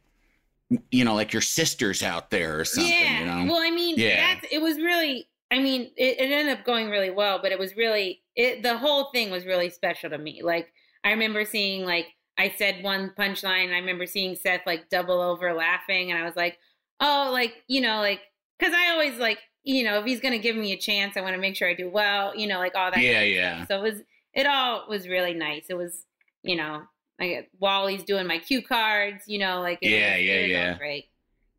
you 0.92 1.04
know 1.06 1.16
like 1.16 1.34
your 1.34 1.42
sister's 1.42 2.04
out 2.04 2.30
there 2.30 2.60
or 2.60 2.66
something 2.66 2.92
yeah. 2.92 3.20
you 3.20 3.26
know 3.48 3.54
Well, 3.54 3.62
I 3.62 3.72
mean, 3.72 3.96
Yeah. 3.98 4.34
that's 4.36 4.48
it 4.52 4.62
was 4.62 4.78
really. 4.78 5.28
I 5.52 5.60
mean, 5.60 5.92
it, 5.98 6.20
it 6.20 6.32
ended 6.32 6.58
up 6.58 6.66
going 6.66 6.90
really 6.90 7.12
well, 7.12 7.40
but 7.40 7.52
it 7.52 7.60
was 7.60 7.76
really 7.76 8.24
it. 8.36 8.64
The 8.64 8.78
whole 8.78 9.12
thing 9.12 9.30
was 9.30 9.46
really 9.46 9.70
special 9.70 10.10
to 10.10 10.18
me. 10.18 10.42
Like 10.44 10.74
I 11.04 11.12
remember 11.12 11.46
seeing 11.46 11.86
like 11.86 12.08
I 12.40 12.54
said 12.58 12.84
one 12.84 13.12
punchline, 13.18 13.66
and 13.66 13.74
I 13.76 13.78
remember 13.78 14.08
seeing 14.08 14.36
Seth 14.36 14.62
like 14.66 14.90
double 14.90 15.22
over 15.22 15.54
laughing, 15.54 16.10
and 16.12 16.20
I 16.20 16.26
was 16.26 16.36
like, 16.36 16.58
oh, 17.00 17.30
like 17.32 17.54
you 17.68 17.82
know, 17.82 17.98
like 17.98 18.22
because 18.58 18.74
I 18.74 18.90
always 18.90 19.20
like 19.20 19.38
you 19.64 19.84
know 19.84 20.00
if 20.00 20.06
he's 20.06 20.22
gonna 20.22 20.40
give 20.40 20.56
me 20.56 20.72
a 20.74 20.78
chance, 20.78 21.18
I 21.18 21.22
want 21.22 21.36
to 21.36 21.42
make 21.42 21.56
sure 21.56 21.70
I 21.70 21.76
do 21.76 21.90
well, 21.90 22.36
you 22.36 22.48
know, 22.48 22.58
like 22.58 22.74
all 22.76 22.90
that. 22.90 23.00
Yeah, 23.00 23.14
kind 23.14 23.24
of 23.26 23.30
yeah. 23.36 23.56
stuff. 23.66 23.68
So 23.68 23.86
it 23.86 23.92
was 23.92 24.02
it 24.34 24.48
all 24.48 24.86
was 24.90 25.08
really 25.08 25.36
nice. 25.36 25.66
It 25.70 25.78
was 25.78 26.06
you 26.42 26.56
know. 26.56 26.84
Like 27.24 27.50
Wally's 27.60 28.04
doing 28.04 28.28
my 28.28 28.40
cue 28.40 28.62
cards, 28.62 29.24
you 29.28 29.40
know, 29.40 29.62
like 29.62 29.80
Yeah, 29.82 30.16
was, 30.16 30.20
yeah, 30.20 30.46
yeah. 30.46 30.78
great. 30.78 31.06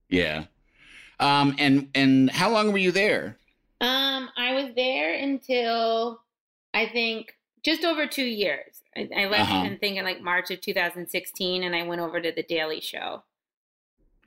yeah 0.09 0.45
um 1.21 1.55
and 1.59 1.89
and 1.95 2.31
how 2.31 2.51
long 2.51 2.73
were 2.73 2.79
you 2.79 2.93
there 2.93 3.37
Um, 3.81 4.31
I 4.37 4.53
was 4.55 4.75
there 4.75 5.15
until 5.15 6.21
I 6.73 6.87
think 6.87 7.35
just 7.65 7.85
over 7.85 8.07
two 8.07 8.25
years. 8.25 8.83
I, 8.97 9.09
I 9.17 9.25
left 9.27 9.51
Uh-huh. 9.51 9.65
in 9.67 9.79
thinking 9.79 10.05
like 10.05 10.21
March 10.21 10.51
of 10.51 10.61
2016, 10.61 11.63
and 11.63 11.75
I 11.75 11.83
went 11.85 12.01
over 12.01 12.21
to 12.21 12.33
the 12.33 12.43
Daily 12.43 12.81
Show. 12.81 13.23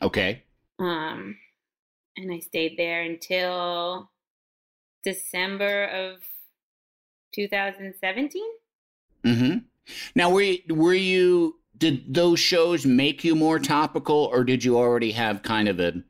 okay 0.02 0.44
Um, 0.80 1.38
and 2.18 2.32
I 2.32 2.40
stayed 2.40 2.78
there 2.78 3.02
until 3.02 4.12
December 5.04 5.86
of 5.86 6.20
2017. 7.34 8.44
mm-hmm 9.24 9.58
Now, 10.16 10.30
were 10.30 10.42
you, 10.42 10.60
were 10.70 10.94
you 10.94 11.60
did 11.78 12.14
those 12.14 12.40
shows 12.40 12.86
make 12.86 13.24
you 13.24 13.36
more 13.36 13.60
topical, 13.60 14.30
or 14.32 14.44
did 14.44 14.64
you 14.64 14.78
already 14.78 15.12
have 15.12 15.44
kind 15.44 15.68
of 15.68 15.80
a 15.80 16.04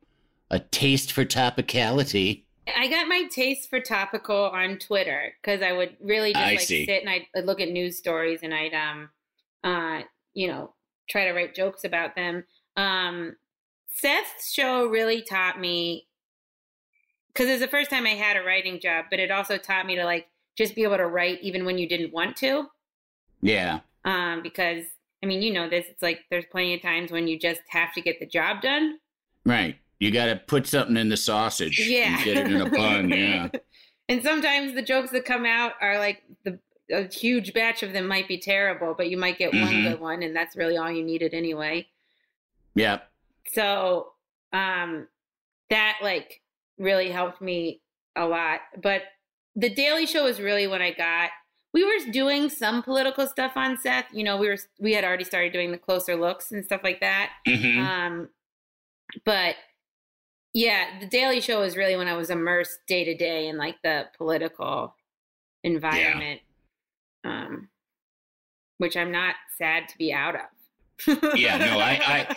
a 0.50 0.60
taste 0.60 1.12
for 1.12 1.26
topicality? 1.26 2.44
I 2.76 2.88
got 2.88 3.08
my 3.08 3.24
taste 3.32 3.70
for 3.70 3.80
topical 3.80 4.50
on 4.50 4.78
Twitter 4.78 5.34
because 5.42 5.62
I 5.62 5.72
would 5.72 5.96
really 6.02 6.34
just 6.34 6.46
I 6.46 6.52
like 6.52 6.60
see. 6.62 6.86
sit 6.86 7.02
and 7.02 7.10
I'd, 7.10 7.26
I'd 7.36 7.46
look 7.46 7.62
at 7.62 7.70
news 7.70 7.98
stories 7.98 8.40
and 8.44 8.54
I'd 8.54 8.74
um 8.74 9.10
uh 9.64 10.02
you 10.34 10.48
know 10.48 10.74
try 11.10 11.26
to 11.26 11.34
write 11.34 11.56
jokes 11.56 11.84
about 11.84 12.16
them. 12.16 12.44
Um 12.76 13.36
Seth's 13.90 14.54
show 14.54 14.86
really 14.86 15.22
taught 15.22 15.60
me 15.60 16.08
because 17.28 17.50
it's 17.50 17.62
the 17.62 17.68
first 17.68 17.90
time 17.90 18.06
I 18.06 18.12
had 18.12 18.38
a 18.38 18.44
writing 18.44 18.80
job, 18.80 19.06
but 19.10 19.20
it 19.20 19.32
also 19.32 19.58
taught 19.58 19.86
me 19.86 19.96
to 19.96 20.06
like 20.06 20.28
just 20.58 20.76
be 20.76 20.84
able 20.84 20.98
to 20.98 21.08
write 21.08 21.40
even 21.42 21.66
when 21.66 21.78
you 21.78 21.88
didn't 21.88 22.14
want 22.14 22.36
to. 22.38 22.68
Yeah, 23.42 23.80
Um, 24.06 24.42
because 24.44 24.86
I 25.24 25.26
mean, 25.26 25.42
you 25.42 25.52
know 25.54 25.68
this. 25.70 25.86
It's 25.90 26.02
like 26.02 26.22
there's 26.30 26.46
plenty 26.52 26.74
of 26.76 26.82
times 26.82 27.12
when 27.12 27.28
you 27.28 27.38
just 27.40 27.62
have 27.70 27.94
to 27.94 28.02
get 28.02 28.20
the 28.20 28.26
job 28.26 28.62
done. 28.62 29.00
right. 29.46 29.76
You 30.00 30.12
got 30.12 30.28
to 30.28 30.36
put 30.36 30.68
something 30.68 30.96
in 30.96 31.10
the 31.10 31.18
sausage. 31.18 31.80
Yeah. 31.80 32.16
and 32.18 32.24
get 32.24 32.38
it 32.38 32.52
in 32.52 32.62
a 32.62 32.70
bun. 32.70 33.10
Yeah, 33.12 33.50
and 34.10 34.22
sometimes 34.22 34.76
the 34.76 34.84
jokes 34.84 35.10
that 35.12 35.26
come 35.26 35.44
out 35.46 35.74
are 35.82 35.98
like 35.98 36.22
the 36.44 36.60
a 36.92 37.04
huge 37.14 37.52
batch 37.54 37.82
of 37.84 37.94
them 37.94 38.08
might 38.08 38.28
be 38.28 38.38
terrible, 38.38 38.94
but 38.96 39.10
you 39.10 39.18
might 39.18 39.38
get 39.40 39.54
one 39.54 39.64
Mhm. 39.74 39.90
good 39.90 40.00
one, 40.00 40.22
and 40.24 40.36
that's 40.36 40.56
really 40.56 40.78
all 40.78 40.90
you 40.92 41.04
needed 41.04 41.34
anyway. 41.34 41.88
yeah. 42.76 43.00
So 43.54 44.12
um 44.54 45.08
that 45.72 45.98
like 46.04 46.42
really 46.78 47.10
helped 47.10 47.42
me 47.42 47.82
a 48.16 48.26
lot. 48.26 48.60
But 48.82 49.02
the 49.56 49.70
Daily 49.70 50.06
Show 50.06 50.28
is 50.28 50.40
really 50.40 50.68
when 50.68 50.82
I 50.82 50.92
got 50.92 51.32
we 51.78 51.86
were 51.86 52.12
doing 52.12 52.50
some 52.50 52.82
political 52.82 53.28
stuff 53.28 53.52
on 53.56 53.78
Seth. 53.78 54.06
You 54.12 54.24
know, 54.24 54.38
we 54.38 54.48
were 54.48 54.58
we 54.80 54.94
had 54.94 55.04
already 55.04 55.24
started 55.24 55.54
doing 55.54 55.72
the 55.72 55.78
closer 55.78 56.16
looks 56.16 56.52
and 56.52 56.66
stuff 56.66 56.82
like 56.84 57.02
that. 57.02 57.34
Mhm. 57.48 57.78
Um, 57.78 58.30
but 59.24 59.58
yeah, 60.56 61.00
the 61.00 61.06
Daily 61.06 61.40
Show 61.40 61.60
was 61.60 61.78
really 61.78 61.96
when 61.96 62.08
I 62.08 62.18
was 62.18 62.32
immersed 62.32 62.80
day 62.88 63.04
to 63.04 63.16
day 63.16 63.48
in 63.48 63.58
like 63.58 63.76
the 63.84 64.08
political 64.18 64.96
environment, 65.64 66.42
um, 67.24 67.70
which 68.80 68.98
I'm 68.98 69.12
not 69.12 69.36
sad 69.60 69.88
to 69.90 69.98
be 70.00 70.12
out 70.12 70.34
of. 70.34 70.57
Yeah, 71.36 71.58
no, 71.58 71.80
I- 71.80 72.34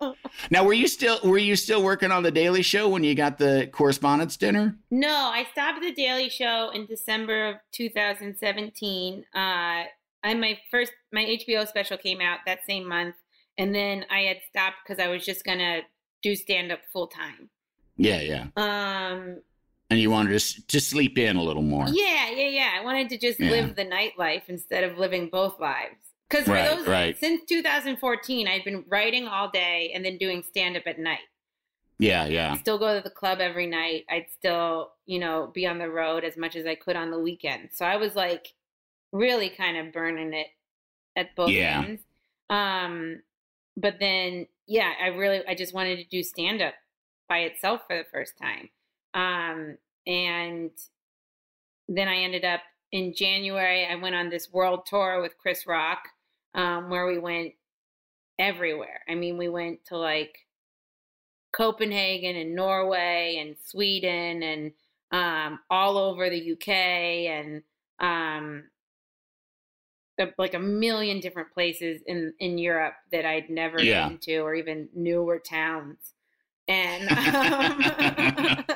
I, 0.00 0.14
Now, 0.50 0.64
were 0.64 0.72
you 0.72 0.88
still 0.88 1.18
were 1.22 1.38
you 1.38 1.54
still 1.56 1.82
working 1.82 2.10
on 2.10 2.22
the 2.22 2.30
Daily 2.30 2.62
Show 2.62 2.88
when 2.88 3.04
you 3.04 3.14
got 3.14 3.38
the 3.38 3.68
correspondence 3.72 4.36
dinner? 4.36 4.76
No, 4.90 5.08
I 5.32 5.46
stopped 5.52 5.80
the 5.82 5.92
Daily 5.92 6.28
Show 6.28 6.70
in 6.74 6.86
December 6.86 7.48
of 7.50 7.56
2017. 7.72 9.24
Uh, 9.34 9.38
I 9.38 10.34
my 10.34 10.58
first 10.70 10.92
my 11.12 11.24
HBO 11.24 11.66
special 11.68 11.96
came 11.96 12.20
out 12.20 12.38
that 12.46 12.60
same 12.66 12.86
month, 12.88 13.14
and 13.58 13.74
then 13.74 14.04
I 14.10 14.20
had 14.20 14.38
stopped 14.48 14.76
because 14.86 15.02
I 15.02 15.08
was 15.08 15.24
just 15.24 15.44
gonna 15.44 15.80
do 16.22 16.34
stand 16.36 16.72
up 16.72 16.80
full 16.92 17.06
time. 17.06 17.48
Yeah, 17.96 18.20
yeah. 18.20 18.46
Um, 18.56 19.40
And 19.90 19.98
you 20.00 20.10
wanted 20.10 20.38
to 20.38 20.66
to 20.66 20.80
sleep 20.80 21.16
in 21.18 21.36
a 21.36 21.42
little 21.42 21.62
more. 21.62 21.86
yeah, 21.88 22.30
yeah, 22.30 22.48
yeah. 22.48 22.70
I 22.80 22.84
wanted 22.84 23.08
to 23.10 23.18
just 23.18 23.38
Yeah. 23.40 23.50
live 23.50 23.76
the 23.76 23.84
nightlife 23.86 24.42
instead 24.48 24.84
of 24.84 24.98
living 24.98 25.28
both 25.28 25.58
lives. 25.60 25.96
Because 26.30 26.46
Right, 26.46 26.76
those 26.76 26.86
right. 26.86 27.18
since 27.18 27.42
2014, 27.48 28.46
I'd 28.46 28.64
been 28.64 28.84
writing 28.88 29.26
all 29.26 29.50
day 29.50 29.90
and 29.94 30.04
then 30.04 30.16
doing 30.16 30.42
stand 30.42 30.76
up 30.76 30.84
at 30.86 30.98
night. 30.98 31.18
Yeah, 31.98 32.24
yeah. 32.26 32.52
i 32.52 32.56
still 32.56 32.78
go 32.78 32.96
to 32.96 33.02
the 33.02 33.10
club 33.10 33.40
every 33.40 33.66
night. 33.66 34.04
I'd 34.08 34.26
still, 34.38 34.92
you 35.06 35.18
know, 35.18 35.50
be 35.52 35.66
on 35.66 35.78
the 35.78 35.90
road 35.90 36.24
as 36.24 36.36
much 36.36 36.56
as 36.56 36.64
I 36.66 36.74
could 36.74 36.96
on 36.96 37.10
the 37.10 37.18
weekend. 37.18 37.70
So 37.74 37.84
I 37.84 37.96
was 37.96 38.14
like 38.14 38.48
really 39.12 39.50
kind 39.50 39.76
of 39.76 39.92
burning 39.92 40.32
it 40.32 40.46
at 41.16 41.34
both 41.34 41.50
Yeah. 41.50 41.82
ends. 41.84 42.02
Um 42.48 43.22
but 43.76 43.96
then 44.00 44.46
yeah, 44.66 44.92
I 45.02 45.08
really 45.08 45.42
I 45.46 45.54
just 45.54 45.74
wanted 45.74 45.96
to 45.96 46.04
do 46.04 46.22
stand 46.22 46.62
up 46.62 46.74
by 47.28 47.38
itself 47.40 47.82
for 47.86 47.96
the 47.98 48.04
first 48.10 48.34
time. 48.40 48.70
Um 49.12 49.76
and 50.06 50.70
then 51.88 52.08
I 52.08 52.16
ended 52.18 52.44
up 52.46 52.60
in 52.92 53.12
January 53.14 53.84
I 53.84 53.96
went 53.96 54.14
on 54.14 54.30
this 54.30 54.50
world 54.50 54.86
tour 54.86 55.20
with 55.20 55.36
Chris 55.36 55.66
Rock 55.66 55.98
um 56.54 56.90
where 56.90 57.06
we 57.06 57.18
went 57.18 57.54
everywhere. 58.38 59.02
I 59.08 59.14
mean, 59.16 59.38
we 59.38 59.48
went 59.48 59.84
to 59.86 59.98
like 59.98 60.38
Copenhagen 61.52 62.36
and 62.36 62.54
Norway 62.54 63.36
and 63.38 63.56
Sweden 63.58 64.42
and 64.42 64.72
um, 65.10 65.60
all 65.68 65.98
over 65.98 66.30
the 66.30 66.38
UK 66.38 67.26
and 67.28 67.62
um, 67.98 68.70
like 70.38 70.54
a 70.54 70.58
million 70.58 71.20
different 71.20 71.52
places 71.52 72.02
in 72.06 72.34
in 72.38 72.58
Europe 72.58 72.94
that 73.10 73.24
I'd 73.24 73.48
never 73.48 73.86
Yeah. 73.86 73.86
been 73.86 74.18
to 74.20 74.38
or 74.38 74.54
even 74.54 74.88
knew 74.94 75.22
were 75.22 75.38
towns. 75.38 76.14
And 76.68 77.12
um, 77.24 77.94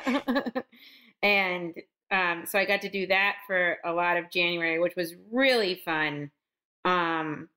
and 1.23 1.75
um, 2.11 2.45
so 2.45 2.59
I 2.59 2.65
got 2.65 2.81
to 2.81 2.89
do 2.89 3.07
that 3.07 3.37
for 3.47 3.77
a 3.85 3.93
lot 3.93 4.17
of 4.17 4.31
January, 4.31 4.79
which 4.79 4.95
was 4.95 5.15
really 5.31 5.75
fun. 5.75 6.31
Um, 6.83 7.49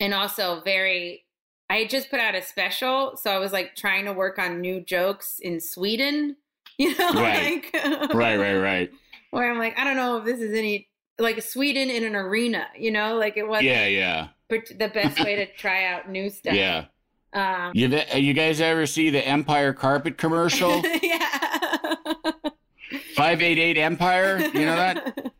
and 0.00 0.12
also 0.14 0.60
very 0.62 1.24
I 1.70 1.76
had 1.78 1.90
just 1.90 2.10
put 2.10 2.20
out 2.20 2.34
a 2.34 2.42
special, 2.42 3.16
so 3.16 3.30
I 3.30 3.38
was 3.38 3.52
like 3.52 3.74
trying 3.74 4.04
to 4.04 4.12
work 4.12 4.38
on 4.38 4.60
new 4.60 4.80
jokes 4.80 5.38
in 5.40 5.60
Sweden. 5.60 6.36
You 6.76 6.96
know, 6.98 7.12
Right. 7.12 7.62
like 7.72 7.84
Right, 8.14 8.36
right, 8.36 8.56
right. 8.56 8.90
where 9.30 9.48
I'm 9.48 9.58
like, 9.58 9.78
I 9.78 9.84
don't 9.84 9.94
know 9.96 10.16
if 10.16 10.24
this 10.24 10.40
is 10.40 10.52
any 10.58 10.88
like 11.20 11.40
Sweden 11.40 11.88
in 11.88 12.02
an 12.02 12.16
arena. 12.16 12.66
You 12.76 12.90
know, 12.90 13.16
like 13.16 13.36
it 13.36 13.46
wasn't 13.46 13.66
Yeah, 13.66 13.86
yeah, 13.86 14.28
part- 14.48 14.68
the 14.76 14.88
best 14.88 15.20
way 15.24 15.36
to 15.36 15.46
try 15.54 15.84
out 15.86 16.10
new 16.10 16.28
stuff. 16.30 16.54
yeah. 16.54 16.86
Um, 17.32 17.70
You 17.74 18.00
you 18.16 18.34
guys 18.34 18.60
ever 18.60 18.86
see 18.86 19.10
the 19.10 19.24
Empire 19.26 19.72
carpet 19.72 20.18
commercial? 20.18 20.82
yeah. 21.00 21.94
Five 23.14 23.40
eight 23.42 23.58
eight 23.60 23.78
Empire. 23.78 24.38
You 24.38 24.66
know 24.66 24.76
that? 24.76 25.32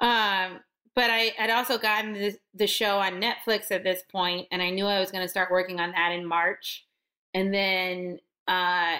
um, 0.00 0.60
but 0.94 1.10
I 1.10 1.32
had 1.36 1.50
also 1.50 1.78
gotten 1.78 2.12
the, 2.12 2.36
the 2.54 2.66
show 2.66 2.98
on 2.98 3.20
Netflix 3.20 3.70
at 3.70 3.82
this 3.82 4.02
point, 4.10 4.46
and 4.52 4.62
I 4.62 4.70
knew 4.70 4.86
I 4.86 5.00
was 5.00 5.10
going 5.10 5.24
to 5.24 5.28
start 5.28 5.50
working 5.50 5.80
on 5.80 5.90
that 5.92 6.12
in 6.12 6.24
March. 6.24 6.86
And 7.34 7.52
then 7.52 8.20
uh, 8.46 8.98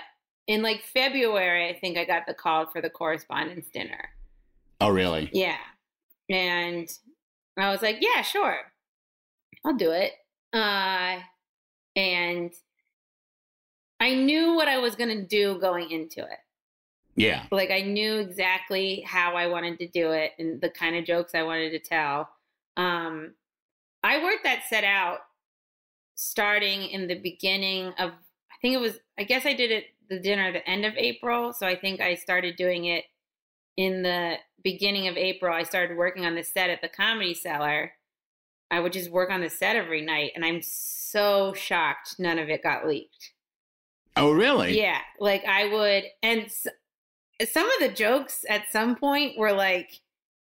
in 0.49 0.63
like 0.63 0.83
February, 0.93 1.69
I 1.69 1.79
think 1.79 1.97
I 1.97 2.05
got 2.05 2.27
the 2.27 2.35
call 2.35 2.67
for 2.67 2.81
the 2.81 2.91
correspondence 2.91 3.69
dinner. 3.73 4.11
Oh, 4.81 4.91
really? 4.91 5.31
Yeah. 5.33 5.57
And 6.29 6.89
I 7.57 7.71
was 7.71 7.83
like, 7.83 7.99
yeah, 8.01 8.23
sure. 8.23 8.59
I'll 9.65 9.77
do 9.77 9.93
it. 9.93 10.13
Uh, 10.53 11.21
and 11.97 12.53
I 14.01 14.15
knew 14.15 14.55
what 14.55 14.69
I 14.69 14.79
was 14.79 14.97
going 14.97 15.17
to 15.17 15.25
do 15.25 15.59
going 15.61 15.91
into 15.91 16.21
it. 16.21 16.39
Yeah. 17.17 17.45
Like 17.51 17.71
I 17.71 17.81
knew 17.81 18.19
exactly 18.19 19.03
how 19.07 19.37
I 19.37 19.47
wanted 19.47 19.79
to 19.79 19.89
do 19.89 20.11
it 20.11 20.33
and 20.39 20.61
the 20.61 20.71
kind 20.71 20.97
of 20.97 21.05
jokes 21.05 21.35
I 21.35 21.43
wanted 21.43 21.71
to 21.71 21.79
tell. 21.79 22.29
Um, 22.77 23.35
I 24.03 24.23
worked 24.23 24.45
that 24.45 24.65
set 24.69 24.85
out 24.85 25.19
starting 26.17 26.83
in 26.83 27.07
the 27.07 27.15
beginning 27.15 27.89
of, 27.99 28.11
I 28.11 28.57
think 28.61 28.75
it 28.75 28.81
was, 28.81 28.99
I 29.19 29.25
guess 29.25 29.47
I 29.47 29.55
did 29.55 29.71
it 29.71 29.85
the 30.09 30.19
dinner 30.19 30.53
the 30.53 30.69
end 30.69 30.85
of 30.85 30.95
April. 30.97 31.53
So 31.53 31.67
I 31.67 31.77
think 31.77 32.01
I 32.01 32.15
started 32.15 32.57
doing 32.57 32.87
it 32.87 33.05
in 33.77 34.03
the 34.03 34.37
beginning 34.63 35.09
of 35.09 35.17
April. 35.17 35.55
I 35.55 35.63
started 35.63 35.97
working 35.97 36.25
on 36.27 36.35
the 36.35 36.43
set 36.43 36.71
at 36.71 36.83
the 36.83 36.89
Comedy 36.89 37.35
Cellar. 37.35 37.93
I 38.71 38.81
would 38.81 38.93
just 38.93 39.11
work 39.11 39.31
on 39.31 39.41
the 39.41 39.51
set 39.51 39.77
every 39.77 40.01
night, 40.01 40.33
and 40.35 40.45
I'm 40.45 40.61
so 40.63 41.53
shocked 41.55 42.17
none 42.19 42.39
of 42.39 42.49
it 42.49 42.63
got 42.63 42.87
leaked. 42.87 43.33
Oh, 44.17 44.33
really? 44.33 44.79
Yeah, 44.79 45.01
like 45.21 45.45
I 45.45 45.69
would, 45.69 46.05
and 46.23 46.51
some 47.53 47.71
of 47.71 47.81
the 47.81 47.89
jokes 47.95 48.45
at 48.49 48.71
some 48.71 48.97
point 48.97 49.39
were 49.39 49.53
like, 49.53 50.01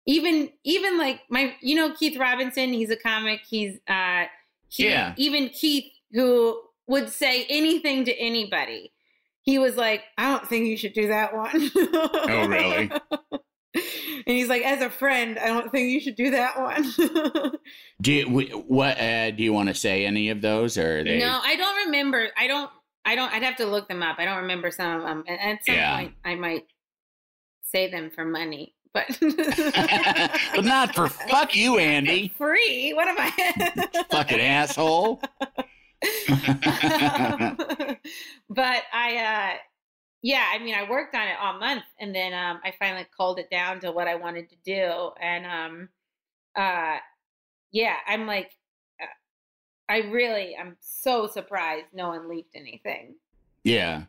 even 0.06 0.50
even 0.64 0.98
like 0.98 1.20
my, 1.30 1.54
you 1.60 1.74
know, 1.74 1.92
Keith 1.94 2.18
Robinson. 2.18 2.72
He's 2.72 2.90
a 2.90 2.96
comic. 2.96 3.40
He's 3.48 3.78
uh, 3.88 4.24
he, 4.68 4.88
Yeah. 4.88 5.14
Even 5.16 5.48
Keith, 5.48 5.90
who 6.12 6.60
would 6.86 7.08
say 7.08 7.46
anything 7.48 8.04
to 8.04 8.12
anybody, 8.18 8.92
he 9.42 9.58
was 9.58 9.76
like, 9.76 10.02
I 10.18 10.30
don't 10.30 10.46
think 10.46 10.66
you 10.66 10.76
should 10.76 10.92
do 10.92 11.08
that 11.08 11.34
one. 11.34 11.70
Oh, 11.76 12.46
really? 12.48 12.90
and 13.74 13.82
he's 14.26 14.48
like, 14.48 14.62
as 14.62 14.82
a 14.82 14.90
friend, 14.90 15.38
I 15.38 15.46
don't 15.46 15.70
think 15.70 15.90
you 15.90 16.00
should 16.00 16.16
do 16.16 16.30
that 16.32 16.58
one. 16.58 17.52
Do 18.02 18.12
you, 18.12 18.26
what 18.66 19.00
uh, 19.00 19.30
do 19.30 19.42
you 19.42 19.52
want 19.52 19.68
to 19.68 19.74
say? 19.74 20.04
Any 20.04 20.28
of 20.30 20.40
those, 20.42 20.76
or 20.76 20.98
are 20.98 21.04
they? 21.04 21.18
No, 21.18 21.40
I 21.42 21.56
don't 21.56 21.86
remember. 21.86 22.28
I 22.36 22.46
don't. 22.46 22.70
I 23.06 23.14
don't. 23.16 23.32
I'd 23.32 23.42
have 23.42 23.56
to 23.56 23.66
look 23.66 23.88
them 23.88 24.02
up. 24.02 24.16
I 24.18 24.24
don't 24.26 24.38
remember 24.42 24.70
some 24.70 24.96
of 25.00 25.02
them. 25.02 25.24
And 25.26 25.40
at 25.40 25.64
some 25.64 25.74
Yeah. 25.74 25.96
point, 25.96 26.14
I 26.24 26.34
might 26.34 26.64
say 27.74 27.90
them 27.90 28.10
for 28.10 28.24
money, 28.24 28.74
but 28.92 29.04
but 29.20 30.64
not 30.64 30.94
for 30.94 31.08
fuck 31.08 31.56
you, 31.56 31.78
Andy. 31.78 32.32
free. 32.36 32.92
What 32.94 33.08
am 33.08 33.16
I? 33.18 34.04
Fucking 34.10 34.40
asshole. 34.40 35.20
but 38.48 38.82
I, 38.92 39.16
uh, 39.16 39.58
yeah, 40.22 40.44
I 40.52 40.58
mean, 40.62 40.74
I 40.74 40.88
worked 40.88 41.14
on 41.16 41.26
it 41.26 41.36
all 41.40 41.58
month, 41.58 41.82
and 41.98 42.14
then 42.14 42.32
um, 42.32 42.60
I 42.64 42.72
finally 42.78 43.06
culled 43.16 43.40
it 43.40 43.50
down 43.50 43.80
to 43.80 43.90
what 43.90 44.06
I 44.06 44.14
wanted 44.14 44.48
to 44.50 44.56
do, 44.64 45.10
and 45.20 45.44
um, 45.44 45.88
uh, 46.56 46.98
yeah, 47.72 47.96
I'm 48.06 48.26
like, 48.26 48.52
uh, 49.02 49.06
I 49.88 49.98
really, 50.10 50.56
I'm 50.56 50.76
so 50.80 51.26
surprised 51.26 51.86
no 51.92 52.08
one 52.08 52.28
leaked 52.28 52.54
anything. 52.54 53.16
Yeah. 53.64 54.04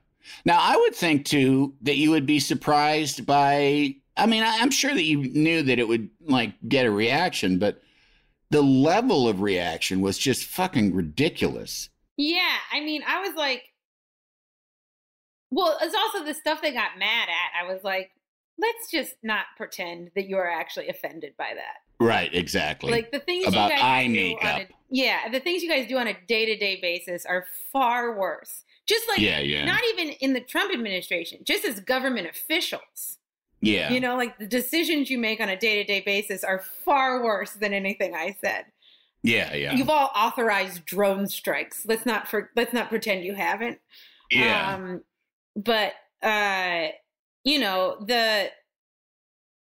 Now, 0.46 0.60
I 0.62 0.76
would 0.78 0.96
think 0.96 1.26
too 1.26 1.74
that 1.82 1.98
you 1.98 2.12
would 2.12 2.26
be 2.26 2.40
surprised 2.40 3.26
by. 3.26 3.96
I 4.18 4.26
mean, 4.28 4.44
I- 4.44 4.60
I'm 4.60 4.72
sure 4.72 4.94
that 4.94 5.04
you 5.04 5.18
knew 5.34 5.62
that 5.64 5.80
it 5.80 5.88
would 5.88 6.10
like 6.22 6.54
get 6.68 6.86
a 6.86 6.92
reaction, 6.92 7.60
but 7.60 7.82
the 8.50 8.62
level 8.62 9.28
of 9.28 9.42
reaction 9.42 10.02
was 10.02 10.18
just 10.18 10.46
fucking 10.46 10.94
ridiculous. 10.94 11.90
Yeah, 12.18 12.58
I 12.72 12.80
mean, 12.80 13.02
I 13.06 13.20
was 13.28 13.36
like, 13.36 13.64
well, 15.52 15.78
it's 15.82 15.96
also 15.96 16.24
the 16.24 16.34
stuff 16.34 16.62
they 16.62 16.72
got 16.72 16.98
mad 16.98 17.30
at. 17.30 17.64
I 17.64 17.72
was 17.72 17.84
like, 17.84 18.12
let's 18.58 18.90
just 18.92 19.16
not 19.24 19.46
pretend 19.58 20.12
that 20.16 20.28
you're 20.28 20.50
actually 20.50 20.88
offended 20.88 21.34
by 21.38 21.52
that. 21.56 22.04
Right, 22.04 22.34
exactly. 22.34 22.92
Like 22.92 23.12
the 23.12 23.20
things 23.20 23.48
About 23.48 23.70
you 23.72 23.76
guys 23.78 23.84
eye 23.84 24.08
do 24.08 24.14
makeup. 24.14 24.60
A, 24.62 24.68
yeah, 24.90 25.30
the 25.30 25.40
things 25.40 25.64
you 25.64 25.70
guys 25.70 25.88
do 25.88 25.98
on 25.98 26.08
a 26.08 26.16
day 26.28 26.46
to 26.46 26.58
day 26.58 26.80
basis 26.82 27.26
are 27.26 27.46
far 27.72 28.18
worse. 28.18 28.64
Just 28.88 29.08
like 29.10 29.20
Yeah, 29.20 29.40
yeah. 29.40 29.66
not 29.66 29.82
even 29.94 30.10
in 30.20 30.34
the 30.34 30.42
Trump 30.42 30.74
administration, 30.74 31.40
just 31.44 31.66
as 31.66 31.80
government 31.80 32.28
officials. 32.30 33.18
yeah. 33.62 33.92
You 33.92 34.00
know, 34.00 34.16
like 34.16 34.38
the 34.38 34.48
decisions 34.48 35.10
you 35.10 35.18
make 35.18 35.40
on 35.40 35.50
a 35.50 35.58
day 35.58 35.76
to 35.78 35.84
day 35.84 36.02
basis 36.02 36.44
are 36.44 36.60
far 36.60 37.24
worse 37.24 37.52
than 37.54 37.74
anything 37.74 38.14
I 38.16 38.36
said. 38.42 38.66
yeah, 39.24 39.54
yeah. 39.56 39.74
You've 39.74 39.90
all 39.90 40.12
authorized 40.16 40.86
drone 40.86 41.28
strikes. 41.28 41.86
Let's 41.86 42.06
not 42.06 42.28
for 42.28 42.52
let's 42.56 42.74
not 42.74 42.90
pretend 42.90 43.24
you 43.24 43.34
haven't. 43.34 43.80
yeah. 44.30 44.76
Um, 44.76 45.04
but 45.56 45.94
uh, 46.22 46.90
you 47.44 47.60
know 47.60 47.98
the 48.06 48.52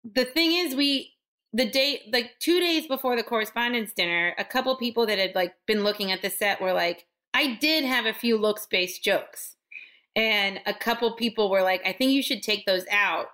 the 0.04 0.24
thing 0.24 0.52
is, 0.52 0.74
we 0.74 1.12
the 1.52 1.68
day 1.70 2.00
like 2.12 2.32
two 2.40 2.58
days 2.58 2.86
before 2.88 3.14
the 3.14 3.22
correspondence 3.22 3.92
dinner, 3.92 4.34
a 4.38 4.44
couple 4.44 4.74
people 4.76 5.06
that 5.06 5.18
had 5.18 5.34
like 5.36 5.54
been 5.66 5.84
looking 5.84 6.10
at 6.10 6.22
the 6.22 6.30
set 6.30 6.60
were 6.60 6.72
like, 6.72 7.06
I 7.34 7.54
did 7.54 7.84
have 7.84 8.06
a 8.06 8.12
few 8.12 8.36
looks 8.36 8.66
based 8.66 9.02
jokes, 9.02 9.56
and 10.14 10.60
a 10.66 10.74
couple 10.74 11.12
people 11.16 11.50
were 11.50 11.62
like, 11.62 11.80
I 11.86 11.92
think 11.92 12.12
you 12.12 12.22
should 12.22 12.42
take 12.42 12.66
those 12.66 12.84
out 12.90 13.26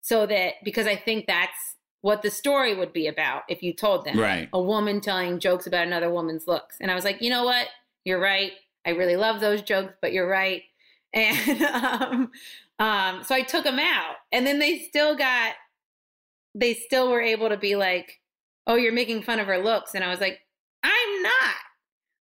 so 0.00 0.26
that 0.26 0.54
because 0.64 0.86
I 0.86 0.96
think 0.96 1.26
that's 1.26 1.76
what 2.00 2.22
the 2.22 2.30
story 2.30 2.74
would 2.74 2.92
be 2.92 3.08
about 3.08 3.42
if 3.48 3.62
you 3.62 3.72
told 3.72 4.04
them 4.04 4.18
Right. 4.18 4.48
a 4.52 4.62
woman 4.62 5.00
telling 5.00 5.40
jokes 5.40 5.66
about 5.66 5.86
another 5.86 6.10
woman's 6.10 6.46
looks. 6.46 6.76
And 6.80 6.90
I 6.90 6.94
was 6.94 7.04
like, 7.04 7.20
you 7.20 7.28
know 7.28 7.44
what? 7.44 7.66
You're 8.04 8.20
right. 8.20 8.52
I 8.86 8.90
really 8.90 9.16
love 9.16 9.40
those 9.40 9.62
jokes, 9.62 9.94
but 10.00 10.12
you're 10.12 10.28
right. 10.28 10.62
And 11.14 11.62
um, 11.62 12.30
um, 12.78 13.24
so 13.24 13.34
I 13.34 13.40
took 13.42 13.64
them 13.64 13.78
out, 13.78 14.16
and 14.30 14.46
then 14.46 14.58
they 14.58 14.78
still 14.80 15.16
got, 15.16 15.54
they 16.54 16.74
still 16.74 17.10
were 17.10 17.22
able 17.22 17.48
to 17.48 17.56
be 17.56 17.76
like, 17.76 18.20
oh, 18.66 18.74
you're 18.74 18.92
making 18.92 19.22
fun 19.22 19.40
of 19.40 19.46
her 19.46 19.56
looks, 19.58 19.94
and 19.94 20.04
I 20.04 20.08
was 20.10 20.20
like, 20.20 20.38
I'm 20.82 21.22
not. 21.22 21.54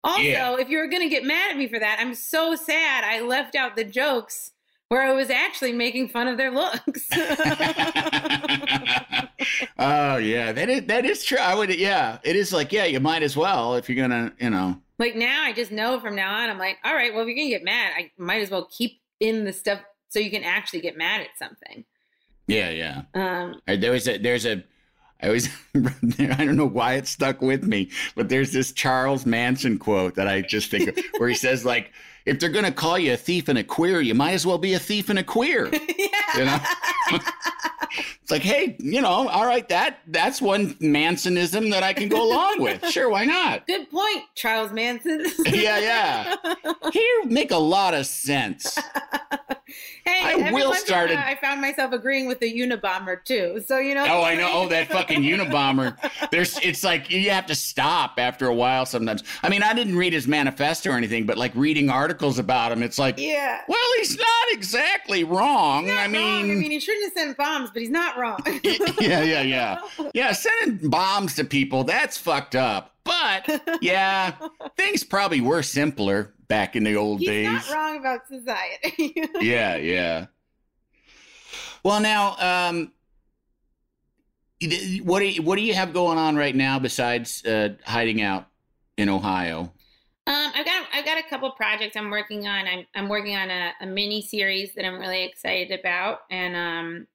Also, 0.04 0.22
Yeah. 0.22 0.58
if 0.60 0.70
you're 0.70 0.88
gonna 0.88 1.10
get 1.10 1.24
mad 1.24 1.52
at 1.52 1.58
me 1.58 1.68
for 1.68 1.80
that, 1.80 1.98
I'm 2.00 2.14
so 2.14 2.56
sad 2.56 3.04
I 3.04 3.22
left 3.22 3.56
out 3.56 3.76
the 3.76 3.84
jokes 3.86 4.52
where 4.90 5.02
I 5.02 5.14
was 5.14 5.30
actually 5.30 5.72
making 5.74 6.10
fun 6.10 6.28
of 6.28 6.38
their 6.38 6.52
looks. 6.52 7.08
oh 9.80 10.18
yeah, 10.18 10.52
that 10.52 10.70
is 10.70 10.86
that 10.88 11.06
is 11.06 11.24
true. 11.24 11.38
I 11.38 11.56
would 11.56 11.74
yeah, 11.76 12.18
it 12.24 12.36
is 12.36 12.52
like 12.54 12.72
yeah, 12.72 12.86
you 12.86 13.00
might 13.00 13.24
as 13.24 13.36
well 13.38 13.76
if 13.76 13.90
you're 13.90 13.96
gonna 14.08 14.34
you 14.40 14.50
know 14.50 14.80
Like 15.00 15.16
now, 15.16 15.44
I 15.44 15.54
just 15.54 15.72
know 15.72 16.00
from 16.00 16.16
now 16.16 16.34
on, 16.36 16.50
I'm 16.50 16.58
like, 16.60 16.78
all 16.84 16.94
right, 16.94 17.14
well, 17.14 17.22
if 17.24 17.28
you're 17.28 17.36
gonna 17.38 17.50
get 17.50 17.64
mad, 17.64 17.94
I 17.98 18.12
might 18.18 18.42
as 18.42 18.50
well 18.50 18.68
keep 18.72 19.00
in 19.20 19.46
the 19.46 19.54
stuff 19.54 19.80
so 20.10 20.20
you 20.20 20.30
can 20.30 20.44
actually 20.44 20.82
get 20.82 20.98
mad 20.98 21.22
at 21.22 21.28
something. 21.40 21.86
yeah 22.48 22.70
yeah. 22.70 23.02
Um, 23.16 23.62
There 23.68 23.92
was 23.92 24.08
a 24.08 24.18
there's 24.18 24.46
a 24.46 24.64
I 25.24 25.30
was 25.30 25.50
I 25.76 26.46
don't 26.46 26.58
know 26.58 26.68
why 26.68 26.96
it 26.96 27.08
stuck 27.08 27.42
with 27.42 27.64
me, 27.64 27.90
but 28.16 28.30
there's 28.30 28.52
this 28.52 28.72
Charles 28.72 29.26
Manson 29.26 29.80
quote 29.80 30.16
that 30.16 30.28
I 30.28 30.42
just 30.42 30.70
think 30.70 30.90
of 30.90 31.04
where 31.18 31.30
he 31.30 31.36
says 31.36 31.66
like 31.66 31.92
if 32.26 32.40
they're 32.40 32.50
gonna 32.50 32.72
call 32.72 33.00
you 33.00 33.14
a 33.14 33.18
thief 33.18 33.48
and 33.48 33.58
a 33.58 33.64
queer, 33.64 34.02
you 34.02 34.14
might 34.14 34.34
as 34.34 34.46
well 34.46 34.58
be 34.58 34.74
a 34.74 34.80
thief 34.80 35.10
and 35.10 35.20
a 35.20 35.24
queer. 35.24 35.68
yeah. 35.98 36.38
You 36.38 36.46
know? 36.46 36.60
It's 38.24 38.32
like, 38.32 38.42
hey, 38.42 38.76
you 38.80 39.02
know, 39.02 39.28
all 39.28 39.46
right, 39.46 39.68
that 39.70 40.00
that's 40.08 40.42
one 40.42 40.76
Mansonism 40.80 41.70
that 41.72 41.84
I 41.84 41.94
can 41.94 42.08
go 42.08 42.26
along 42.26 42.62
with. 42.62 42.84
Sure, 42.94 43.10
why 43.10 43.26
not? 43.26 43.66
Good 43.66 43.90
point, 43.90 44.24
Charles 44.36 44.72
Manson. 44.72 45.26
Yeah, 45.46 45.80
yeah. 45.80 46.36
Here 46.92 47.26
make 47.26 47.52
a 47.52 47.58
lot 47.58 47.94
of 47.94 48.06
sense. 48.06 48.78
Hey, 50.06 50.46
I 50.48 50.52
will 50.52 50.70
once 50.70 50.80
in 50.80 50.84
a 50.84 50.86
started- 50.88 51.16
while 51.16 51.26
I 51.28 51.36
found 51.36 51.62
myself 51.62 51.92
agreeing 51.94 52.28
with 52.28 52.40
the 52.40 52.52
Unabomber 52.54 53.24
too. 53.24 53.62
So 53.66 53.78
you 53.80 53.96
know. 53.96 54.06
Oh, 54.10 54.24
I 54.24 54.36
know. 54.36 54.50
Oh, 54.54 54.68
that 54.70 54.88
fucking 54.90 55.22
Unabomber. 55.24 55.98
There's, 56.30 56.58
it's 56.60 56.84
like 56.84 57.10
you 57.10 57.30
have 57.32 57.48
to 57.48 57.56
stop 57.56 58.14
after 58.20 58.46
a 58.48 58.54
while 58.54 58.86
sometimes. 58.86 59.24
I 59.42 59.50
mean, 59.50 59.64
I 59.64 59.74
didn't 59.74 59.96
read 59.98 60.14
his 60.14 60.28
manifesto 60.28 60.92
or 60.92 60.94
anything, 60.98 61.26
but 61.26 61.38
like 61.38 61.52
reading 61.56 61.90
articles 61.90 62.38
about 62.40 62.72
him, 62.72 62.84
it's 62.84 63.00
like, 63.00 63.18
Yeah. 63.20 63.62
well, 63.68 63.80
he's 63.98 64.16
not 64.18 64.28
exactly 64.52 65.24
wrong. 65.24 65.88
Not 65.88 65.98
I 65.98 66.04
wrong. 66.06 66.52
I 66.52 66.56
mean, 66.56 66.70
he 66.72 66.80
shouldn't 66.80 67.06
have 67.06 67.14
sent 67.14 67.38
bombs, 67.38 67.72
but 67.72 67.82
he's 67.82 67.90
not 67.90 68.18
wrong. 68.18 68.40
yeah, 68.64 69.24
yeah, 69.24 69.42
yeah. 69.42 69.80
Yeah, 70.14 70.32
sending 70.34 70.90
bombs 70.90 71.36
to 71.36 71.44
people, 71.44 71.84
that's 71.84 72.18
fucked 72.18 72.56
up. 72.56 72.93
But 73.04 73.62
yeah, 73.82 74.36
things 74.78 75.04
probably 75.04 75.42
were 75.42 75.64
simpler 75.64 76.34
back 76.48 76.76
in 76.76 76.84
the 76.84 76.96
old 76.96 77.20
days. 77.20 77.50
he's 77.50 77.62
days. 77.62 77.70
not 77.70 77.76
wrong 77.76 78.00
about 78.00 78.28
society. 78.28 79.16
yeah, 79.42 79.76
yeah. 79.76 80.26
Well, 81.84 82.00
now, 82.00 82.36
um, 82.70 82.92
what 85.04 85.20
do 85.20 85.26
you, 85.26 85.42
what 85.42 85.58
do 85.58 85.62
you 85.62 85.74
have 85.74 85.94
going 85.94 86.18
on 86.18 86.36
right 86.36 86.56
now 86.56 86.80
besides 86.80 87.44
uh, 87.46 87.70
hiding 87.86 88.22
out 88.22 88.48
in 88.98 89.10
Ohio? 89.10 89.74
Um, 90.26 90.52
I've 90.56 90.66
got 90.66 90.88
I've 90.94 91.06
got 91.06 91.18
a 91.18 91.24
couple 91.30 91.52
projects 91.52 91.98
I'm 91.98 92.10
working 92.10 92.48
on. 92.48 92.66
I'm 92.66 92.86
I'm 92.96 93.10
working 93.10 93.36
on 93.36 93.50
a, 93.50 93.74
a 93.82 93.86
mini 93.86 94.22
series 94.22 94.74
that 94.76 94.86
I'm 94.86 94.98
really 94.98 95.24
excited 95.24 95.78
about, 95.78 96.20
and 96.32 96.56
um, 96.56 97.08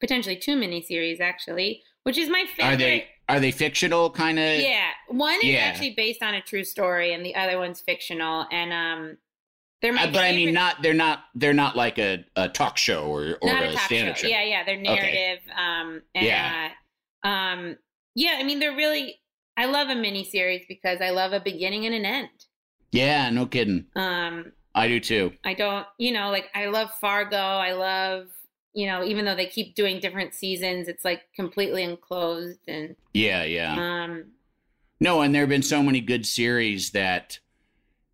potentially 0.00 0.36
two 0.36 0.54
mini 0.54 0.80
series 0.80 1.20
actually, 1.20 1.82
which 2.04 2.16
is 2.16 2.28
my 2.30 2.44
favorite. 2.56 2.74
Are 2.74 2.76
they 2.76 3.08
are 3.28 3.40
they 3.40 3.50
fictional 3.50 4.10
kind 4.10 4.38
of? 4.38 4.60
Yeah, 4.60 4.90
one 5.08 5.36
is 5.36 5.44
Yeah. 5.44 5.60
actually 5.60 5.94
based 5.94 6.22
on 6.22 6.34
a 6.34 6.40
true 6.42 6.64
story, 6.64 7.12
and 7.12 7.24
the 7.24 7.34
other 7.34 7.58
one's 7.58 7.80
fictional. 7.80 8.46
And 8.50 8.72
um, 8.72 9.16
they're 9.82 9.92
my 9.92 10.04
Uh, 10.04 10.12
but 10.12 10.24
I 10.24 10.32
mean, 10.32 10.52
not 10.54 10.82
they're 10.82 10.94
not 10.94 11.24
they're 11.34 11.52
not 11.52 11.76
like 11.76 11.98
a, 11.98 12.24
a 12.36 12.48
talk 12.48 12.76
show 12.76 13.06
or 13.06 13.38
or 13.42 13.48
not 13.52 13.62
a, 13.62 13.74
a 13.74 13.76
stand-up 13.78 14.16
show. 14.16 14.22
show. 14.22 14.28
Yeah, 14.28 14.44
yeah, 14.44 14.64
they're 14.64 14.76
narrative. 14.80 15.40
Um, 15.56 16.02
and, 16.14 16.26
Yeah. 16.26 16.70
Uh, 17.22 17.28
um, 17.28 17.76
yeah. 18.14 18.36
I 18.38 18.42
mean, 18.42 18.60
they're 18.60 18.76
really. 18.76 19.20
I 19.56 19.66
love 19.66 19.88
a 19.88 19.94
mini 19.94 20.24
series 20.24 20.64
because 20.68 21.00
I 21.00 21.10
love 21.10 21.32
a 21.32 21.38
beginning 21.40 21.86
and 21.86 21.94
an 21.94 22.04
end. 22.04 22.28
Yeah, 22.90 23.30
no 23.30 23.46
kidding. 23.46 23.86
Um, 23.94 24.52
I 24.74 24.88
do 24.88 24.98
too. 24.98 25.32
I 25.44 25.54
don't, 25.54 25.86
you 25.98 26.10
know, 26.12 26.30
like 26.30 26.46
I 26.56 26.66
love 26.66 26.90
Fargo. 27.00 27.36
I 27.36 27.72
love, 27.72 28.26
you 28.74 28.86
know, 28.86 29.04
even 29.04 29.24
though 29.24 29.34
they 29.36 29.46
keep 29.46 29.74
doing 29.74 30.00
different 30.00 30.34
seasons, 30.34 30.88
it's 30.88 31.04
like 31.04 31.22
completely 31.34 31.82
enclosed 31.82 32.58
and 32.68 32.96
Yeah, 33.12 33.44
yeah. 33.44 34.04
um 34.04 34.32
No, 35.00 35.20
and 35.22 35.34
there 35.34 35.42
have 35.42 35.48
been 35.48 35.62
so 35.62 35.82
many 35.82 36.00
good 36.00 36.26
series 36.26 36.90
that 36.90 37.38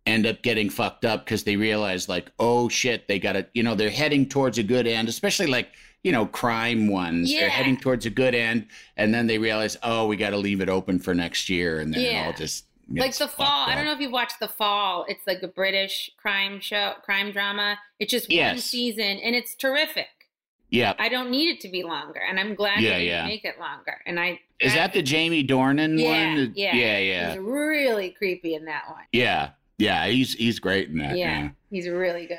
end 0.05 0.25
up 0.25 0.41
getting 0.41 0.69
fucked 0.69 1.05
up 1.05 1.25
because 1.25 1.43
they 1.43 1.55
realize, 1.55 2.09
like, 2.09 2.31
oh 2.39 2.67
shit, 2.69 3.07
they 3.07 3.19
got 3.19 3.33
to, 3.33 3.45
you 3.53 3.63
know, 3.63 3.75
they're 3.75 3.89
heading 3.91 4.27
towards 4.27 4.57
a 4.57 4.63
good 4.63 4.87
end, 4.87 5.07
especially 5.07 5.47
like, 5.47 5.69
you 6.03 6.11
know, 6.11 6.25
crime 6.25 6.87
ones. 6.87 7.31
Yeah. 7.31 7.41
They're 7.41 7.49
heading 7.49 7.77
towards 7.77 8.05
a 8.07 8.09
good 8.09 8.33
end, 8.33 8.67
and 8.97 9.13
then 9.13 9.27
they 9.27 9.37
realize, 9.37 9.77
oh, 9.83 10.07
we 10.07 10.15
got 10.17 10.31
to 10.31 10.37
leave 10.37 10.59
it 10.59 10.69
open 10.69 10.97
for 10.97 11.13
next 11.13 11.49
year, 11.49 11.79
and 11.79 11.93
then 11.93 12.01
it 12.01 12.11
Yeah. 12.13 12.25
all 12.25 12.33
just 12.33 12.65
like 12.89 13.15
The 13.15 13.27
Fall. 13.27 13.69
I 13.69 13.75
don't 13.75 13.85
know 13.85 13.93
if 13.93 13.99
you've 13.99 14.11
watched 14.11 14.39
The 14.39 14.47
Fall. 14.47 15.05
It's 15.07 15.25
like 15.27 15.43
a 15.43 15.47
British 15.47 16.11
crime 16.17 16.59
show, 16.59 16.93
crime 17.03 17.31
drama. 17.31 17.77
It's 17.99 18.11
just 18.11 18.29
one 18.29 18.57
season 18.57 19.17
and 19.19 19.33
it's 19.35 19.55
terrific. 19.55 20.07
Yeah. 20.71 20.93
I 20.97 21.09
don't 21.09 21.29
need 21.29 21.49
it 21.49 21.59
to 21.61 21.69
be 21.69 21.83
longer, 21.83 22.19
and 22.27 22.39
I'm 22.39 22.55
glad 22.55 22.79
Yeah, 22.81 22.97
yeah. 22.97 23.25
make 23.27 23.45
it 23.45 23.59
longer. 23.59 23.97
And 24.05 24.19
I 24.19 24.39
Is 24.59 24.73
that 24.73 24.93
the 24.93 25.01
Jamie 25.03 25.45
Dornan 25.45 25.99
yeah, 25.99 26.35
one? 26.35 26.53
yeah, 26.55 26.75
Yeah, 26.75 26.97
yeah. 26.97 27.29
He's 27.33 27.39
really 27.39 28.09
creepy 28.11 28.55
in 28.55 28.65
that 28.65 28.89
one. 28.89 29.03
Yeah. 29.11 29.49
Yeah, 29.77 30.07
he's 30.07 30.33
he's 30.33 30.59
great 30.59 30.89
in 30.89 30.97
that. 30.99 31.17
yeah, 31.17 31.39
yeah. 31.41 31.49
he's 31.69 31.87
really 31.87 32.25
good. 32.27 32.37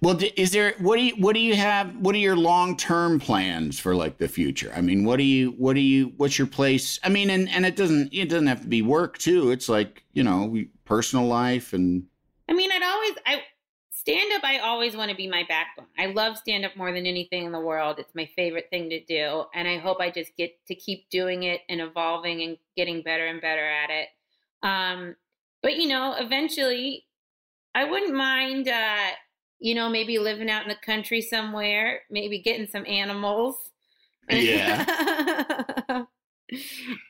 Well, 0.00 0.18
is 0.36 0.50
there 0.50 0.74
what 0.78 0.96
do 0.96 1.02
you 1.04 1.12
what 1.16 1.34
do 1.34 1.40
you 1.40 1.54
have? 1.56 1.94
What 1.96 2.14
are 2.14 2.18
your 2.18 2.36
long 2.36 2.76
term 2.76 3.20
plans 3.20 3.78
for 3.78 3.94
like 3.94 4.18
the 4.18 4.28
future? 4.28 4.72
I 4.74 4.80
mean, 4.80 5.04
what 5.04 5.16
do 5.18 5.24
you 5.24 5.50
what 5.52 5.74
do 5.74 5.80
you 5.80 6.12
what's 6.16 6.38
your 6.38 6.46
place? 6.46 6.98
I 7.04 7.08
mean, 7.08 7.30
and 7.30 7.48
and 7.50 7.64
it 7.66 7.76
doesn't 7.76 8.12
it 8.14 8.28
doesn't 8.28 8.46
have 8.46 8.62
to 8.62 8.66
be 8.68 8.82
work 8.82 9.18
too. 9.18 9.50
It's 9.50 9.68
like 9.68 10.04
you 10.12 10.22
know 10.22 10.56
personal 10.84 11.26
life 11.26 11.72
and 11.74 12.04
I 12.48 12.54
mean, 12.54 12.70
I'd 12.72 12.82
always 12.82 13.12
I 13.26 13.42
stand 14.08 14.32
up. 14.32 14.42
I 14.44 14.58
always 14.58 14.96
want 14.96 15.10
to 15.10 15.16
be 15.16 15.28
my 15.28 15.44
backbone. 15.48 15.86
I 15.98 16.06
love 16.06 16.38
stand 16.38 16.64
up 16.64 16.76
more 16.76 16.92
than 16.92 17.06
anything 17.06 17.44
in 17.44 17.52
the 17.52 17.60
world. 17.60 17.98
It's 17.98 18.14
my 18.14 18.28
favorite 18.36 18.68
thing 18.70 18.88
to 18.90 19.04
do, 19.04 19.44
and 19.54 19.68
I 19.68 19.78
hope 19.78 19.98
I 20.00 20.10
just 20.10 20.34
get 20.36 20.54
to 20.66 20.74
keep 20.74 21.10
doing 21.10 21.42
it 21.42 21.60
and 21.68 21.80
evolving 21.80 22.42
and 22.42 22.56
getting 22.76 23.02
better 23.02 23.26
and 23.26 23.40
better 23.40 23.68
at 23.68 23.90
it. 23.90 24.08
Um, 24.62 25.14
but 25.62 25.76
you 25.76 25.88
know, 25.88 26.14
eventually, 26.18 27.04
I 27.74 27.84
wouldn't 27.84 28.14
mind. 28.14 28.68
Uh, 28.68 29.10
you 29.60 29.74
know, 29.74 29.88
maybe 29.88 30.18
living 30.18 30.48
out 30.48 30.62
in 30.62 30.68
the 30.68 30.76
country 30.76 31.20
somewhere, 31.20 32.02
maybe 32.10 32.38
getting 32.38 32.68
some 32.68 32.86
animals. 32.86 33.56
Yeah. 34.30 34.84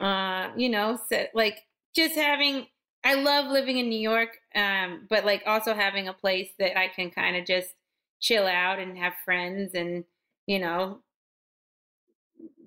uh, 0.01 0.49
you 0.57 0.71
know, 0.71 0.99
so, 1.09 1.27
like 1.35 1.61
just 1.95 2.15
having. 2.15 2.67
I 3.05 3.15
love 3.15 3.47
living 3.51 3.79
in 3.79 3.89
New 3.89 3.99
York, 3.99 4.39
um, 4.55 5.07
but 5.09 5.25
like 5.25 5.43
also 5.47 5.75
having 5.75 6.09
a 6.09 6.13
place 6.13 6.51
that 6.59 6.79
I 6.79 6.89
can 6.89 7.11
kind 7.11 7.37
of 7.37 7.45
just 7.47 7.75
chill 8.21 8.47
out 8.47 8.79
and 8.79 8.99
have 8.99 9.13
friends 9.25 9.75
and 9.75 10.05
you 10.47 10.59
know 10.59 11.01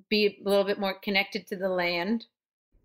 be 0.09 0.25
a 0.45 0.49
little 0.49 0.63
bit 0.63 0.79
more 0.79 0.93
connected 0.93 1.47
to 1.47 1.55
the 1.55 1.69
land. 1.69 2.25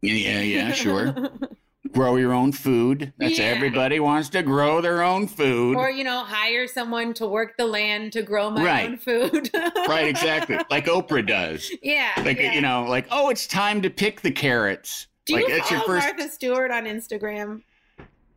Yeah, 0.02 0.40
yeah, 0.40 0.72
sure. 0.72 1.14
grow 1.92 2.16
your 2.16 2.32
own 2.32 2.52
food. 2.52 3.12
That's 3.18 3.38
Yeah. 3.38 3.46
everybody 3.46 4.00
wants 4.00 4.28
to 4.30 4.42
grow 4.42 4.80
their 4.80 5.02
own 5.02 5.26
food. 5.26 5.76
Or 5.76 5.88
you 5.90 6.04
know, 6.04 6.24
hire 6.24 6.66
someone 6.68 7.14
to 7.14 7.26
work 7.26 7.56
the 7.56 7.64
land 7.66 8.12
to 8.12 8.22
grow 8.22 8.50
my 8.50 8.64
Right. 8.64 8.86
own 8.90 8.98
food. 8.98 9.50
right, 9.88 10.06
exactly. 10.06 10.58
Like 10.70 10.86
Oprah 10.86 11.26
does. 11.26 11.70
Yeah. 11.82 12.10
Like 12.24 12.38
yeah. 12.38 12.52
you 12.52 12.60
know, 12.60 12.84
like 12.84 13.06
oh, 13.10 13.30
it's 13.30 13.46
time 13.46 13.82
to 13.82 13.90
pick 13.90 14.20
the 14.20 14.30
carrots. 14.30 15.06
Do 15.26 15.34
like 15.34 15.48
you 15.48 15.62
follow 15.62 15.86
first. 15.86 16.06
Martha 16.06 16.28
Stewart 16.28 16.70
on 16.70 16.84
Instagram? 16.84 17.62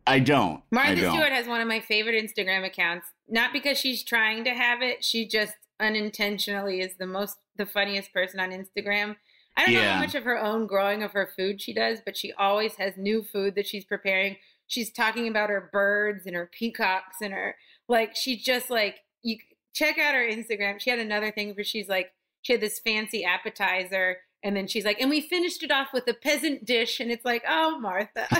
I 0.06 0.18
don't. 0.18 0.56
I 0.56 0.60
Martha 0.70 0.96
don't. 0.96 1.14
Stewart 1.14 1.32
has 1.32 1.46
one 1.46 1.60
of 1.60 1.68
my 1.68 1.80
favorite 1.80 2.22
Instagram 2.22 2.66
accounts. 2.66 3.06
Not 3.28 3.52
because 3.52 3.78
she's 3.78 4.02
trying 4.02 4.44
to 4.44 4.50
have 4.50 4.82
it, 4.82 5.04
she 5.04 5.26
just 5.26 5.54
unintentionally 5.78 6.80
is 6.80 6.96
the 6.98 7.06
most 7.06 7.36
the 7.56 7.66
funniest 7.66 8.12
person 8.12 8.40
on 8.40 8.50
Instagram. 8.50 9.16
I 9.56 9.66
don't 9.66 9.74
know 9.74 9.90
how 9.90 10.00
much 10.00 10.14
of 10.14 10.24
her 10.24 10.38
own 10.38 10.66
growing 10.66 11.02
of 11.02 11.12
her 11.12 11.30
food 11.36 11.60
she 11.60 11.74
does, 11.74 12.00
but 12.04 12.16
she 12.16 12.32
always 12.32 12.76
has 12.76 12.96
new 12.96 13.22
food 13.22 13.54
that 13.56 13.66
she's 13.66 13.84
preparing. 13.84 14.36
She's 14.66 14.92
talking 14.92 15.28
about 15.28 15.50
her 15.50 15.68
birds 15.72 16.26
and 16.26 16.34
her 16.34 16.50
peacocks 16.52 17.18
and 17.20 17.32
her 17.32 17.56
like 17.88 18.16
she's 18.16 18.42
just 18.42 18.70
like 18.70 19.00
you 19.22 19.36
check 19.74 19.98
out 19.98 20.14
her 20.14 20.26
Instagram. 20.26 20.80
She 20.80 20.90
had 20.90 20.98
another 20.98 21.30
thing 21.30 21.54
where 21.54 21.64
she's 21.64 21.88
like 21.88 22.12
she 22.42 22.54
had 22.54 22.62
this 22.62 22.78
fancy 22.78 23.24
appetizer 23.24 24.18
and 24.42 24.56
then 24.56 24.66
she's 24.66 24.84
like, 24.84 25.00
and 25.00 25.10
we 25.10 25.20
finished 25.20 25.62
it 25.62 25.70
off 25.70 25.88
with 25.92 26.06
a 26.08 26.14
peasant 26.14 26.64
dish, 26.64 27.00
and 27.00 27.10
it's 27.10 27.24
like, 27.24 27.44
oh, 27.48 27.78
Martha. 27.78 28.26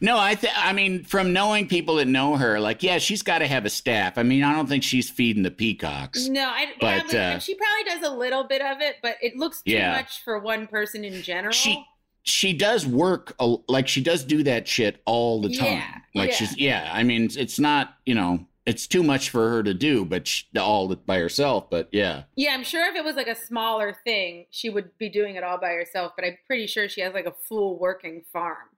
no, 0.00 0.18
I 0.18 0.34
th- 0.34 0.52
I 0.56 0.72
mean, 0.72 1.04
from 1.04 1.32
knowing 1.32 1.68
people 1.68 1.96
that 1.96 2.06
know 2.06 2.36
her, 2.36 2.60
like, 2.60 2.82
yeah, 2.82 2.98
she's 2.98 3.22
got 3.22 3.38
to 3.38 3.46
have 3.46 3.64
a 3.64 3.70
staff. 3.70 4.18
I 4.18 4.22
mean, 4.22 4.42
I 4.42 4.54
don't 4.54 4.68
think 4.68 4.82
she's 4.82 5.10
feeding 5.10 5.42
the 5.42 5.50
peacocks. 5.50 6.28
No, 6.28 6.48
I, 6.48 6.66
But, 6.80 7.00
probably, 7.00 7.18
uh, 7.18 7.38
she 7.38 7.54
probably 7.54 7.84
does 7.84 8.02
a 8.10 8.14
little 8.14 8.44
bit 8.44 8.62
of 8.62 8.80
it, 8.80 8.96
but 9.02 9.16
it 9.22 9.36
looks 9.36 9.62
too 9.62 9.72
Yeah. 9.72 9.92
much 9.96 10.22
for 10.22 10.38
one 10.38 10.66
person 10.66 11.04
in 11.04 11.22
general. 11.22 11.52
She 11.52 11.84
she 12.24 12.52
does 12.52 12.86
work 12.86 13.34
like 13.68 13.88
she 13.88 14.02
does 14.02 14.22
do 14.22 14.42
that 14.42 14.68
shit 14.68 15.00
all 15.06 15.40
the 15.40 15.48
time. 15.56 15.78
Yeah, 15.78 15.94
like 16.14 16.30
yeah. 16.30 16.36
she's 16.36 16.58
yeah. 16.58 16.90
I 16.92 17.02
mean, 17.02 17.24
it's, 17.24 17.36
it's 17.36 17.58
not 17.58 17.94
you 18.04 18.14
know 18.14 18.44
it's 18.68 18.86
too 18.86 19.02
much 19.02 19.30
for 19.30 19.48
her 19.48 19.62
to 19.62 19.72
do, 19.72 20.04
but 20.04 20.26
she, 20.26 20.44
all 20.58 20.94
by 20.94 21.18
herself. 21.18 21.70
But 21.70 21.88
yeah, 21.90 22.24
yeah, 22.36 22.50
I'm 22.52 22.62
sure 22.62 22.86
if 22.86 22.94
it 22.94 23.02
was 23.02 23.16
like 23.16 23.26
a 23.26 23.34
smaller 23.34 23.96
thing, 24.04 24.44
she 24.50 24.68
would 24.68 24.96
be 24.98 25.08
doing 25.08 25.36
it 25.36 25.42
all 25.42 25.58
by 25.58 25.70
herself. 25.70 26.12
But 26.14 26.26
I'm 26.26 26.36
pretty 26.46 26.66
sure 26.66 26.86
she 26.86 27.00
has 27.00 27.14
like 27.14 27.24
a 27.24 27.32
full 27.48 27.78
working 27.78 28.24
farm, 28.30 28.68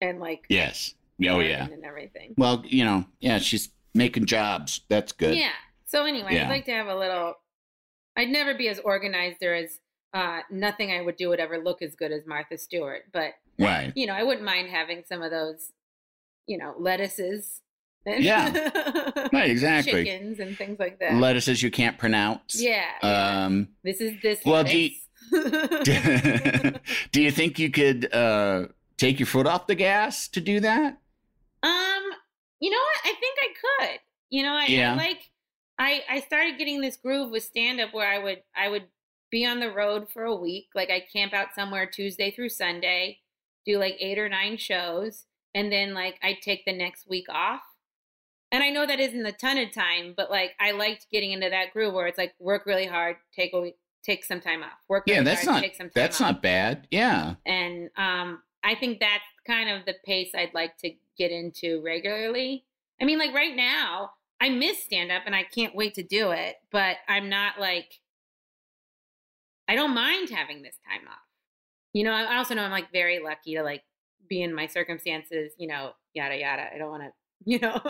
and 0.00 0.20
like 0.20 0.46
yes, 0.48 0.94
oh 1.28 1.40
yeah. 1.40 1.66
and 1.66 1.84
everything. 1.84 2.34
Well, 2.38 2.62
you 2.64 2.84
know, 2.84 3.04
yeah, 3.18 3.38
she's 3.38 3.70
making 3.96 4.26
jobs. 4.26 4.82
That's 4.88 5.10
good. 5.10 5.36
Yeah. 5.36 5.50
So 5.86 6.04
anyway, 6.04 6.36
Yeah. 6.36 6.46
I'd 6.46 6.50
like 6.50 6.64
to 6.66 6.72
have 6.72 6.86
a 6.86 6.96
little. 6.96 7.34
I'd 8.16 8.28
never 8.28 8.54
be 8.54 8.68
as 8.68 8.78
organized 8.78 9.42
or 9.42 9.54
as 9.54 9.80
uh, 10.14 10.40
nothing 10.52 10.92
I 10.92 11.00
would 11.00 11.16
do 11.16 11.30
would 11.30 11.40
ever 11.40 11.58
look 11.58 11.82
as 11.82 11.96
good 11.96 12.12
as 12.12 12.26
Martha 12.26 12.58
Stewart, 12.58 13.02
but 13.12 13.32
Right. 13.58 13.92
you 13.96 14.06
know, 14.06 14.14
I 14.14 14.22
wouldn't 14.22 14.44
mind 14.44 14.68
having 14.68 15.02
some 15.06 15.20
of 15.20 15.32
those, 15.32 15.72
you 16.46 16.58
know, 16.58 16.74
lettuces. 16.78 17.60
Yeah. 18.06 18.70
Right, 19.32 19.50
exactly. 19.50 20.04
Chickens 20.04 20.40
and 20.40 20.56
things 20.58 20.78
like 20.80 20.98
that. 21.00 21.14
Lettuces 21.14 21.62
you 21.62 21.70
can't 21.70 21.96
pronounce. 21.98 22.60
yeah. 22.60 22.84
yeah. 23.02 23.44
Um. 23.46 23.68
this 23.84 24.00
is 24.00 24.20
this. 24.22 24.40
well, 24.44 24.64
do 24.64 24.76
you- 24.78 24.90
do 27.12 27.22
you 27.22 27.30
think 27.30 27.58
you 27.58 27.70
could 27.70 28.12
uh 28.12 28.66
take 28.96 29.18
your 29.20 29.26
foot 29.26 29.46
off 29.46 29.66
the 29.66 29.74
gas 29.74 30.28
to 30.28 30.40
do 30.40 30.60
that? 30.60 30.98
Um, 31.62 32.02
you 32.60 32.70
know 32.70 32.76
what? 32.78 33.00
I 33.04 33.14
think 33.20 33.38
I 33.40 33.48
could. 33.86 34.00
You 34.30 34.42
know, 34.42 34.52
I, 34.54 34.66
Yeah. 34.66 34.92
I 34.94 34.96
like 34.96 35.20
I 35.78 36.02
I 36.10 36.20
started 36.20 36.58
getting 36.58 36.80
this 36.80 36.96
groove 36.96 37.30
with 37.30 37.44
stand 37.44 37.80
up 37.80 37.92
where 37.94 38.10
I 38.10 38.18
would 38.18 38.42
I 38.56 38.68
would 38.68 38.86
be 39.30 39.46
on 39.46 39.60
the 39.60 39.70
road 39.70 40.08
for 40.12 40.24
a 40.24 40.34
week. 40.34 40.68
Like 40.74 40.90
I 40.90 41.00
camp 41.12 41.32
out 41.32 41.54
somewhere 41.54 41.86
Tuesday 41.86 42.30
through 42.32 42.48
Sunday, 42.48 43.18
do 43.64 43.78
like 43.78 43.96
8 44.00 44.18
or 44.18 44.28
9 44.28 44.56
shows, 44.56 45.24
and 45.54 45.70
then 45.70 45.94
like 45.94 46.16
I 46.22 46.36
take 46.42 46.64
the 46.64 46.72
next 46.72 47.08
week 47.08 47.26
off. 47.28 47.60
And 48.52 48.62
I 48.64 48.70
know 48.70 48.84
that 48.86 48.98
isn't 49.00 49.24
a 49.24 49.32
ton 49.32 49.58
of 49.58 49.72
time, 49.72 50.14
but 50.16 50.30
like 50.30 50.52
I 50.58 50.72
liked 50.72 51.06
getting 51.12 51.32
into 51.32 51.48
that 51.50 51.72
groove 51.72 51.94
where 51.94 52.06
it's 52.06 52.18
like 52.18 52.34
work 52.40 52.66
really 52.66 52.86
hard, 52.86 53.16
take 53.34 53.52
a 53.52 53.60
week, 53.60 53.76
take 54.04 54.24
some 54.24 54.40
time 54.40 54.62
off. 54.62 54.72
Work 54.88 55.04
Yeah, 55.06 55.16
really 55.16 55.24
that's 55.26 55.44
hard, 55.44 55.54
not 55.56 55.62
take 55.62 55.74
some 55.76 55.86
time 55.86 55.90
off. 55.90 55.94
that's 55.94 56.20
off 56.20 56.26
not 56.32 56.42
bad. 56.42 56.88
Yeah. 56.90 57.34
and 57.46 57.90
um 57.96 58.42
i 58.62 58.74
think 58.74 59.00
that's 59.00 59.24
kind 59.46 59.70
of 59.70 59.86
the 59.86 59.94
pace 60.04 60.30
i'd 60.34 60.52
like 60.52 60.76
to 60.78 60.90
get 61.16 61.30
into 61.30 61.80
regularly 61.82 62.64
i 63.00 63.04
mean 63.06 63.18
like 63.18 63.32
right 63.32 63.56
now 63.56 64.10
i 64.40 64.50
miss 64.50 64.82
stand 64.82 65.10
up 65.10 65.22
and 65.24 65.34
i 65.34 65.42
can't 65.42 65.74
wait 65.74 65.94
to 65.94 66.02
do 66.02 66.30
it 66.30 66.56
but 66.70 66.96
i'm 67.08 67.30
not 67.30 67.58
like 67.58 68.00
i 69.68 69.74
don't 69.74 69.94
mind 69.94 70.28
having 70.28 70.60
this 70.62 70.76
time 70.88 71.06
off 71.08 71.18
you 71.94 72.04
know 72.04 72.12
i 72.12 72.36
also 72.36 72.54
know 72.54 72.62
i'm 72.62 72.70
like 72.70 72.92
very 72.92 73.18
lucky 73.18 73.54
to 73.54 73.62
like 73.62 73.82
be 74.28 74.42
in 74.42 74.54
my 74.54 74.66
circumstances 74.66 75.52
you 75.58 75.66
know 75.66 75.92
yada 76.14 76.36
yada 76.36 76.66
i 76.74 76.76
don't 76.78 76.90
want 76.90 77.02
to 77.02 77.10
you 77.44 77.58
know 77.58 77.80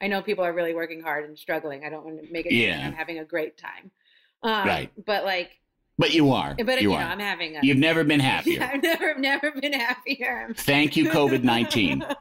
i 0.00 0.06
know 0.06 0.22
people 0.22 0.44
are 0.44 0.52
really 0.52 0.74
working 0.74 1.00
hard 1.02 1.24
and 1.28 1.38
struggling 1.38 1.84
i 1.84 1.88
don't 1.88 2.04
want 2.04 2.20
to 2.24 2.32
make 2.32 2.46
it 2.46 2.50
seem 2.50 2.68
Yeah. 2.68 2.86
i'm 2.86 2.92
having 2.92 3.18
a 3.18 3.24
great 3.24 3.56
time 3.58 3.90
um, 4.42 4.66
Right. 4.66 4.90
but 5.04 5.24
like 5.24 5.58
But 5.98 6.14
you 6.14 6.32
are. 6.32 6.54
but 6.54 6.80
you 6.80 6.90
you 6.90 6.94
are. 6.94 7.00
know 7.00 7.06
i'm 7.06 7.18
having 7.18 7.56
a 7.56 7.60
You've 7.62 7.78
never 7.78 8.04
been 8.04 8.20
happier. 8.32 8.62
I've 8.62 8.82
never 8.82 9.18
never 9.18 9.50
been 9.52 9.72
happier. 9.72 10.52
Thank 10.56 10.96
you, 10.96 11.10
COVID 11.10 11.42
nineteen. 11.42 12.04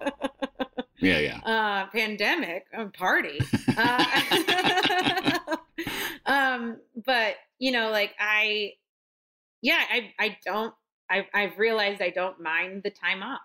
Yeah, 1.01 1.19
yeah. 1.19 1.37
uh, 1.45 1.85
pandemic 1.91 2.65
uh, 2.77 2.87
party. 2.87 3.39
Uh, 3.77 4.03
um, 6.25 6.77
but 7.05 7.35
you 7.57 7.71
know, 7.71 7.89
like 7.89 8.13
I, 8.19 8.73
yeah, 9.61 9.79
I 9.89 10.11
I 10.19 10.37
don't. 10.45 10.73
I've, 11.09 11.25
I've 11.33 11.57
realized 11.57 12.01
I 12.01 12.09
don't 12.09 12.39
mind 12.41 12.83
the 12.83 12.91
time 12.91 13.23
off. 13.23 13.39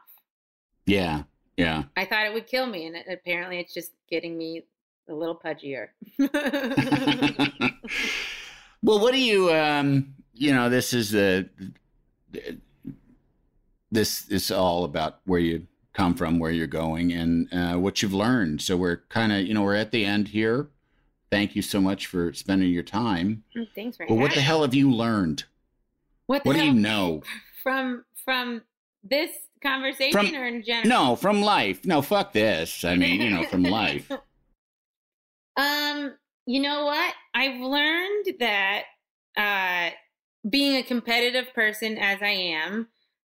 Yeah. 0.84 1.22
Yeah. 1.57 1.84
I 1.96 2.05
thought 2.05 2.26
it 2.26 2.32
would 2.32 2.46
kill 2.46 2.66
me, 2.66 2.86
and 2.86 2.96
it, 2.96 3.07
apparently 3.09 3.59
it's 3.59 3.72
just 3.74 3.92
getting 4.11 4.36
me 4.36 4.64
a 5.09 5.14
little 5.14 5.36
pudgier. 5.36 5.88
well, 8.82 8.98
what 9.00 9.12
do 9.12 9.20
you 9.20 9.52
um 9.52 10.14
you 10.34 10.52
know, 10.52 10.68
this 10.68 10.92
is 10.92 11.11
the 11.11 11.48
this 13.90 14.28
is 14.28 14.50
all 14.50 14.84
about 14.84 15.20
where 15.24 15.40
you 15.40 15.66
come 15.92 16.14
from, 16.14 16.40
where 16.40 16.50
you're 16.50 16.66
going 16.66 17.12
and 17.12 17.52
uh, 17.52 17.78
what 17.78 18.02
you've 18.02 18.12
learned. 18.12 18.61
So 18.61 18.76
we're 18.76 19.02
kind 19.09 19.32
of, 19.32 19.42
you 19.42 19.55
know, 19.55 19.62
we're 19.62 19.76
at 19.76 19.92
the 19.92 20.05
end 20.05 20.28
here. 20.28 20.68
Thank 21.30 21.55
you 21.55 21.62
so 21.62 21.80
much 21.80 22.07
for 22.07 22.32
spending 22.32 22.70
your 22.70 22.82
time. 22.82 23.44
Thanks 23.74 23.96
for 23.96 24.07
Well, 24.07 24.18
what 24.18 24.34
the 24.34 24.40
hell 24.40 24.62
have 24.62 24.74
you 24.74 24.90
learned? 24.90 25.44
What, 26.26 26.42
the 26.42 26.48
What 26.48 26.57
do 26.57 26.64
you 26.64 26.74
know? 26.74 27.22
from 27.62 28.05
from 28.24 28.62
this 29.02 29.30
conversation 29.65 30.12
From- 30.12 30.35
or 30.35 30.47
in 30.47 30.62
general? 30.62 30.89
No, 30.89 31.17
from 31.17 31.41
life. 31.41 31.85
No, 31.85 32.03
fuck 32.03 32.33
this. 32.33 32.85
I 32.85 32.97
mean, 32.97 33.21
you 33.21 33.31
know, 33.31 33.45
from 33.45 33.62
life. 33.65 34.11
Um, 35.57 36.15
you 36.47 36.61
know 36.61 36.85
what? 36.85 37.15
I've 37.35 37.61
learned 37.61 38.27
that 38.41 38.83
uh 39.37 39.91
being 40.49 40.77
a 40.77 40.83
competitive 40.83 41.53
person 41.55 41.97
as 41.97 42.19
I 42.21 42.29
am, 42.29 42.89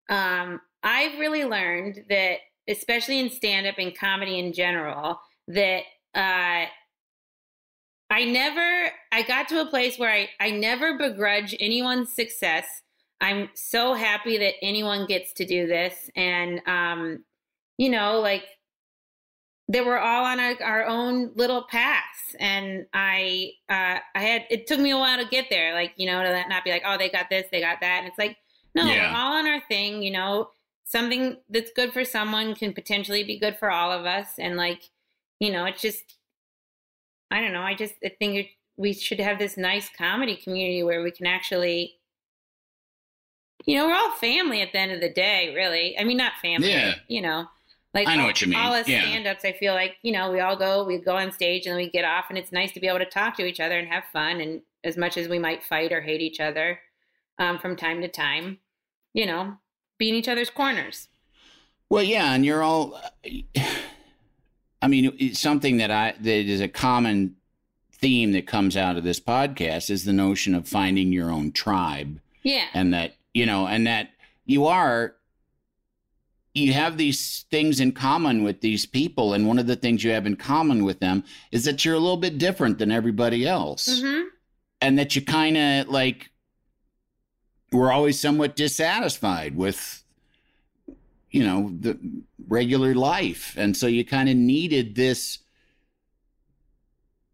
um, 0.10 0.60
I've 0.82 1.20
really 1.20 1.46
learned 1.46 2.06
that 2.10 2.40
especially 2.68 3.20
in 3.20 3.30
stand 3.30 3.68
up 3.68 3.76
and 3.78 3.96
comedy 3.98 4.40
in 4.40 4.54
general, 4.54 5.20
that 5.48 5.84
uh 6.16 6.66
I 8.10 8.26
never 8.26 8.92
I 9.12 9.24
got 9.24 9.48
to 9.50 9.62
a 9.62 9.66
place 9.66 9.98
where 9.98 10.12
I, 10.12 10.30
I 10.40 10.52
never 10.52 10.98
begrudge 10.98 11.56
anyone's 11.60 12.14
success. 12.14 12.83
I'm 13.24 13.50
so 13.56 13.94
happy 13.94 14.38
that 14.38 14.56
anyone 14.62 15.08
gets 15.08 15.32
to 15.34 15.46
do 15.46 15.66
this. 15.66 16.10
And 16.16 16.62
um, 16.68 17.24
you 17.78 17.90
know, 17.90 18.20
like 18.20 18.44
that 19.70 19.86
we're 19.86 19.98
all 19.98 20.26
on 20.26 20.40
our, 20.40 20.56
our 20.62 20.86
own 20.86 21.32
little 21.36 21.64
paths 21.64 22.36
and 22.40 22.86
i 22.94 23.50
uh 23.70 23.98
i 24.14 24.20
had 24.20 24.44
it 24.50 24.68
took 24.68 24.80
me 24.80 24.92
a 24.92 24.98
while 24.98 25.18
to 25.18 25.30
get 25.30 25.46
there 25.50 25.74
like 25.74 25.94
you 25.96 26.06
know 26.06 26.22
to 26.22 26.50
not 26.50 26.66
be 26.66 26.70
like 26.70 26.84
oh 26.86 26.98
they 26.98 27.10
got 27.10 27.30
this 27.30 27.46
they 27.50 27.62
got 27.62 27.80
that 27.80 28.00
and 28.00 28.08
it's 28.08 28.18
like 28.18 28.36
no 28.76 28.86
Yeah. 28.86 29.10
we're 29.14 29.18
all 29.18 29.34
on 29.38 29.48
our 29.48 29.62
thing 29.70 30.04
you 30.04 30.12
know 30.12 30.50
something 30.84 31.38
that's 31.50 31.72
good 31.76 31.94
for 31.94 32.04
someone 32.04 32.56
can 32.56 32.74
potentially 32.74 33.24
be 33.24 33.40
good 33.40 33.58
for 33.58 33.72
all 33.72 33.92
of 33.92 34.06
us 34.06 34.28
and 34.38 34.58
like 34.58 34.84
you 35.40 35.50
know 35.50 35.64
it's 35.66 35.82
just 35.82 36.18
i 37.32 37.40
don't 37.40 37.54
know 37.54 37.62
i 37.62 37.74
just 37.74 37.96
i 38.04 38.12
think 38.20 38.50
we 38.76 38.92
should 38.92 39.20
have 39.20 39.40
this 39.40 39.56
nice 39.56 39.90
comedy 39.98 40.36
community 40.36 40.84
where 40.84 41.02
we 41.04 41.12
can 41.12 41.26
actually 41.26 41.96
you 43.66 43.76
know 43.78 43.88
we're 43.88 43.94
all 43.96 44.12
family 44.12 44.62
at 44.62 44.72
the 44.72 44.80
end 44.80 44.92
of 44.92 45.02
the 45.02 45.10
day 45.10 45.54
really 45.56 45.98
i 46.00 46.04
mean 46.04 46.18
not 46.18 46.34
family 46.42 46.70
Yeah. 46.72 46.96
you 47.08 47.22
know 47.22 47.48
like 47.94 48.08
I 48.08 48.16
know 48.16 48.22
all- 48.22 48.28
what 48.28 48.42
you 48.42 48.48
mean. 48.48 48.60
all 48.60 48.74
us 48.74 48.88
Yeah. 48.88 49.02
stand-ups 49.02 49.46
i 49.46 49.52
feel 49.54 49.74
like 49.74 49.96
you 50.02 50.12
know 50.12 50.32
we 50.32 50.40
all 50.40 50.56
go 50.56 50.84
we 50.84 50.98
go 50.98 51.16
on 51.18 51.32
stage 51.32 51.66
and 51.66 51.72
then 51.74 51.78
we 51.84 51.90
get 51.90 52.06
off 52.06 52.26
and 52.30 52.38
it's 52.38 52.52
nice 52.52 52.72
to 52.74 52.80
be 52.80 52.88
able 52.88 53.00
to 53.00 53.06
talk 53.06 53.36
to 53.38 53.46
each 53.46 53.60
other 53.60 53.78
and 53.78 53.88
have 53.88 54.04
fun 54.12 54.42
and 54.42 54.62
as 54.84 54.98
much 54.98 55.16
as 55.18 55.28
we 55.30 55.40
might 55.40 55.64
fight 55.64 55.92
or 55.94 56.02
hate 56.02 56.22
each 56.22 56.40
other 56.42 56.80
um, 57.40 57.58
from 57.58 57.76
time 57.78 58.02
to 58.02 58.08
time, 58.10 58.60
you 59.14 59.26
know, 59.26 59.56
be 59.98 60.10
in 60.10 60.16
each 60.16 60.28
other's 60.28 60.50
corners. 60.50 61.08
Well, 61.90 62.04
yeah, 62.04 62.34
and 62.34 62.44
you're 62.46 62.62
all. 62.62 63.00
I 64.82 64.88
mean, 64.88 65.16
it's 65.18 65.40
something 65.40 65.78
that 65.78 65.90
I 65.90 66.16
that 66.20 66.46
is 66.46 66.60
a 66.60 66.68
common 66.68 67.36
theme 67.94 68.34
that 68.34 68.46
comes 68.46 68.76
out 68.76 68.98
of 68.98 69.04
this 69.06 69.20
podcast 69.22 69.90
is 69.90 70.04
the 70.04 70.12
notion 70.14 70.54
of 70.54 70.68
finding 70.68 71.14
your 71.14 71.32
own 71.32 71.54
tribe. 71.54 72.20
Yeah. 72.44 72.66
And 72.74 72.94
that, 72.94 73.16
you 73.34 73.46
know, 73.46 73.68
and 73.68 73.88
that 73.88 74.10
you 74.46 74.68
are 74.68 75.16
you 76.54 76.74
have 76.74 76.98
these 76.98 77.46
things 77.50 77.80
in 77.80 77.92
common 77.92 78.44
with 78.44 78.62
these 78.62 78.86
people 78.86 79.34
and 79.34 79.48
one 79.48 79.58
of 79.58 79.66
the 79.66 79.76
things 79.76 80.04
you 80.04 80.12
have 80.12 80.28
in 80.28 80.36
common 80.36 80.84
with 80.84 81.00
them 81.00 81.24
is 81.52 81.66
that 81.66 81.84
you're 81.84 81.96
a 81.96 82.00
little 82.00 82.18
bit 82.18 82.38
different 82.38 82.78
than 82.78 82.92
everybody 82.92 83.48
else. 83.48 83.88
Mm-hmm. 83.88 84.28
And 84.80 85.00
that 85.00 85.16
you 85.16 85.24
kind 85.24 85.58
of 85.58 85.88
like 85.88 86.30
we're 87.72 87.92
always 87.92 88.20
somewhat 88.20 88.56
dissatisfied 88.56 89.56
with 89.56 90.04
you 91.32 91.44
know 91.44 91.74
the 91.80 91.98
regular 92.48 92.94
life 92.94 93.56
and 93.58 93.76
so 93.76 93.88
you 93.88 94.06
kind 94.06 94.30
of 94.30 94.36
needed 94.36 94.96
this 94.96 95.40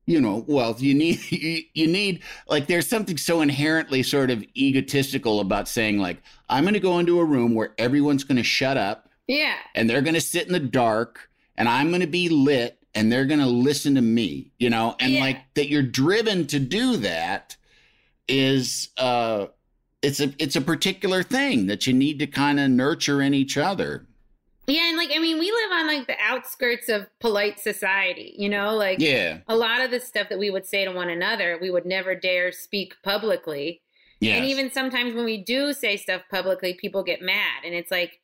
you 0.10 0.20
know 0.20 0.44
well 0.48 0.76
you 0.80 0.94
need 0.96 1.20
you, 1.32 1.62
you 1.74 1.88
need 1.88 2.22
like 2.48 2.66
there's 2.68 2.88
something 2.88 3.16
so 3.18 3.42
inherently 3.42 4.02
sort 4.02 4.32
of 4.32 4.44
egotistical 4.58 5.40
about 5.40 5.68
saying 5.68 6.00
like 6.00 6.18
i'm 6.50 6.64
going 6.64 6.74
to 6.74 6.80
go 6.80 6.98
into 7.00 7.20
a 7.20 7.24
room 7.26 7.54
where 7.54 7.74
everyone's 7.78 8.24
going 8.24 8.36
to 8.38 8.44
shut 8.44 8.76
up 8.76 9.08
Yeah. 9.28 9.54
and 9.76 9.88
they're 9.90 10.02
going 10.02 10.16
to 10.16 10.22
sit 10.22 10.48
in 10.48 10.54
the 10.54 10.60
dark 10.60 11.30
and 11.56 11.70
i'm 11.70 11.90
going 11.90 12.02
to 12.02 12.08
be 12.08 12.28
lit 12.28 12.78
and 12.96 13.12
they're 13.12 13.26
going 13.26 13.40
to 13.40 13.46
listen 13.46 13.94
to 13.96 14.02
me 14.02 14.52
you 14.58 14.70
know 14.72 14.96
and 15.00 15.14
Yeah. 15.14 15.20
like 15.22 15.38
that 15.54 15.70
you're 15.70 15.84
driven 15.84 16.48
to 16.48 16.60
do 16.60 16.98
that 16.98 17.56
is 18.28 18.90
uh 18.98 19.46
it's 20.02 20.20
a 20.20 20.34
it's 20.40 20.56
a 20.56 20.62
particular 20.62 21.22
thing 21.24 21.68
that 21.68 21.86
you 21.86 21.94
need 21.94 22.20
to 22.20 22.28
kind 22.28 22.60
of 22.60 22.70
nurture 22.70 23.22
in 23.22 23.34
each 23.34 23.58
other 23.58 24.08
Yeah. 24.70 24.88
And 24.88 24.98
like, 24.98 25.12
I 25.14 25.20
mean, 25.20 25.40
we 25.40 25.52
live 25.52 25.72
on 25.72 25.88
like 25.88 26.08
the 26.08 26.16
outskirts 26.22 26.90
of 26.90 27.08
polite 27.20 27.60
society, 27.60 28.36
you 28.38 28.50
know, 28.50 28.76
like 28.76 29.00
yeah 29.00 29.40
a 29.48 29.56
lot 29.56 29.82
of 29.82 29.92
the 29.92 30.00
stuff 30.00 30.30
that 30.30 30.40
we 30.40 30.50
would 30.50 30.66
say 30.66 30.86
to 30.86 30.92
one 30.92 31.10
another, 31.10 31.58
we 31.62 31.72
would 31.72 31.86
never 31.86 32.16
dare 32.16 32.52
speak 32.52 32.94
publicly. 33.04 33.82
yeah 34.20 34.36
And 34.36 34.46
even 34.46 34.72
sometimes 34.72 35.14
when 35.14 35.26
we 35.26 35.44
do 35.44 35.74
say 35.74 35.98
stuff 35.98 36.22
publicly, 36.30 36.74
people 36.74 37.04
get 37.04 37.22
mad. 37.22 37.64
And 37.66 37.74
it's 37.74 37.92
like, 37.92 38.20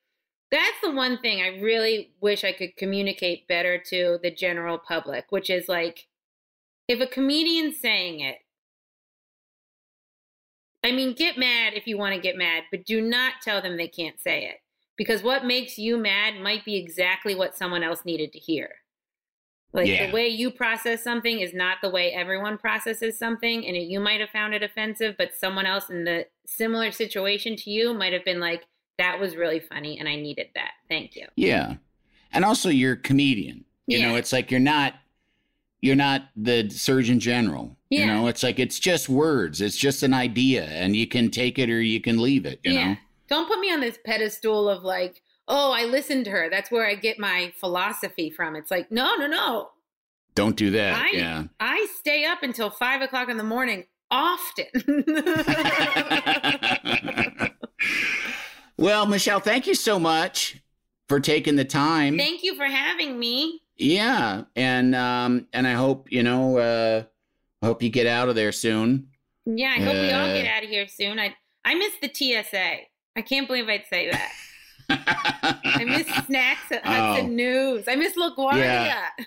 that's 0.52 0.80
the 0.82 0.91
one 0.91 1.18
thing 1.18 1.41
I 1.41 1.60
really 1.60 2.12
wish 2.22 2.43
I 2.43 2.52
could 2.52 2.78
communicate 2.78 3.48
better 3.48 3.78
to 3.89 4.20
the 4.22 4.32
general 4.32 4.78
public, 4.78 5.26
which 5.30 5.50
is 5.50 5.68
like, 5.68 6.08
if 6.88 7.02
a 7.02 7.08
comedian's 7.08 7.80
saying 7.80 8.20
it, 8.20 8.38
I 10.84 10.91
mean, 10.91 11.16
get 11.16 11.38
mad 11.38 11.74
if 11.74 11.88
you 11.88 11.98
want 11.98 12.14
to 12.14 12.22
get 12.22 12.38
mad, 12.38 12.64
but 12.70 12.86
do 12.86 13.02
not 13.02 13.34
tell 13.43 13.60
them 13.60 13.76
they 13.76 13.88
can't 13.88 14.22
say 14.22 14.46
it. 14.46 14.58
Because 14.98 15.24
what 15.24 15.46
makes 15.46 15.78
you 15.78 15.98
mad 15.98 16.39
might 16.39 16.64
be 16.66 16.76
exactly 16.76 17.36
what 17.36 17.56
someone 17.58 17.84
else 17.84 18.06
needed 18.06 18.32
to 18.34 18.39
hear. 18.39 18.70
Like 19.74 19.88
Yeah. 19.88 20.08
the 20.08 20.14
way 20.14 20.28
you 20.30 20.52
process 20.52 21.04
something 21.04 21.39
is 21.39 21.54
not 21.54 21.80
the 21.82 21.89
way 21.89 22.12
everyone 22.14 22.58
processes 22.58 23.18
something. 23.20 23.66
And 23.68 23.76
it, 23.76 23.84
you 23.84 24.00
might 24.00 24.22
have 24.22 24.30
found 24.30 24.54
it 24.54 24.64
offensive, 24.64 25.16
but 25.18 25.36
someone 25.36 25.66
else 25.66 25.89
in 25.89 26.06
the 26.06 26.28
similar 26.46 26.91
situation 26.91 27.56
to 27.58 27.70
you 27.70 27.93
might 27.93 28.14
have 28.14 28.24
been 28.24 28.39
like, 28.39 28.66
that 28.98 29.20
was 29.20 29.36
really 29.36 29.60
funny 29.60 30.00
and 30.00 30.08
I 30.08 30.16
needed 30.16 30.48
that. 30.56 30.72
Thank 30.89 31.16
you. 31.18 31.28
yeah 31.36 31.76
and 32.32 32.43
also 32.46 32.70
you're 32.70 32.93
a 32.93 32.98
comedian 32.98 33.64
you 33.88 34.02
know 34.02 34.16
it's 34.16 34.34
like 34.34 34.52
you're 34.52 34.60
not 34.60 34.93
you're 35.82 35.96
not 35.96 36.24
the 36.36 36.70
surgeon 36.70 37.20
general 37.20 37.78
yeah. 37.89 38.00
you 38.02 38.06
know 38.06 38.28
it's 38.28 38.43
like 38.43 38.60
it's 38.60 38.80
just 38.80 39.08
words 39.10 39.62
it's 39.62 39.78
just 39.78 40.04
an 40.04 40.14
idea 40.14 40.66
and 40.66 40.96
you 40.96 41.08
can 41.08 41.30
take 41.30 41.58
it 41.58 41.70
or 41.70 41.82
you 41.82 42.02
can 42.02 42.22
leave 42.22 42.46
it 42.46 42.60
you 42.64 42.74
know 42.74 42.96
Don't 43.28 43.48
put 43.48 43.60
me 43.60 43.72
on 43.72 43.80
this 43.80 43.98
pedestal 44.06 44.70
of 44.70 44.84
like, 44.84 45.22
oh, 45.48 45.72
I 45.72 45.86
listened 45.86 46.26
to 46.26 46.32
her. 46.32 46.50
That's 46.50 46.72
where 46.72 46.88
I 46.88 46.96
get 46.96 47.20
my 47.20 47.54
philosophy 47.60 48.30
from. 48.30 48.56
It's 48.56 48.72
like, 48.72 48.92
no, 48.92 49.16
no, 49.16 49.28
no. 49.28 49.70
don't 50.36 50.56
do 50.58 50.72
that 50.72 50.96
I 51.02 51.10
yeah 51.12 51.44
I 51.60 51.88
stay 52.00 52.26
up 52.26 52.44
until 52.44 52.70
five 52.70 53.02
o'clock 53.02 53.30
in 53.30 53.38
the 53.38 53.44
morning 53.44 53.86
often. 54.12 54.66
well 58.78 59.06
michelle 59.06 59.40
thank 59.40 59.68
you 59.68 59.76
so 59.76 60.00
much 60.00 60.62
for 61.08 61.20
taking 61.20 61.56
the 61.56 61.66
time 61.66 62.18
Thank 62.18 62.44
you 62.44 62.56
for 62.56 62.66
having 62.66 63.20
me. 63.20 63.62
Yeah, 63.78 64.44
and 64.56 64.96
um, 64.96 65.48
and 65.52 65.68
I 65.68 65.74
hope 65.74 66.10
you 66.10 66.24
know, 66.24 66.58
uh, 66.58 67.04
I 67.62 67.66
hope 67.66 67.84
you 67.84 67.90
get 67.90 68.08
out 68.08 68.30
of 68.30 68.36
there 68.36 68.54
soon. 68.54 69.10
Yeah, 69.46 69.74
I 69.78 69.82
hope 69.82 69.94
we 69.94 70.12
all 70.12 70.30
Uh, 70.30 70.34
get 70.34 70.48
out 70.48 70.64
of 70.64 70.70
here 70.70 70.88
soon. 70.88 71.20
I 71.20 71.36
I 71.66 71.76
miss 71.76 71.92
the 72.02 72.10
TSA. 72.12 72.78
I 73.16 73.22
can't 73.22 73.47
believe 73.47 73.68
I'd 73.70 73.86
say 73.89 74.11
that. 74.11 74.32
I 75.66 75.84
miss 75.84 76.05
snacks 76.26 76.72
at 76.72 76.86
Hudson 76.86 77.26
Oh. 77.26 77.30
News. 77.30 77.88
I 77.88 77.95
miss 77.95 78.16
LaGuardia. 78.16 78.57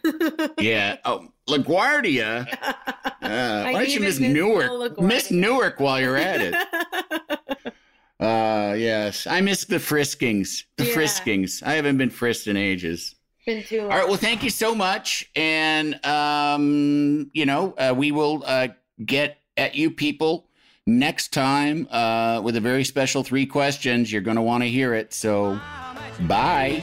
yeah. 0.04 0.48
yeah. 0.60 0.96
Oh, 1.04 1.28
LaGuardia. 1.48 2.46
Uh, 3.20 3.62
why 3.64 3.72
don't 3.72 3.88
you 3.92 3.98
miss 4.00 4.20
Newark? 4.20 4.98
Miss 5.00 5.30
Newark 5.30 5.80
while 5.80 6.00
you're 6.00 6.16
at 6.16 6.40
it. 6.40 6.54
Uh, 8.20 8.74
yes, 8.76 9.26
I 9.28 9.40
miss 9.40 9.64
the 9.64 9.76
friskings. 9.76 10.64
The 10.76 10.86
Yeah. 10.86 10.94
friskings. 10.94 11.62
I 11.62 11.74
haven't 11.74 11.98
been 11.98 12.10
frisked 12.10 12.48
in 12.48 12.56
ages. 12.56 13.14
Been 13.46 13.62
too 13.62 13.82
long. 13.82 13.92
All 13.92 13.98
right. 13.98 14.08
Well, 14.08 14.16
thank 14.16 14.42
you 14.42 14.50
so 14.50 14.74
much, 14.74 15.30
and 15.36 16.04
um, 16.04 17.30
you 17.32 17.46
know, 17.46 17.74
uh, 17.78 17.94
we 17.96 18.10
will 18.10 18.42
uh, 18.44 18.68
get 19.04 19.38
at 19.56 19.76
you 19.76 19.90
people 19.92 20.47
next 20.88 21.32
time 21.32 21.86
uh, 21.90 22.40
with 22.42 22.56
a 22.56 22.60
very 22.60 22.82
special 22.82 23.22
three 23.22 23.46
questions. 23.46 24.10
You're 24.10 24.22
going 24.22 24.36
to 24.36 24.42
want 24.42 24.62
to 24.62 24.68
hear 24.68 24.94
it. 24.94 25.12
So, 25.12 25.60
bye. 26.22 26.82